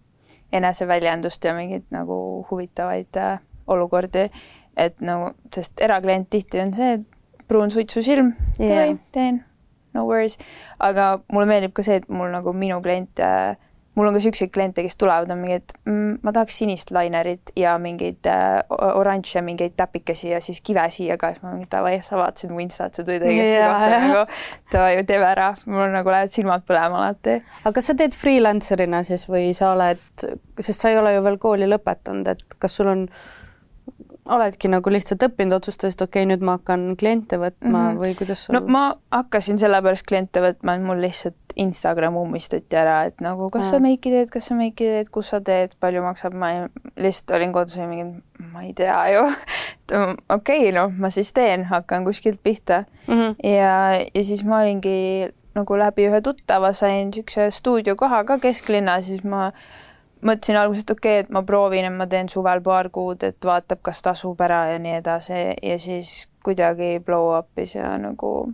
eneseväljendust 0.55 1.45
ja 1.45 1.55
mingeid 1.55 1.87
nagu 1.95 2.17
huvitavaid 2.51 3.21
äh, 3.21 3.39
olukordi. 3.71 4.31
et 4.77 5.01
nagu, 5.05 5.35
sest 5.55 5.81
eraklient 5.83 6.31
tihti 6.31 6.61
on 6.63 6.75
see, 6.75 6.99
et 6.99 7.47
pruun 7.49 7.71
suitsusilm 7.71 8.33
yeah., 8.59 8.97
teen 9.13 9.45
no 9.97 10.07
worries, 10.09 10.39
aga 10.79 11.17
mulle 11.33 11.49
meeldib 11.51 11.75
ka 11.77 11.87
see, 11.87 12.01
et 12.03 12.09
mul 12.09 12.31
nagu 12.35 12.55
minu 12.57 12.81
kliente 12.85 13.31
mul 13.95 14.09
on 14.09 14.15
ka 14.15 14.21
siukseid 14.23 14.51
kliente, 14.55 14.83
kes 14.85 14.97
tulevad, 14.99 15.31
on 15.33 15.41
mingi, 15.43 15.59
et 15.61 15.73
mm, 15.85 16.21
ma 16.25 16.33
tahaks 16.35 16.61
sinist 16.63 16.93
linerit 16.95 17.53
ja 17.59 17.75
mingeid 17.83 18.27
äh, 18.31 18.61
oranže, 18.71 19.43
mingeid 19.45 19.75
täpikesi 19.79 20.31
ja 20.31 20.41
siis 20.45 20.63
kive 20.65 20.85
siia 20.95 21.19
ka, 21.21 21.33
siis 21.35 21.43
ma 21.45 21.55
mingi 21.57 21.69
davai, 21.73 21.97
sa 22.07 22.19
vaatasid 22.21 22.53
mu 22.55 22.63
instat, 22.63 22.95
sa 22.97 23.05
tulid 23.07 23.25
õigesse 23.27 23.59
Jaa, 23.59 23.73
kohta 23.75 23.99
nagu. 24.05 24.23
Davai, 24.73 24.95
teeme 25.09 25.29
ära, 25.33 25.51
mul 25.67 25.91
nagu 25.95 26.15
lähevad 26.15 26.33
silmad 26.33 26.65
põlema 26.69 27.03
alati. 27.03 27.41
aga 27.65 27.75
kas 27.81 27.91
sa 27.91 27.99
teed 27.99 28.17
freelancer'ina 28.17 29.03
siis 29.07 29.27
või 29.31 29.51
sa 29.57 29.75
oled, 29.75 30.07
sest 30.61 30.77
sa 30.79 30.95
ei 30.95 31.01
ole 31.01 31.17
ju 31.17 31.27
veel 31.27 31.41
kooli 31.43 31.69
lõpetanud, 31.71 32.31
et 32.31 32.59
kas 32.63 32.79
sul 32.79 32.93
on, 32.95 33.07
oledki 34.35 34.71
nagu 34.73 34.93
lihtsalt 34.93 35.23
õppinud, 35.27 35.57
otsustasid, 35.59 36.01
okei 36.05 36.25
okay,, 36.25 36.31
nüüd 36.31 36.45
ma 36.47 36.57
hakkan 36.59 36.95
kliente 37.01 37.39
võtma 37.41 37.69
mm 37.69 37.77
-hmm. 37.77 38.01
või 38.03 38.15
kuidas 38.19 38.45
sul 38.47 38.57
no 38.57 38.63
ma 38.67 38.85
hakkasin 39.15 39.59
sellepärast 39.59 40.07
kliente 40.09 40.43
võtma, 40.45 40.77
et 40.77 40.87
mul 40.87 41.03
lihtsalt 41.03 41.37
Instagram 41.57 42.17
ummistati 42.17 42.77
ära, 42.77 43.05
et 43.11 43.21
nagu 43.21 43.49
kas 43.53 43.67
Aa. 43.67 43.71
sa 43.71 43.83
meiki 43.83 44.13
teed, 44.13 44.31
kas 44.31 44.47
sa 44.51 44.55
meiki 44.55 44.85
teed, 44.85 45.11
kus 45.11 45.33
sa 45.35 45.41
teed, 45.45 45.75
palju 45.81 46.03
maksab, 46.03 46.35
ma 46.35 46.53
ei, 46.53 46.63
lihtsalt 46.97 47.37
olin 47.37 47.53
kodus 47.53 47.77
ja 47.77 47.89
mingi, 47.91 48.23
ma 48.53 48.63
ei 48.63 48.73
tea 48.75 49.01
ju. 49.15 49.27
et 49.81 49.97
okei 49.97 50.63
okay,, 50.69 50.73
noh, 50.77 50.95
ma 50.99 51.11
siis 51.11 51.33
teen, 51.33 51.65
hakkan 51.65 52.05
kuskilt 52.05 52.41
pihta 52.43 52.85
mm? 53.07 53.15
-hmm. 53.15 53.37
ja, 53.51 54.07
ja 54.15 54.25
siis 54.25 54.45
ma 54.45 54.63
olingi 54.63 55.31
nagu 55.55 55.79
läbi 55.79 56.07
ühe 56.09 56.21
tuttava 56.23 56.73
sain 56.73 57.11
niisuguse 57.11 57.51
stuudiokoha 57.51 58.25
ka 58.25 58.39
kesklinnas, 58.39 59.07
siis 59.07 59.25
ma 59.25 59.51
mõtlesin 60.23 60.59
alguses, 60.61 60.85
et 60.85 60.91
okei 60.95 61.21
okay,, 61.21 61.27
et 61.27 61.33
ma 61.35 61.43
proovin, 61.47 61.87
et 61.89 61.97
ma 61.97 62.07
teen 62.11 62.29
suvel 62.29 62.63
paar 62.65 62.91
kuud, 62.93 63.23
et 63.27 63.39
vaatab, 63.45 63.83
kas 63.87 64.03
tasub 64.05 64.41
ära 64.45 64.67
ja 64.73 64.79
nii 64.83 64.99
edasi 65.01 65.41
ja 65.63 65.79
siis 65.81 66.29
kuidagi 66.45 66.99
blow 67.05 67.33
up'is 67.39 67.75
ja 67.77 67.95
nagu, 68.01 68.53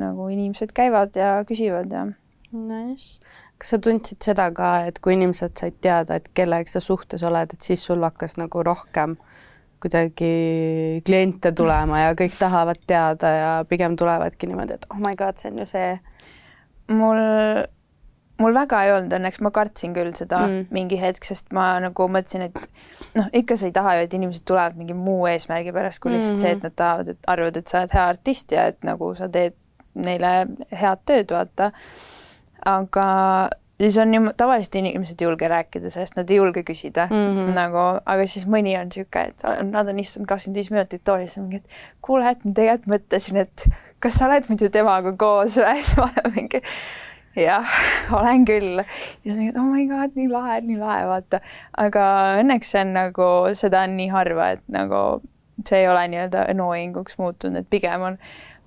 nagu 0.00 0.28
inimesed 0.32 0.74
käivad 0.76 1.16
ja 1.16 1.38
küsivad 1.48 1.92
ja 1.92 2.06
Nice. 2.52 3.20
kas 3.56 3.70
sa 3.72 3.78
tundsid 3.80 4.20
seda 4.20 4.50
ka, 4.52 4.72
et 4.90 4.98
kui 5.00 5.14
inimesed 5.16 5.54
said 5.56 5.78
teada, 5.80 6.18
et 6.18 6.26
kellega 6.36 6.68
sa 6.68 6.82
suhtes 6.84 7.22
oled, 7.24 7.54
et 7.54 7.64
siis 7.64 7.80
sul 7.86 8.04
hakkas 8.04 8.36
nagu 8.36 8.64
rohkem 8.66 9.16
kuidagi 9.82 11.00
kliente 11.06 11.50
tulema 11.56 12.02
ja 12.04 12.16
kõik 12.18 12.36
tahavad 12.38 12.82
teada 12.86 13.30
ja 13.34 13.52
pigem 13.68 13.96
tulevadki 13.98 14.50
niimoodi, 14.50 14.76
et 14.76 14.84
oh 14.92 15.00
my 15.00 15.14
god, 15.18 15.40
see 15.40 15.50
on 15.50 15.62
ju 15.62 15.66
see. 15.70 15.94
mul, 16.92 17.22
mul 18.42 18.54
väga 18.56 18.82
ei 18.86 18.92
olnud 18.96 19.14
õnneks, 19.18 19.40
ma 19.44 19.52
kartsin 19.54 19.94
küll 19.96 20.12
seda 20.18 20.42
Mm. 20.42 20.58
mm. 20.58 20.66
mingi 20.74 20.98
hetk, 21.00 21.24
sest 21.28 21.52
ma 21.54 21.66
nagu 21.82 22.08
mõtlesin, 22.10 22.46
et 22.48 23.16
noh, 23.18 23.28
ikka 23.32 23.56
sa 23.56 23.68
ei 23.68 23.74
taha 23.76 23.96
ju, 23.96 24.06
et 24.06 24.14
inimesed 24.18 24.44
tulevad 24.48 24.76
mingi 24.78 24.96
muu 24.98 25.26
eesmärgi 25.30 25.74
pärast, 25.74 26.02
kui 26.02 26.14
lihtsalt 26.16 26.42
see, 26.42 26.54
et 26.56 26.66
nad 26.66 26.74
tahavad, 26.76 27.12
et 27.14 27.30
arvavad, 27.30 27.58
et 27.60 27.72
sa 27.72 27.82
oled 27.82 27.96
hea 27.96 28.06
artist 28.14 28.54
ja 28.54 28.68
et 28.72 28.80
nagu 28.86 29.12
sa 29.18 29.28
teed 29.32 29.56
neile 29.94 30.32
head 30.72 31.02
tööd, 31.08 31.34
vaata. 31.34 31.72
aga 32.66 33.06
siis 33.82 33.98
on 33.98 34.14
ju 34.14 34.32
tavaliselt 34.36 34.74
inimesed 34.78 35.20
ei 35.20 35.26
julge 35.26 35.48
rääkida 35.48 35.90
sellest, 35.90 36.16
nad 36.16 36.30
ei 36.30 36.36
julge 36.36 36.62
küsida 36.62 37.06
mm. 37.10 37.14
-hmm. 37.16 37.54
nagu, 37.56 37.84
aga 38.06 38.26
siis 38.26 38.46
mõni 38.46 38.76
on 38.80 38.90
niisugune, 38.90 39.24
et 39.28 39.70
nad 39.70 39.88
on 39.88 39.98
istunud 39.98 40.28
kakskümmend 40.28 40.60
viis 40.60 40.70
minutit 40.70 41.04
toolis 41.04 41.36
ja 41.36 41.42
mingi, 41.42 41.56
et 41.56 41.80
kuule, 42.00 42.30
et 42.30 42.44
ma 42.44 42.52
tegelikult 42.52 42.92
mõtlesin, 42.94 43.40
et 43.42 43.66
kas 44.00 44.18
sa 44.18 44.28
oled 44.28 44.46
muidu 44.48 44.70
temaga 44.70 45.14
koos 45.18 45.58
või, 45.58 45.74
siis 45.82 45.96
ma 45.98 46.08
olen 46.10 46.36
mingi 46.36 46.62
jah, 47.36 47.74
olen 48.18 48.46
küll. 48.48 48.78
ja 48.82 48.86
siis 49.24 49.36
mingi, 49.38 49.56
oh 49.58 49.66
my 49.66 49.86
god, 49.90 50.16
nii 50.18 50.28
lahe, 50.30 50.60
nii 50.66 50.78
lahe, 50.80 51.04
vaata. 51.10 51.42
aga 51.80 52.06
õnneks 52.42 52.72
see 52.74 52.84
on 52.84 52.94
nagu, 52.96 53.28
seda 53.58 53.84
on 53.86 53.96
nii 53.98 54.08
harva, 54.12 54.52
et 54.56 54.64
nagu 54.72 55.02
see 55.66 55.82
ei 55.82 55.88
ole 55.88 56.06
nii-öelda 56.12 56.46
annoying 56.52 56.96
uks 57.00 57.18
muutunud, 57.20 57.62
et 57.62 57.70
pigem 57.70 58.08
on 58.08 58.18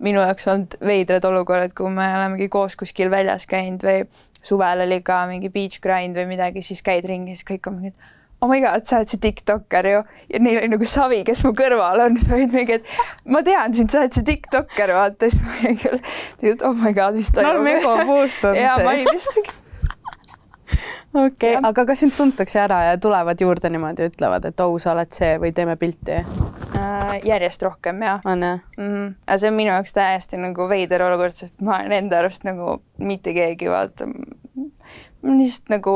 minu 0.05 0.21
jaoks 0.23 0.47
olnud 0.51 0.77
veidrad 0.83 1.25
olukorrad, 1.27 1.73
kui 1.77 1.91
me 1.91 2.07
olemegi 2.17 2.49
koos 2.51 2.75
kuskil 2.79 3.11
väljas 3.13 3.47
käinud 3.49 3.85
või 3.85 4.03
suvel 4.45 4.83
oli 4.85 4.99
ka 5.05 5.23
mingi 5.29 5.49
beach 5.53 5.79
grind 5.83 6.17
või 6.17 6.27
midagi, 6.35 6.63
siis 6.65 6.83
käid 6.85 7.07
ringi, 7.09 7.35
siis 7.35 7.47
kõik 7.47 7.71
on 7.71 7.79
mingi, 7.79 7.93
et 7.95 8.14
oh 8.45 8.51
my 8.51 8.61
god, 8.61 8.85
sa 8.85 8.99
oled 8.99 9.09
see 9.09 9.21
tiktokker 9.23 9.89
ju. 9.89 10.03
ja 10.29 10.41
neil 10.43 10.61
oli 10.61 10.71
nagu 10.75 10.87
savi, 10.89 11.23
kes 11.27 11.43
mu 11.47 11.53
kõrval 11.57 12.05
on, 12.05 12.17
siis 12.19 12.29
ma 12.29 12.39
olin 12.39 12.53
mingi, 12.53 12.79
et 12.79 13.29
ma 13.33 13.41
tean 13.45 13.73
sind, 13.73 13.91
sa 13.93 14.03
oled 14.03 14.15
see 14.15 14.27
tiktokker, 14.27 14.93
vaata, 14.95 15.29
siis 15.31 15.41
ma 15.41 15.59
olin 15.59 15.77
küll, 15.81 16.01
et 16.53 16.65
oh 16.65 16.77
my 16.77 16.93
god, 16.95 17.17
mis 17.17 17.33
toimub. 17.33 17.51
Norm 17.57 17.71
Ego 17.73 17.95
boost 18.09 18.45
on 18.45 18.57
ja 18.59 18.77
ma 18.77 18.91
see. 18.91 18.91
olin 18.93 19.13
lihtsalt 19.13 19.53
okei 21.15 21.55
okay, 21.55 21.69
aga 21.69 21.85
kas 21.89 22.03
sind 22.03 22.13
tuntakse 22.17 22.59
ära 22.59 22.81
ja 22.89 22.97
tulevad 23.01 23.41
juurde 23.41 23.69
niimoodi, 23.71 24.09
ütlevad, 24.11 24.45
et 24.49 24.63
oh, 24.63 24.75
sa 24.81 24.91
oled 24.93 25.13
see 25.15 25.35
või 25.41 25.53
teeme 25.55 25.77
pilti, 25.79 26.19
äh, 26.19 27.13
järjest 27.25 27.63
rohkem 27.65 28.01
ja 28.03 28.17
on 28.25 28.43
jah? 28.45 28.59
mm. 28.77 28.89
-hmm. 28.89 29.13
aga 29.27 29.37
see 29.41 29.51
on 29.51 29.57
minu 29.57 29.71
jaoks 29.71 29.95
täiesti 29.95 30.41
nagu 30.41 30.69
veider 30.69 31.05
olukord, 31.07 31.35
sest 31.35 31.61
ma 31.61 31.79
olen 31.79 31.97
enda 32.03 32.19
arust 32.19 32.43
nagu 32.45 32.81
mitte 32.97 33.33
keegi 33.33 33.69
vaata. 33.71 34.09
lihtsalt 35.23 35.69
nagu 35.69 35.95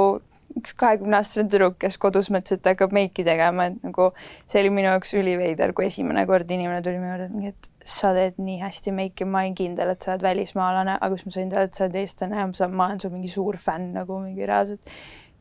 üks 0.59 0.73
kahekümneaastane 0.79 1.49
tüdruk, 1.49 1.77
kes 1.81 1.97
kodus 1.97 2.29
mõtles, 2.33 2.57
et 2.57 2.61
ta 2.65 2.73
hakkab 2.75 2.93
meiki 2.95 3.23
tegema, 3.27 3.65
et 3.71 3.79
nagu 3.83 4.11
see 4.47 4.61
oli 4.61 4.69
minu 4.75 4.89
jaoks 4.91 5.13
üliveider, 5.19 5.73
kui 5.73 5.87
esimene 5.87 6.25
kord 6.29 6.51
inimene 6.51 6.81
tuli 6.85 6.99
minu 7.01 7.15
juurde, 7.15 7.47
et 7.53 7.69
sa 7.89 8.11
teed 8.13 8.37
nii 8.37 8.59
hästi 8.61 8.91
meiki, 8.93 9.25
ma 9.25 9.41
olin 9.45 9.55
kindel, 9.57 9.89
et 9.95 10.03
sa 10.05 10.13
oled 10.13 10.21
välismaalane, 10.27 10.97
aga 11.01 11.17
siis 11.17 11.25
ma 11.25 11.31
sain 11.37 11.49
teada, 11.49 11.63
et 11.71 11.79
sa 11.79 11.85
oled 11.87 11.95
eestlane 12.03 12.37
ja 12.37 12.45
ma 12.51 12.53
saan- 12.59 12.75
ma 12.75 12.85
olen 12.87 12.99
su 12.99 13.09
mingi 13.09 13.31
suur 13.33 13.57
fänn 13.57 13.93
nagu 13.93 14.19
mingi 14.21 14.45
reaalselt. 14.45 14.81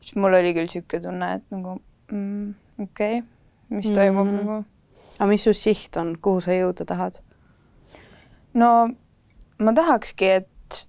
siis 0.01 0.15
mul 0.15 0.33
oli 0.33 0.53
küll 0.55 0.65
niisugune 0.69 1.01
tunne, 1.03 1.33
et 1.35 1.43
nagu 1.51 1.79
mm, 2.11 2.53
okei 2.81 3.17
okay,, 3.19 3.23
mis 3.69 3.91
toimub 3.91 4.25
Mhm. 4.25 4.33
mm 4.33 4.39
-hmm. 4.39 4.45
nagu 4.45 4.65
aga 5.19 5.27
mis 5.27 5.43
su 5.43 5.53
siht 5.53 5.97
on, 5.97 6.15
kuhu 6.21 6.41
sa 6.41 6.51
jõuda 6.51 6.85
tahad? 6.85 7.19
no 8.53 8.89
ma 9.59 9.73
tahakski, 9.73 10.25
et 10.25 10.85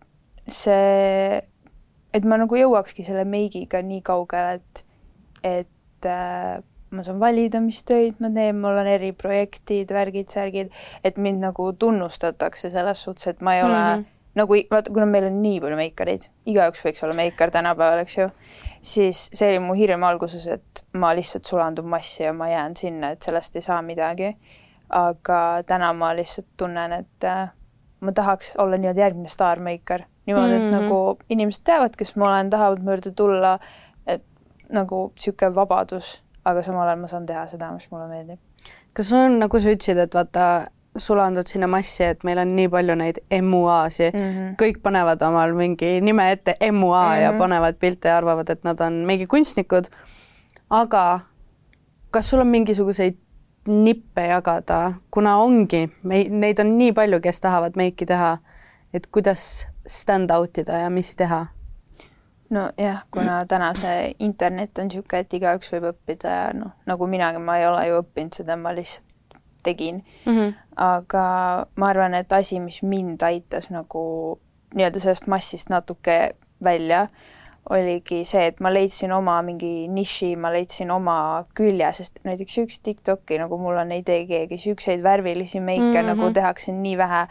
see, 0.48 1.42
et 2.14 2.24
ma 2.24 2.38
nagu 2.40 2.56
jõuakski 2.58 3.04
selle 3.06 3.24
meigiga 3.28 3.82
nii 3.82 4.02
kaugele, 4.06 4.58
et, 4.60 4.84
et 5.46 6.08
äh, 6.08 6.60
ma 6.90 7.04
saan 7.06 7.20
valida, 7.22 7.60
mis 7.62 7.82
töid 7.86 8.18
ma 8.22 8.30
teen, 8.34 8.58
mul 8.60 8.78
on 8.80 8.88
eriprojektid, 8.90 9.92
värgid, 9.94 10.30
särgid, 10.32 10.72
et 11.06 11.20
mind 11.22 11.42
nagu 11.44 11.70
tunnustatakse 11.78 12.70
selles 12.72 13.04
suhtes, 13.06 13.30
et 13.30 13.44
ma 13.44 13.56
ei 13.56 13.62
ole 13.62 13.76
mm. 13.76 14.00
-hmm. 14.00 14.16
nagu, 14.40 14.58
vaata, 14.70 14.92
kuna 14.92 15.06
meil 15.06 15.28
on 15.28 15.42
nii 15.42 15.60
palju 15.60 15.78
meikareid, 15.78 16.26
igaüks 16.46 16.82
võiks 16.86 17.04
olla 17.04 17.14
meikar 17.14 17.50
tänapäeval, 17.50 18.02
eks 18.02 18.18
ju, 18.18 18.28
siis 18.82 19.28
see 19.32 19.52
oli 19.52 19.62
mu 19.62 19.78
hirm 19.78 20.02
alguses, 20.02 20.46
et 20.46 20.84
ma 20.92 21.14
lihtsalt 21.14 21.44
sulandun 21.44 21.86
massi 21.86 22.22
ja 22.22 22.32
ma 22.32 22.50
jään 22.50 22.76
sinna, 22.76 23.10
et 23.10 23.22
sellest 23.22 23.56
ei 23.56 23.62
saa 23.62 23.82
midagi. 23.82 24.36
aga 24.90 25.62
täna 25.66 25.92
ma 25.92 26.16
lihtsalt 26.16 26.46
tunnen, 26.56 26.92
et 26.92 27.24
äh, 27.24 27.50
ma 28.00 28.12
tahaks 28.12 28.56
olla 28.58 28.76
nii-öelda 28.76 29.00
järgmine 29.00 29.28
staarmeikar, 29.28 30.02
niimoodi, 30.30 30.54
et 30.56 30.62
Mhm. 30.62 30.72
nagu 30.78 31.18
inimesed 31.30 31.64
teavad, 31.66 31.96
kes 31.98 32.14
ma 32.16 32.30
olen, 32.30 32.50
tahavad 32.50 32.82
mu 32.82 32.90
juurde 32.94 33.12
tulla, 33.16 33.58
et 34.06 34.22
nagu 34.72 35.10
niisugune 35.14 35.54
vabadus, 35.54 36.20
aga 36.44 36.62
samal 36.62 36.86
ajal 36.88 36.98
ma 37.02 37.06
saan 37.10 37.26
teha 37.26 37.46
seda, 37.46 37.72
mis 37.74 37.88
mulle 37.90 38.08
meeldib. 38.08 38.38
kas 38.94 39.08
sul 39.08 39.18
on, 39.18 39.38
nagu 39.38 39.58
sa 39.60 39.68
ütlesid, 39.70 39.98
et 39.98 40.14
vaata, 40.14 40.66
sulandud 40.98 41.46
sinna 41.46 41.66
massi, 41.70 42.02
et 42.04 42.24
meil 42.26 42.38
on 42.42 42.56
nii 42.56 42.68
palju 42.68 42.94
neid 42.98 43.18
MUA-si 43.30 44.08
mm, 44.10 44.18
Mhm. 44.20 44.54
kõik 44.58 44.80
panevad 44.82 45.22
omal 45.22 45.52
mingi 45.54 46.00
nime 46.02 46.32
ette 46.32 46.56
MUA 46.60 47.04
mm 47.04 47.12
-hmm. 47.14 47.22
ja 47.22 47.30
Mhm. 47.30 47.38
panevad 47.38 47.74
pilte 47.78 48.08
ja 48.08 48.16
arvavad, 48.16 48.50
et 48.50 48.64
nad 48.64 48.80
on 48.80 48.92
mingi 49.06 49.26
kunstnikud. 49.26 49.86
aga 50.70 51.20
kas 52.10 52.30
sul 52.30 52.40
on 52.40 52.46
mingisuguseid 52.46 53.16
nippe 53.66 54.26
jagada, 54.26 54.92
kuna 55.10 55.36
ongi, 55.38 55.90
neid 56.30 56.58
on 56.60 56.78
nii 56.78 56.92
palju, 56.92 57.20
kes 57.20 57.40
tahavad 57.40 57.76
meiki 57.76 58.06
teha, 58.06 58.38
et 58.94 59.06
kuidas 59.12 59.66
stand 59.90 60.30
out 60.30 60.58
ida 60.58 60.84
ja 60.84 60.90
mis 60.90 61.16
teha? 61.16 61.46
nojah, 62.50 63.04
kuna 63.10 63.44
täna 63.46 63.70
see 63.78 64.14
internet 64.18 64.78
on 64.78 64.88
niisugune, 64.90 65.22
et 65.22 65.34
igaüks 65.38 65.70
võib 65.70 65.90
õppida 65.92 66.32
ja 66.34 66.46
noh, 66.56 66.72
nagu 66.90 67.06
minagi, 67.06 67.38
ma 67.38 67.60
ei 67.60 67.66
ole 67.68 67.84
ju 67.86 68.00
õppinud 68.02 68.40
seda, 68.40 68.56
ma 68.58 68.72
lihtsalt 68.74 69.06
tegin 69.62 70.00
mm. 70.24 70.32
-hmm. 70.36 70.54
aga 70.76 71.24
ma 71.76 71.88
arvan, 71.88 72.14
et 72.14 72.32
asi, 72.32 72.60
mis 72.60 72.82
mind 72.82 73.22
aitas 73.22 73.70
nagu 73.70 74.02
nii-öelda 74.74 75.00
sellest 75.00 75.26
massist 75.26 75.70
natuke 75.70 76.34
välja, 76.64 77.06
oligi 77.70 78.24
see, 78.24 78.46
et 78.46 78.60
ma 78.60 78.72
leidsin 78.72 79.12
oma 79.12 79.36
mingi 79.42 79.88
niši, 79.88 80.34
ma 80.36 80.50
leidsin 80.52 80.90
oma 80.90 81.44
külje, 81.54 81.92
sest 81.92 82.20
näiteks 82.24 82.58
üks 82.64 82.80
Tiktoki, 82.82 83.38
nagu 83.38 83.58
mul 83.58 83.78
on, 83.78 83.92
ei 83.92 84.02
tee 84.02 84.24
keegi, 84.26 84.58
siukseid 84.58 85.02
värvilisi 85.02 85.60
meike 85.60 85.84
mm. 85.84 85.96
-hmm. 85.96 86.06
nagu 86.14 86.32
tehakse 86.32 86.72
nii 86.72 86.96
vähe, 86.98 87.26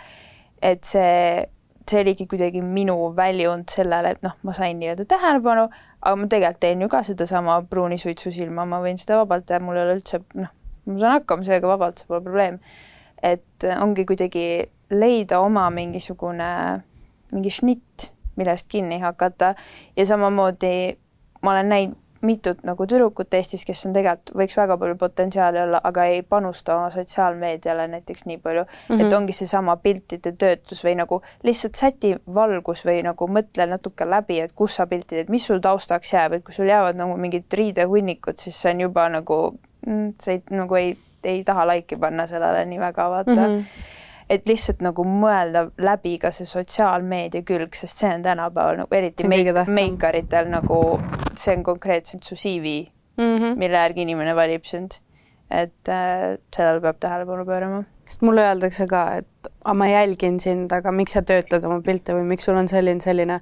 et 0.62 0.84
see, 0.84 1.50
see 1.90 2.02
oligi 2.04 2.28
kuidagi 2.30 2.62
minu 2.66 2.96
väljund 3.18 3.72
sellele, 3.74 4.14
et 4.16 4.24
noh, 4.26 4.36
ma 4.44 4.54
sain 4.56 4.80
nii-öelda 4.80 5.06
tähelepanu, 5.10 5.68
aga 6.02 6.16
ma 6.16 6.30
tegelikult 6.32 6.62
teen 6.64 6.84
ju 6.84 6.90
ka 6.92 7.02
sedasama 7.08 7.60
pruuni 7.70 7.98
suitsusilma, 8.02 8.66
ma 8.70 8.82
võin 8.84 9.00
seda 9.02 9.20
vabalt 9.22 9.48
teha, 9.50 9.62
mul 9.64 9.80
ei 9.80 9.86
ole 9.86 9.98
üldse 10.00 10.22
noh, 10.40 10.52
ma 10.86 11.00
saan 11.02 11.18
hakkama 11.18 11.48
sellega 11.48 11.72
vabalt, 11.74 12.02
see 12.02 12.12
pole 12.12 12.24
probleem. 12.26 12.60
et 13.24 13.66
ongi 13.82 14.06
kuidagi 14.08 14.46
leida 14.96 15.42
oma 15.44 15.66
mingisugune, 15.76 16.52
mingi 17.34 17.52
šnitt, 17.52 18.14
millest 18.40 18.70
kinni 18.72 19.02
hakata 19.02 19.54
ja 19.98 20.06
samamoodi 20.08 20.96
ma 21.42 21.52
olen 21.52 21.70
näinud 21.70 21.98
mitut 22.22 22.64
nagu 22.68 22.86
tüdrukut 22.88 23.34
Eestis, 23.34 23.64
kes 23.68 23.86
on 23.88 23.94
tegelikult, 23.96 24.34
võiks 24.38 24.58
väga 24.58 24.78
palju 24.80 24.96
potentsiaali 25.00 25.62
olla, 25.62 25.82
aga 25.84 26.06
ei 26.12 26.22
panusta 26.22 26.76
oma 26.76 26.90
sotsiaalmeediale 26.94 27.88
näiteks 27.88 28.26
nii 28.26 28.38
palju 28.44 28.64
mm, 28.64 28.72
-hmm. 28.88 29.02
et 29.02 29.06
mhm. 29.06 29.16
ongi 29.16 29.34
seesama 29.34 29.76
piltide 29.84 30.32
töötlus 30.32 30.84
või 30.86 30.96
nagu 31.00 31.22
lihtsalt 31.44 31.76
säti 31.76 32.16
valgus 32.34 32.86
või 32.86 33.04
nagu 33.04 33.28
mõtle 33.28 33.68
natuke 33.70 34.10
läbi, 34.10 34.40
et 34.40 34.56
kus 34.56 34.76
sa 34.76 34.88
pilti 34.88 35.16
teed, 35.16 35.30
mis 35.30 35.46
sul 35.46 35.60
taustaks 35.60 36.14
jääb, 36.14 36.34
et 36.34 36.44
kui 36.44 36.54
sul 36.54 36.68
jäävad 36.68 37.00
nagu 37.00 37.18
mingid 37.18 37.54
riidehunnikud, 37.54 38.38
siis 38.38 38.62
see 38.62 38.74
on 38.74 38.82
juba 38.88 39.10
nagu, 39.10 39.40
mm, 39.88 40.14
sa 40.22 40.32
ei, 40.32 40.44
nagu 40.50 40.76
ei, 40.76 40.98
ei 41.24 41.44
taha 41.44 41.68
laiki 41.68 41.96
panna 41.96 42.28
sellele 42.28 42.66
nii 42.66 42.80
väga, 42.80 43.10
vaata 43.10 43.40
mm. 43.48 43.56
-hmm 43.56 43.98
et 44.30 44.46
lihtsalt 44.50 44.84
nagu 44.86 45.04
mõelda 45.08 45.66
läbi 45.82 46.16
ka 46.22 46.32
see 46.36 46.48
sotsiaalmeedia 46.50 47.44
külg, 47.48 47.76
sest 47.78 48.04
see 48.04 48.12
on 48.14 48.24
tänapäeval 48.26 48.84
nagu 48.84 48.96
eriti 48.96 49.28
meik-, 49.30 49.52
meikaritel 49.74 50.50
nagu, 50.54 50.80
see 51.36 51.56
on 51.58 51.66
konkreetselt 51.66 52.24
su 52.28 52.38
CV 52.38 52.80
mm, 53.18 53.38
-hmm. 53.38 53.56
mille 53.58 53.86
järgi 53.86 54.06
inimene 54.08 54.36
valib 54.36 54.66
sind. 54.66 55.00
et 55.50 55.90
äh, 55.90 56.38
sellele 56.56 56.82
peab 56.82 56.98
tähelepanu 57.00 57.46
pöörama. 57.46 57.84
sest 58.06 58.22
mulle 58.22 58.42
öeldakse 58.42 58.86
ka, 58.88 59.16
et 59.16 59.48
ma 59.74 59.88
jälgin 59.88 60.40
sind, 60.40 60.72
aga 60.72 60.92
miks 60.92 61.14
sa 61.18 61.22
töötled 61.22 61.66
oma 61.66 61.82
pilte 61.82 62.14
või 62.14 62.24
miks 62.24 62.46
sul 62.46 62.56
on 62.56 62.68
selline, 62.68 63.02
selline. 63.02 63.40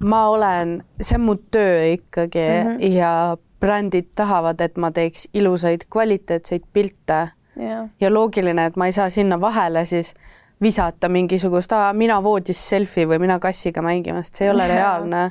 ma 0.00 0.28
olen, 0.28 0.82
see 1.00 1.18
on 1.18 1.26
mu 1.26 1.34
töö 1.36 1.92
ikkagi 1.92 2.38
mm 2.40 2.70
-hmm. 2.70 2.92
ja 2.96 3.36
brändid 3.60 4.08
tahavad, 4.14 4.60
et 4.60 4.76
ma 4.76 4.90
teeks 4.90 5.28
ilusaid 5.34 5.84
kvaliteetseid 5.90 6.64
pilte 6.72 7.28
yeah.. 7.60 7.88
ja 8.00 8.14
loogiline, 8.14 8.66
et 8.66 8.76
ma 8.76 8.86
ei 8.86 8.92
saa 8.92 9.10
sinna 9.10 9.40
vahele 9.40 9.84
siis 9.84 10.14
visata 10.62 11.08
mingisugust, 11.08 11.72
mina 11.92 12.22
voodis 12.22 12.60
selfie 12.68 13.06
või 13.08 13.20
mina 13.26 13.38
kassiga 13.38 13.82
mängimas, 13.84 14.32
see 14.32 14.46
ei 14.46 14.54
ole 14.54 14.68
reaalne. 14.74 15.30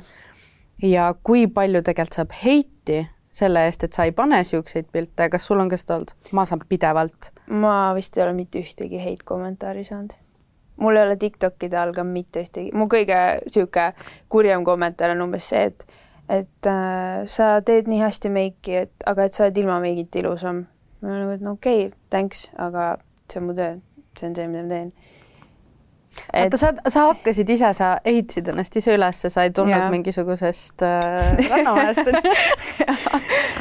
ja 0.82 1.14
kui 1.22 1.46
palju 1.46 1.82
tegelikult 1.82 2.20
saab 2.20 2.36
heiti 2.44 3.06
selle 3.36 3.66
eest, 3.68 3.84
et 3.84 3.92
sa 3.92 4.06
ei 4.08 4.12
pane 4.16 4.38
niisuguseid 4.40 4.86
pilte, 4.92 5.28
kas 5.32 5.46
sul 5.46 5.60
on 5.60 5.68
ka 5.68 5.78
seda 5.80 5.98
olnud? 5.98 6.14
ma 6.32 6.46
saan 6.48 6.62
pidevalt. 6.68 7.32
ma 7.48 7.92
vist 7.96 8.16
ei 8.16 8.24
ole 8.24 8.36
mitte 8.36 8.62
ühtegi 8.62 9.02
heit-kommentaari 9.02 9.84
saanud. 9.84 10.16
mul 10.76 10.96
ei 10.96 11.08
ole 11.08 11.16
Tiktokide 11.16 11.78
all 11.80 11.94
ka 11.96 12.04
mitte 12.04 12.46
ühtegi, 12.46 12.72
mu 12.74 12.88
kõige 12.92 13.20
niisugune 13.44 13.92
kurjem 14.28 14.64
kommentaar 14.64 15.16
on 15.16 15.28
umbes 15.28 15.52
see, 15.52 15.70
et 15.70 15.86
et 16.28 16.66
äh, 16.66 17.22
sa 17.30 17.60
teed 17.62 17.86
nii 17.86 18.00
hästi 18.02 18.30
meiki, 18.34 18.80
et 18.86 19.04
aga 19.06 19.28
et 19.28 19.36
sa 19.36 19.44
oled 19.44 19.58
ilma 19.62 19.78
meigita 19.78 20.18
ilusam 20.18 20.64
ma 21.06 21.12
olen 21.12 21.22
nagu, 21.22 21.36
et 21.36 21.44
no 21.44 21.52
okei 21.56 21.86
okay,, 21.86 21.98
thanks, 22.10 22.48
aga 22.58 22.96
see 23.30 23.40
on 23.40 23.46
mu 23.50 23.54
töö, 23.54 23.78
see 24.18 24.28
on 24.28 24.34
see, 24.34 24.48
mida 24.50 24.64
ma 24.64 24.72
teen 24.72 24.90
et.... 26.32 26.46
oota, 26.46 26.60
sa, 26.60 26.72
sa 26.88 27.06
hakkasid 27.10 27.50
ise, 27.54 27.70
sa 27.76 27.92
ehitasid 28.04 28.50
ennast 28.52 28.76
ise 28.80 28.96
üles, 28.96 29.22
sa 29.22 29.46
ei 29.46 29.52
tulnud 29.54 29.76
yeah. 29.76 29.90
mingisugusest 29.92 30.84
äh, 30.86 31.30
rannamajast 31.52 32.10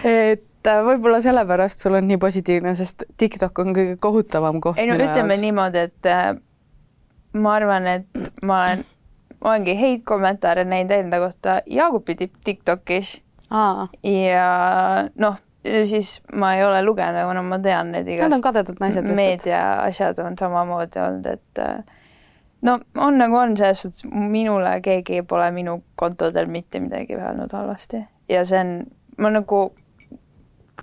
et 0.06 0.72
äh, 0.72 0.82
võib-olla 0.90 1.22
sellepärast 1.24 1.86
sul 1.86 2.00
on 2.00 2.10
nii 2.10 2.20
positiivne, 2.22 2.76
sest 2.78 3.08
TikTok 3.22 3.64
on 3.64 3.78
kõige 3.78 4.00
kohutavam 4.02 4.60
koht. 4.64 4.82
ei 4.82 4.90
no 4.90 4.98
ütleme 4.98 5.36
jaoks. 5.36 5.46
niimoodi, 5.46 5.86
et 5.92 6.12
äh, 6.12 6.28
ma 7.36 7.56
arvan, 7.60 7.90
et 8.00 8.30
ma 8.42 8.62
olen, 8.64 8.86
olengi 9.46 9.78
häid 9.78 10.06
kommentaare 10.08 10.66
näinud 10.66 10.96
enda 10.96 11.22
kohta 11.22 11.60
Jaagupi 11.70 12.18
TikTokis. 12.18 13.20
ja 13.52 14.46
noh 15.22 15.42
siis 15.86 16.22
ma 16.34 16.54
ei 16.56 16.64
ole 16.64 16.82
lugenud, 16.86 17.20
aga 17.24 17.36
no 17.38 17.44
ma 17.44 17.60
tean 17.60 17.92
need 17.96 18.08
igast. 18.08 18.30
Nad 18.30 18.38
on 18.40 18.44
kadedad 18.46 18.82
naised 18.82 19.04
lihtsalt. 19.04 19.16
meedia 19.18 19.62
asjad 19.84 20.20
on 20.24 20.38
samamoodi 20.38 21.02
olnud, 21.02 21.30
et 21.32 21.62
äh, 21.64 22.02
no 22.66 22.80
on 22.98 23.18
nagu 23.18 23.38
on, 23.40 23.58
selles 23.58 23.86
suhtes 23.86 24.06
minule 24.12 24.78
keegi 24.86 25.24
pole 25.28 25.48
minu 25.56 25.80
kontodel 25.96 26.50
mitte 26.52 26.80
midagi 26.80 27.18
öelnud 27.18 27.54
halvasti 27.54 28.06
ja 28.30 28.46
see 28.46 28.62
on, 28.62 28.74
ma 29.22 29.32
nagu, 29.34 29.62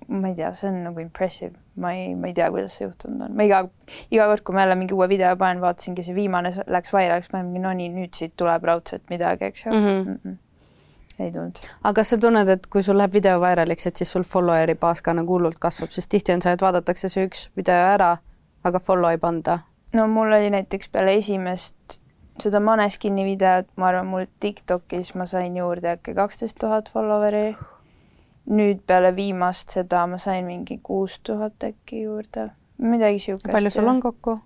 ma 0.08 0.30
ei 0.30 0.36
tea, 0.38 0.52
see 0.56 0.70
on 0.70 0.82
nagu 0.86 1.02
impressive, 1.02 1.54
ma 1.80 1.94
ei, 1.96 2.14
ma 2.18 2.30
ei 2.30 2.36
tea, 2.36 2.50
kuidas 2.54 2.78
see 2.78 2.86
juhtunud 2.86 3.26
on, 3.26 3.34
ma 3.38 3.46
iga, 3.48 3.64
iga 4.14 4.28
kord, 4.30 4.44
kui 4.46 4.56
ma 4.56 4.66
jälle 4.66 4.78
mingi 4.78 4.96
uue 4.96 5.08
video 5.10 5.34
panen, 5.40 5.62
vaatasingi, 5.64 6.06
see 6.06 6.16
viimane 6.16 6.54
läks 6.66 6.94
vairaliks, 6.94 7.32
ma 7.34 7.42
mingi 7.46 7.64
no 7.64 7.74
nii, 7.78 7.90
nüüd 7.96 8.14
siit 8.18 8.36
tuleb 8.40 8.64
raudselt 8.70 9.04
midagi, 9.12 9.50
eks 9.50 9.66
ju 9.66 9.74
mm. 9.74 9.84
-hmm. 9.86 10.08
Mm 10.08 10.18
-mm 10.24 10.40
ei 11.22 11.32
tulnud. 11.32 11.58
aga 11.82 11.94
kas 12.00 12.12
sa 12.14 12.18
tunned, 12.18 12.48
et 12.48 12.66
kui 12.66 12.82
sul 12.82 12.98
läheb 12.98 13.12
video 13.12 13.40
vairaliks, 13.40 13.86
et 13.86 13.96
siis 13.96 14.12
sul 14.12 14.26
follower'i 14.26 14.74
baas 14.74 15.02
ka 15.02 15.14
nagu 15.16 15.38
hullult 15.38 15.58
kasvab, 15.62 15.90
sest 15.94 16.10
tihti 16.10 16.34
on 16.34 16.42
see, 16.44 16.52
et 16.52 16.62
vaadatakse 16.62 17.08
see 17.12 17.26
üks 17.28 17.48
video 17.56 17.78
ära, 17.94 18.16
aga 18.64 18.80
follow 18.80 19.10
ei 19.10 19.20
panda? 19.22 19.58
no 19.92 20.06
mul 20.08 20.32
oli 20.32 20.50
näiteks 20.50 20.88
peale 20.92 21.14
esimest 21.20 21.98
seda 22.40 22.60
Maneskini 22.60 23.24
videot, 23.24 23.68
ma 23.76 23.90
arvan, 23.90 24.08
mul 24.08 24.24
Tiktokis 24.40 25.14
ma 25.14 25.26
sain 25.28 25.56
juurde 25.56 25.92
äkki 25.96 26.14
kaksteist 26.16 26.58
tuhat 26.60 26.90
follower'i. 26.92 27.56
nüüd 28.50 28.80
peale 28.86 29.12
viimast 29.16 29.70
seda 29.70 30.06
ma 30.10 30.18
sain 30.18 30.46
mingi 30.46 30.80
kuus 30.82 31.20
tuhat 31.22 31.62
äkki 31.62 32.02
juurde, 32.02 32.50
midagi 32.78 33.18
siukest. 33.18 33.52
palju 33.52 33.70
sul 33.70 33.88
on 33.88 34.00
kokku? 34.00 34.38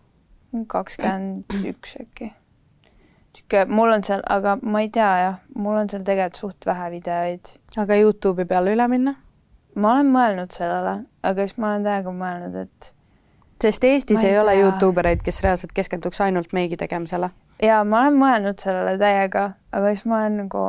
kakskümmend 0.67 1.63
üks 1.65 1.97
äkki 2.01 2.33
sihuke, 3.37 3.65
mul 3.69 3.93
on 3.95 4.05
seal, 4.07 4.25
aga 4.33 4.57
ma 4.63 4.83
ei 4.85 4.91
tea 4.93 5.13
jah, 5.23 5.39
mul 5.55 5.79
on 5.83 5.93
seal 5.93 6.05
tegelikult 6.07 6.41
suht 6.41 6.69
vähe 6.69 6.91
videoid. 6.97 7.55
aga 7.77 8.01
Youtube'i 8.03 8.49
peale 8.49 8.75
üle 8.77 8.89
minna? 8.93 9.17
ma 9.77 9.93
olen 9.95 10.13
mõelnud 10.13 10.55
sellele, 10.57 10.99
aga 11.23 11.47
siis 11.47 11.59
ma 11.61 11.75
olen 11.75 11.85
täiega 11.85 12.15
mõelnud, 12.21 12.61
et 12.65 12.93
sest 13.63 13.85
Eestis 13.85 14.23
ei, 14.23 14.33
ei 14.33 14.39
ole 14.41 14.57
Youtube 14.61 15.03
ereid, 15.05 15.25
kes 15.25 15.43
reaalselt 15.45 15.75
keskenduks 15.77 16.21
ainult 16.25 16.53
meigi 16.57 16.79
tegemisele 16.81 17.31
ja 17.63 17.83
ma 17.89 18.03
olen 18.05 18.19
mõelnud 18.21 18.61
sellele 18.61 18.97
täiega, 19.01 19.45
aga 19.73 19.93
siis 19.95 20.05
ma 20.09 20.21
olen 20.21 20.37
nagu. 20.43 20.65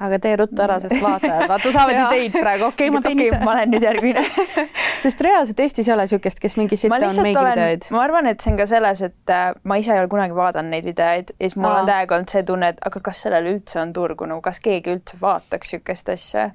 aga 0.00 0.18
tee 0.22 0.36
ruttu 0.40 0.62
ära, 0.64 0.78
sest 0.80 0.96
vaatajad, 1.02 1.46
vaata 1.50 1.72
saavad 1.74 1.98
ideid 1.98 2.36
praegu, 2.44 2.68
okei 2.70 2.88
okay,, 2.88 2.94
ma 2.94 3.02
teen 3.04 3.18
okay, 3.18 3.26
ise. 3.28 3.40
ma 3.44 3.52
olen 3.54 3.74
nüüd 3.74 3.84
järgmine 3.84 4.22
sest 5.04 5.20
reaalselt 5.26 5.60
Eestis 5.60 5.88
ei 5.88 5.94
ole 5.94 6.06
niisugust, 6.08 6.40
kes 6.40 6.56
mingi 6.60 6.78
sitte 6.80 6.96
on 7.10 7.20
meigivideoid. 7.26 7.90
ma 7.96 8.04
arvan, 8.06 8.30
et 8.32 8.40
see 8.40 8.54
on 8.54 8.60
ka 8.60 8.68
selles, 8.70 9.02
et 9.04 9.34
äh, 9.34 9.50
ma 9.64 9.76
ise 9.80 9.92
ei 9.92 10.00
ole 10.00 10.08
kunagi 10.12 10.36
vaadanud 10.36 10.72
neid 10.72 10.88
videoid 10.88 11.34
ja 11.34 11.42
siis 11.44 11.58
mul 11.60 11.72
Aa. 11.72 11.82
on 11.82 11.92
täiega 11.92 12.16
olnud 12.16 12.32
see 12.32 12.46
tunne, 12.48 12.72
et 12.74 12.80
aga 12.90 13.04
kas 13.10 13.22
sellel 13.26 13.52
üldse 13.52 13.82
on 13.82 13.92
turgu, 13.96 14.28
nagu 14.30 14.44
kas 14.44 14.62
keegi 14.64 14.96
üldse 14.96 15.20
vaataks 15.20 15.76
niisugust 15.76 16.16
asja 16.16 16.50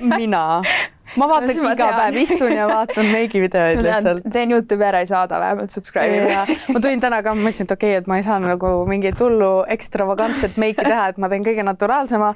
mina 0.00 0.62
ma 1.16 1.28
vaatan 1.30 1.52
iga 1.54 1.74
tean. 1.76 1.94
päev, 1.96 2.16
istun 2.22 2.52
ja 2.52 2.68
vaatan 2.68 3.10
meigivideoid 3.12 3.82
lihtsalt. 3.84 4.26
teen 4.32 4.52
Youtube'i 4.52 4.88
ära, 4.90 5.02
ei 5.04 5.10
saada 5.10 5.40
vähemalt 5.40 5.74
subscribe'i. 5.74 6.34
ma 6.74 6.80
tulin 6.80 7.00
täna 7.00 7.20
ka, 7.24 7.34
ma 7.34 7.46
mõtlesin, 7.48 7.68
et 7.68 7.76
okei 7.76 7.92
okay,, 7.92 8.02
et 8.02 8.10
ma 8.10 8.18
ei 8.20 8.26
saa 8.26 8.38
nagu 8.42 8.72
mingit 8.88 9.20
hullu 9.24 9.52
ekstravagantset 9.76 10.58
meiki 10.60 10.84
teha, 10.84 11.08
et 11.12 11.20
ma 11.22 11.30
teen 11.32 11.46
kõige 11.46 11.64
naturaalsema. 11.66 12.34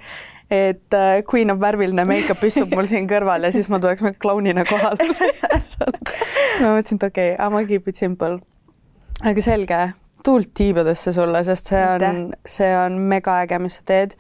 et 0.53 0.97
uh, 0.99 1.23
Queen 1.29 1.51
of 1.51 1.61
värviline 1.61 2.05
make-up 2.05 2.43
istub 2.45 2.75
mul 2.77 2.89
siin 2.91 3.07
kõrval 3.09 3.47
ja 3.47 3.53
siis 3.55 3.71
ma 3.73 3.79
tuleks 3.81 4.05
klounina 4.21 4.67
kohale 4.69 5.07
ma 6.61 6.75
mõtlesin, 6.77 6.99
et 7.01 7.09
okei 7.09 7.35
okay,, 7.35 7.37
I 7.39 7.49
m 7.49 7.67
keep 7.69 7.89
it 7.89 7.97
simple. 7.97 8.39
aga 9.23 9.45
selge, 9.45 9.83
tuult 10.25 10.53
tiibadesse 10.55 11.13
sulle, 11.13 11.45
sest 11.45 11.73
see 11.73 11.83
on, 11.83 12.33
see 12.47 12.71
on 12.77 12.99
mega 13.11 13.41
äge, 13.45 13.59
mis 13.63 13.81
sa 13.81 13.87
teed 13.89 14.17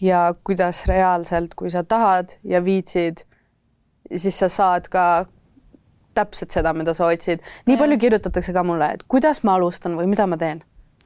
ja 0.00 0.34
kuidas 0.44 0.84
reaalselt, 0.86 1.54
kui 1.58 1.70
sa 1.70 1.82
tahad 1.84 2.38
ja 2.44 2.62
viitsid 2.64 3.24
siis 4.16 4.38
sa 4.38 4.48
saad 4.52 4.88
ka 4.92 5.26
täpselt 6.18 6.54
seda, 6.54 6.72
mida 6.74 6.94
sa 6.94 7.10
otsid. 7.12 7.44
nii 7.66 7.76
ja. 7.76 7.82
palju 7.82 7.98
kirjutatakse 7.98 8.52
ka 8.52 8.64
mulle, 8.66 8.90
et 8.96 9.06
kuidas 9.08 9.44
ma 9.46 9.54
alustan 9.58 9.96
või 9.98 10.08
mida 10.10 10.26
ma 10.26 10.38
teen. 10.40 10.62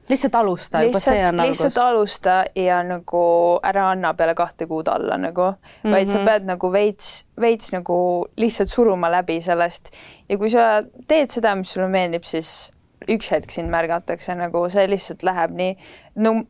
lihtsalt 0.09 0.35
alusta, 0.35 0.81
juba 0.83 0.99
see 0.99 1.21
on 1.23 1.39
algus. 1.39 1.61
lihtsalt 1.61 1.77
alusta 1.85 2.37
ja 2.59 2.81
nagu 2.83 3.23
ära 3.63 3.89
anna 3.93 4.13
peale 4.19 4.35
kahte 4.35 4.67
kuud 4.67 4.89
alla 4.91 5.17
nagu 5.17 5.45
mm, 5.51 5.69
-hmm. 5.83 5.91
vaid 5.95 6.09
sa 6.09 6.17
mhm. 6.17 6.25
pead 6.25 6.49
nagu 6.49 6.71
veits, 6.71 7.25
veits 7.39 7.71
nagu 7.71 7.97
lihtsalt 8.37 8.69
suruma 8.69 9.11
läbi 9.11 9.41
sellest 9.41 9.93
ja 10.29 10.37
kui 10.37 10.49
sa 10.49 10.83
teed 11.07 11.31
seda, 11.31 11.55
mis 11.55 11.71
sulle 11.71 11.87
meeldib, 11.87 12.23
siis 12.23 12.71
üks 13.09 13.31
hetk 13.31 13.51
sind 13.51 13.71
märgatakse, 13.71 14.35
nagu 14.35 14.69
see 14.69 14.87
lihtsalt 14.87 15.23
läheb 15.23 15.55
nii, 15.55 15.77
no 16.15 16.43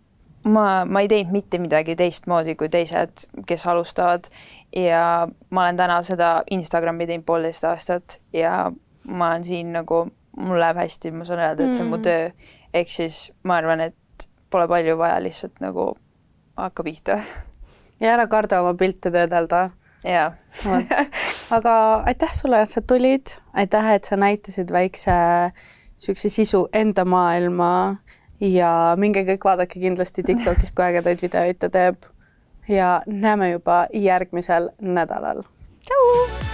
ma, 0.44 0.86
ma 0.86 1.04
ei 1.04 1.08
teinud 1.12 1.32
mitte 1.34 1.60
midagi 1.62 1.96
teistmoodi 2.00 2.56
kui 2.60 2.70
teised, 2.72 3.26
kes 3.48 3.68
alustavad 3.68 4.30
ja 4.76 5.28
ma 5.50 5.66
olen 5.66 5.80
täna 5.80 6.02
seda 6.04 6.34
Instagrami 6.52 7.08
teinud 7.08 7.26
poolteist 7.28 7.68
aastat 7.70 8.20
ja 8.34 8.72
ma 9.04 9.32
olen 9.32 9.44
siin 9.44 9.74
nagu, 9.76 10.06
mul 10.38 10.60
läheb 10.60 10.80
hästi, 10.84 11.12
ma 11.12 11.28
saan 11.28 11.44
öelda, 11.44 11.68
et 11.68 11.76
see 11.76 11.84
on 11.84 11.92
mu 11.92 12.00
mm. 12.00 12.08
töö. 12.08 12.52
ehk 12.74 12.90
siis 12.90 13.26
ma 13.44 13.60
arvan, 13.62 13.84
et 13.90 14.28
pole 14.50 14.68
palju 14.68 14.98
vaja, 14.98 15.20
lihtsalt 15.24 15.62
nagu 15.62 15.94
hakka 16.58 16.84
pihta. 16.84 17.20
ja 18.00 18.14
ära 18.16 18.28
karda 18.28 18.62
oma 18.62 18.74
pilte 18.80 19.12
töödelda. 19.12 19.70
jaa. 20.04 20.34
aga 21.58 21.76
aitäh 22.08 22.34
sulle, 22.34 22.62
et 22.62 22.72
sa 22.72 22.82
tulid, 22.82 23.38
aitäh, 23.54 23.94
et 23.96 24.10
sa 24.10 24.20
näitasid 24.20 24.72
väikse 24.72 25.14
niisuguse 26.04 26.30
sisu 26.30 26.68
enda 26.74 27.06
maailma 27.06 27.96
ja 28.44 28.96
minge 29.00 29.24
kõik 29.28 29.46
vaadake 29.48 29.80
kindlasti 29.80 30.24
Tiktokist, 30.24 30.76
kui 30.76 30.86
ägedaid 30.90 31.24
videoid 31.24 31.60
ta 31.62 31.70
teeb 31.72 32.08
ja 32.68 33.02
näeme 33.08 33.52
juba 33.56 33.86
järgmisel 33.94 34.70
nädalal. 34.82 35.44
tšau. 35.84 36.54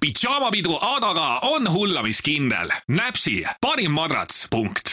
pidžaamapidu 0.00 0.78
Adaga 0.80 1.38
on 1.42 1.72
hullamiskindel. 1.72 2.68
näpsi 2.88 3.44
parim 3.60 3.92
madrats, 3.92 4.46
punkt 4.50 4.92